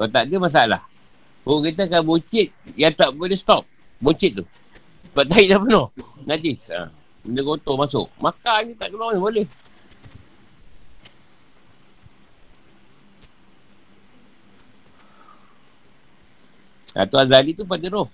[0.00, 0.80] Kalau tak ada masalah.
[1.44, 3.68] Perut kita akan bocit yang tak boleh stop.
[4.00, 4.44] Bocit tu.
[5.12, 5.86] Sebab tahi dah penuh.
[6.24, 6.72] Najis.
[6.72, 6.88] Ha.
[7.20, 8.08] Benda kotor masuk.
[8.16, 9.44] Makan je tak keluar boleh.
[16.96, 18.08] Ha, tu Azali tu pada roh.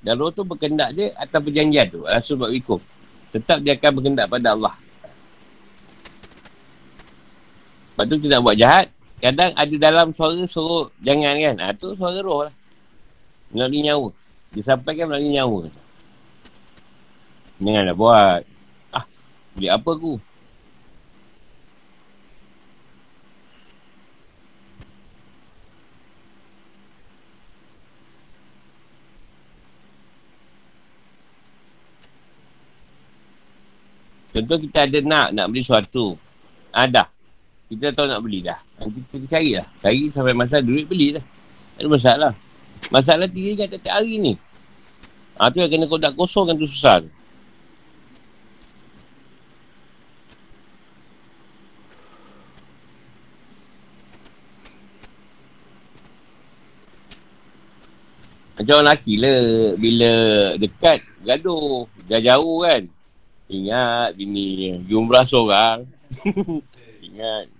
[0.00, 2.08] Dan roh tu berkendak dia atas perjanjian tu.
[2.08, 2.80] Rasul buat wikum.
[3.36, 4.72] Tetap dia akan berkendak pada Allah.
[7.92, 8.88] Lepas tu kita nak buat jahat.
[9.18, 11.56] Kadang ada dalam suara suruh jangan kan.
[11.58, 12.54] Ha, tu suara roh lah.
[13.50, 14.08] Melalui nyawa.
[14.54, 15.66] Disampaikan melalui nyawa.
[17.58, 18.42] Janganlah buat.
[18.94, 19.04] Ah,
[19.58, 20.14] beli apa aku?
[34.30, 36.14] Contoh kita ada nak, nak beli sesuatu.
[36.70, 37.17] Ada.
[37.68, 38.56] Kita tahu nak beli dah.
[38.80, 39.66] Nanti kita cari lah.
[39.84, 41.24] Cari sampai masa duit beli dah.
[41.76, 42.32] Tak ada masalah.
[42.88, 44.32] Masalah tiga kat tiap hari ni.
[45.36, 47.10] Ha, tu yang kena kau tak kosong kan tu susah tu.
[58.58, 59.40] Macam orang lelaki lah.
[59.78, 60.12] Bila
[60.58, 61.86] dekat, gaduh.
[62.08, 62.82] Dah jauh kan.
[63.48, 65.86] Ingat bini jumrah seorang.
[67.06, 67.57] Ingat.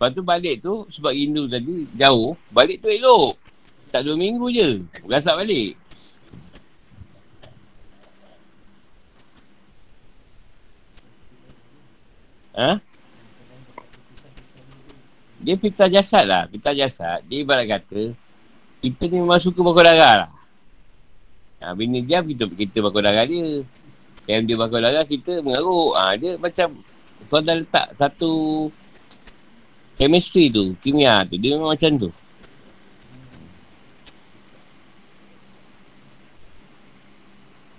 [0.00, 2.32] Lepas tu balik tu, sebab rindu tadi, jauh.
[2.48, 3.36] Balik tu elok.
[3.92, 4.80] Tak dua minggu je.
[5.04, 5.76] Berasak balik.
[12.56, 12.80] Ha?
[15.44, 16.48] Dia fitah jasad lah.
[16.48, 17.20] Fitah jasad.
[17.28, 18.16] Dia ibarat kata,
[18.80, 20.32] kita ni memang suka bakar darah lah.
[21.60, 23.68] Ha, bini dia, kita, kita bakar darah dia.
[24.24, 25.92] Yang dia bakar darah, kita mengaruk.
[25.92, 26.68] Ha, dia macam,
[27.28, 28.32] tuan dah letak satu
[30.00, 32.08] chemistry tu, kimia tu, dia memang macam tu.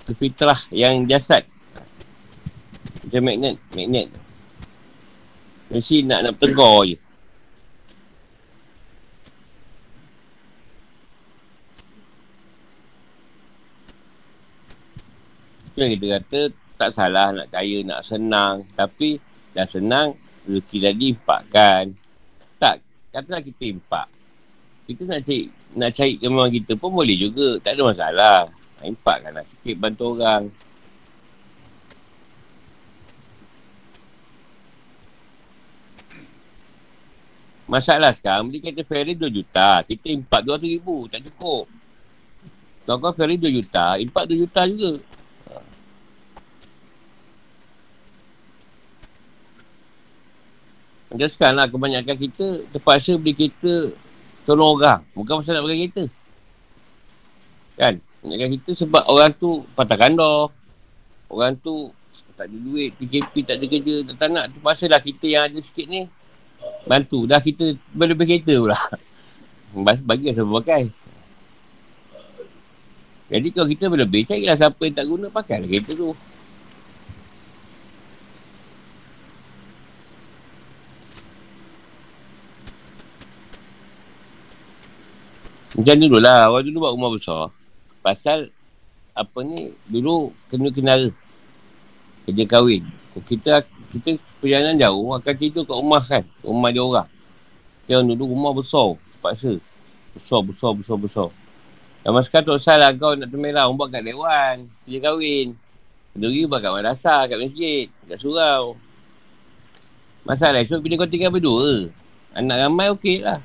[0.05, 1.41] Itu fitrah yang jasad.
[3.01, 4.07] Macam magnet, magnet.
[5.73, 6.97] Mesti nak nak tegur je.
[15.73, 16.39] Itu yang kita kata
[16.77, 18.61] tak salah nak kaya, nak senang.
[18.77, 19.17] Tapi
[19.57, 20.13] dah senang,
[20.45, 22.00] rezeki tadi empatkan.
[23.11, 24.07] Katalah kita impak.
[24.87, 25.41] Kita nak cari,
[25.77, 27.59] nak cari kemampuan kita pun boleh juga.
[27.61, 28.39] Tak ada masalah.
[28.81, 30.49] Impak kan lah sikit bantu orang.
[37.71, 39.79] Masalah sekarang, beli kereta ferry 2 juta.
[39.87, 41.07] Kita impak 200 ribu.
[41.07, 41.71] Tak cukup.
[42.83, 44.99] Kau-kau ferry 2 juta, impak 2 juta juga.
[51.11, 53.91] Macam sekarang lah, kebanyakan kita terpaksa beli kereta
[54.47, 55.03] tolong orang.
[55.11, 56.03] Bukan pasal nak beli kereta.
[57.75, 57.99] Kan?
[58.23, 60.55] Kebanyakan kita sebab orang tu patah kandor.
[61.27, 61.91] Orang tu
[62.39, 64.45] tak ada duit, PKP tak ada kerja, tak, tak nak.
[64.55, 66.07] Terpaksa lah kita yang ada sikit ni,
[66.87, 67.27] Bantu.
[67.27, 68.79] Dah kita berlebih kereta pula.
[70.07, 70.83] Bagi lah siapa pakai.
[73.31, 76.15] Jadi kalau kita berlebih, carilah siapa yang tak guna, pakai lah kereta tu.
[85.71, 87.41] Macam dulu lah, orang dulu buat rumah besar.
[88.03, 88.51] Pasal,
[89.15, 91.01] apa ni, dulu kena kenal
[92.27, 92.83] kerja kahwin.
[93.27, 96.23] Kita kita perjalanan jauh akan tidur kat rumah kan.
[96.43, 97.09] Rumah dia orang.
[97.83, 98.95] Kita orang dulu rumah besar.
[99.19, 99.59] Paksa.
[100.15, 101.29] Besar, besar, besar, besar.
[102.01, 103.67] Dan masa tak salah kau nak temerah.
[103.67, 104.67] Orang buat kat Dewan.
[104.87, 105.47] Kerja kahwin.
[106.15, 108.79] Keduri buat kat madrasah, kat masjid, kat surau.
[110.23, 111.91] Masalah esok bila kau tinggal berdua.
[112.31, 113.43] Anak ramai okey lah.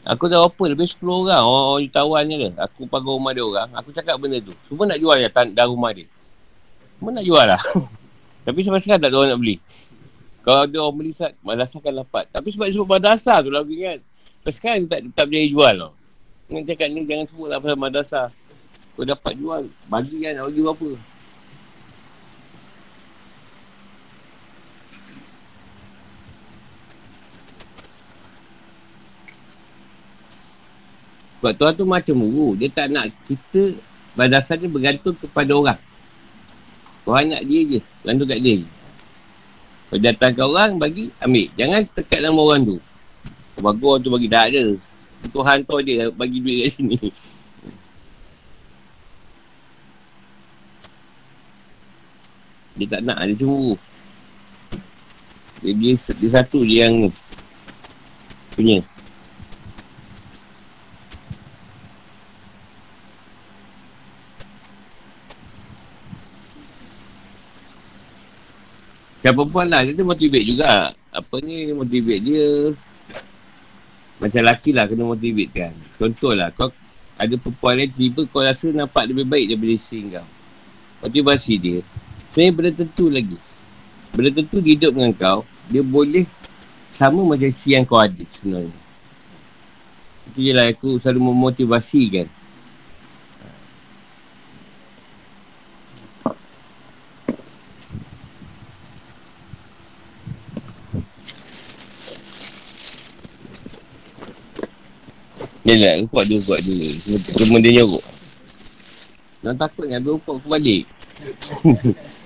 [0.00, 2.48] Aku dah offer lebih 10 orang orang jutawan je ke.
[2.56, 3.68] Aku pagar rumah dia orang.
[3.76, 4.56] Aku cakap benda tu.
[4.64, 6.08] Semua nak jual ya dah rumah dia.
[6.96, 7.60] Semua nak jual lah.
[8.48, 9.56] Tapi sampai sekarang tak ada orang nak beli.
[10.40, 11.10] Kalau ada orang beli,
[11.44, 12.24] madrasah kan dapat.
[12.32, 14.00] Tapi sebab sebut madrasah tu lah aku ingat.
[14.40, 15.92] Sampai sekarang tak, tak berjaya jual tau.
[16.48, 18.26] Ingat cakap ni jangan sebut lah pasal madrasah.
[18.96, 20.88] Kau dapat jual, bagi kan bagi berapa.
[31.40, 32.52] Sebab Tuhan tu macam muru.
[32.52, 33.72] Dia tak nak kita
[34.12, 35.80] pada dasarnya bergantung kepada orang.
[37.08, 37.80] Tuhan nak dia je.
[38.04, 38.68] Gantung kat dia je.
[39.88, 41.48] Kalau datangkan orang, bagi, ambil.
[41.56, 42.76] Jangan tekat nama orang tu.
[43.56, 44.28] Bagus orang tu bagi.
[44.28, 44.64] Tak ada.
[45.32, 47.00] Tuhan tu dia bagi duit kat sini.
[52.76, 53.20] Dia tak nak.
[53.24, 53.76] Dia cemburu.
[55.60, 57.12] Dia, dia, dia satu je yang
[58.56, 58.80] punya.
[69.20, 70.96] Macam perempuan lah, dia motivate juga.
[71.12, 72.72] Apa ni, motivate dia.
[74.16, 75.76] Macam lelaki lah kena motivate kan.
[76.00, 76.72] Contoh lah, kau
[77.20, 80.28] ada perempuan lain tiba kau rasa nampak lebih baik daripada isteri kau.
[81.04, 81.78] Motivasi dia.
[82.32, 83.36] Sebenarnya benda tentu lagi.
[84.16, 86.24] Benda tentu dia hidup dengan kau, dia boleh
[86.96, 88.80] sama macam si yang kau ada sebenarnya.
[90.32, 92.08] Itu je lah aku selalu memotivasi
[105.70, 106.90] Dia nak kuat dia kuat dia.
[107.38, 108.02] Cuma dia nyorok.
[109.38, 110.82] Dan takutnya dia kuat aku balik.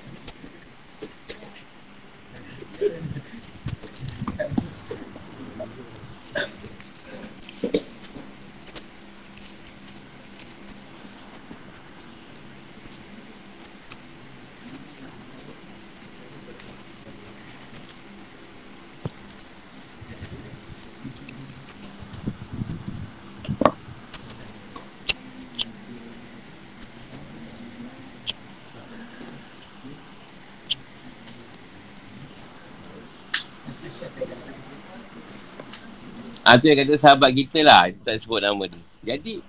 [36.44, 37.88] Ah tu yang kata sahabat kita lah.
[38.04, 38.82] Tak sebut nama dia.
[39.16, 39.40] Jadi,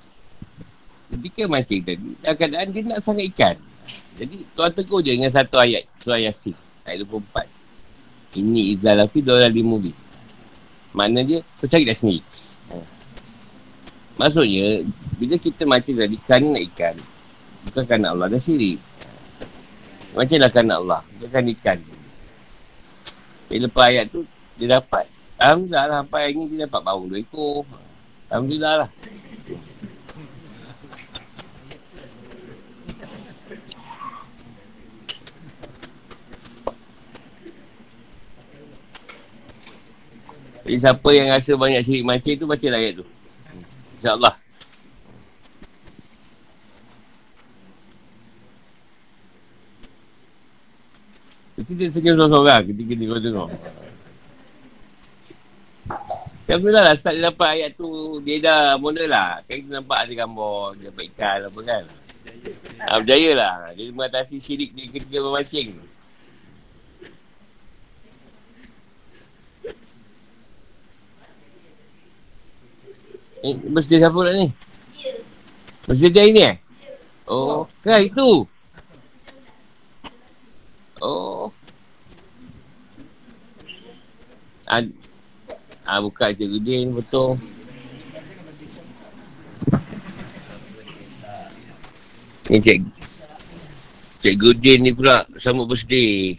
[1.11, 3.55] ketika mancing tadi, dalam keadaan dia nak sangat ikan.
[4.15, 5.83] Jadi, tuan tegur je dengan satu ayat.
[5.99, 6.55] Surah Yasin.
[6.87, 7.51] Ayat 24.
[8.39, 9.95] Ini izalafi dolar lima bin.
[10.95, 12.23] Makna dia, kau cari dah sendiri.
[12.71, 12.75] Ha.
[14.15, 14.87] Maksudnya,
[15.19, 16.95] bila kita mancing tadi, kan nak ikan.
[17.67, 18.79] Bukan kan Allah dah sendiri.
[20.15, 21.01] Macam lah kan Allah.
[21.19, 21.79] Bukan kan ikan.
[23.51, 24.23] Bila lepas ayat tu,
[24.55, 25.14] dia dapat.
[25.35, 27.67] Alhamdulillah lah sampai hari ni dia dapat bau dua ekor.
[28.31, 28.89] Alhamdulillah lah.
[40.65, 43.05] Jadi siapa yang rasa banyak syirik mancing tu baca ayat tu.
[44.01, 44.33] InsyaAllah.
[51.55, 53.49] Mesti dia senyum seorang-seorang ketika dia kau tengok.
[56.45, 59.41] Macam tu lah, start dia dapat ayat tu, dia dah mula lah.
[59.49, 61.83] Kan kita nampak ada gambar, dia dapat ikan apa kan.
[62.85, 63.53] Ah, berjaya lah.
[63.73, 65.73] Dia mengatasi syirik dia ketika memancing.
[73.41, 74.47] Eh, mesti siapa lah ni?
[75.89, 76.55] Mesti dia ini eh?
[77.25, 78.45] Oh, kan itu.
[81.01, 81.49] Oh.
[84.69, 84.85] Ah,
[85.85, 87.37] ah buka je ni betul.
[92.49, 92.81] Ni cik
[94.25, 96.33] Cik Gudin ni pula sama birthday.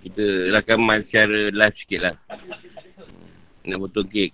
[0.00, 0.24] Kita
[0.56, 2.16] rakaman secara live sikit lah.
[3.68, 4.32] Nak potong kek.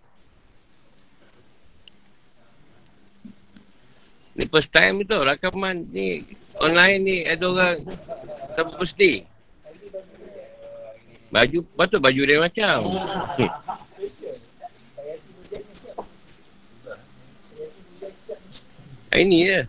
[4.38, 6.22] Ni first time tu rakaman ni
[6.62, 7.82] online ni ada orang
[8.54, 9.26] sama birthday.
[11.34, 12.94] Baju, patut baju dia macam.
[19.10, 19.60] Ini je.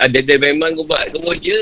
[0.00, 1.60] Ada dia memang kau buat kau je.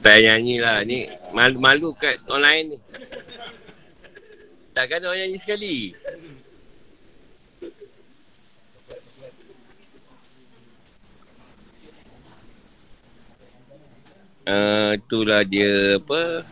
[0.00, 0.80] Tak nyanyi lah.
[0.84, 1.04] Ni
[1.36, 2.78] malu-malu kat online ni.
[4.72, 5.76] Takkan orang nyanyi sekali.
[14.50, 16.42] Uh, itulah dia apa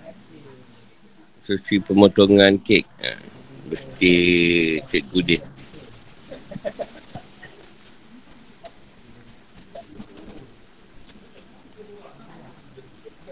[1.43, 3.19] sesi pemotongan kek uh,
[3.67, 4.15] mesti
[4.87, 5.43] cikgu dia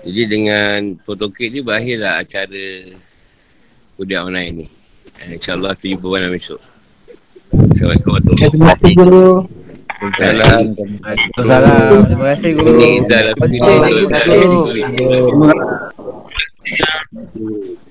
[0.06, 2.94] Jadi dengan fotokit ni berakhirlah acara
[3.98, 4.66] kuliah online ni.
[5.18, 6.62] Eh, InsyaAllah tu jumpa malam esok.
[7.50, 9.42] Assalamualaikum warahmatullahi wabarakatuh.
[11.42, 12.06] Assalamualaikum.
[12.06, 12.78] Terima kasih guru.
[12.78, 13.58] Terima kasih.
[13.66, 14.46] Terima kasih
[17.34, 17.82] guru.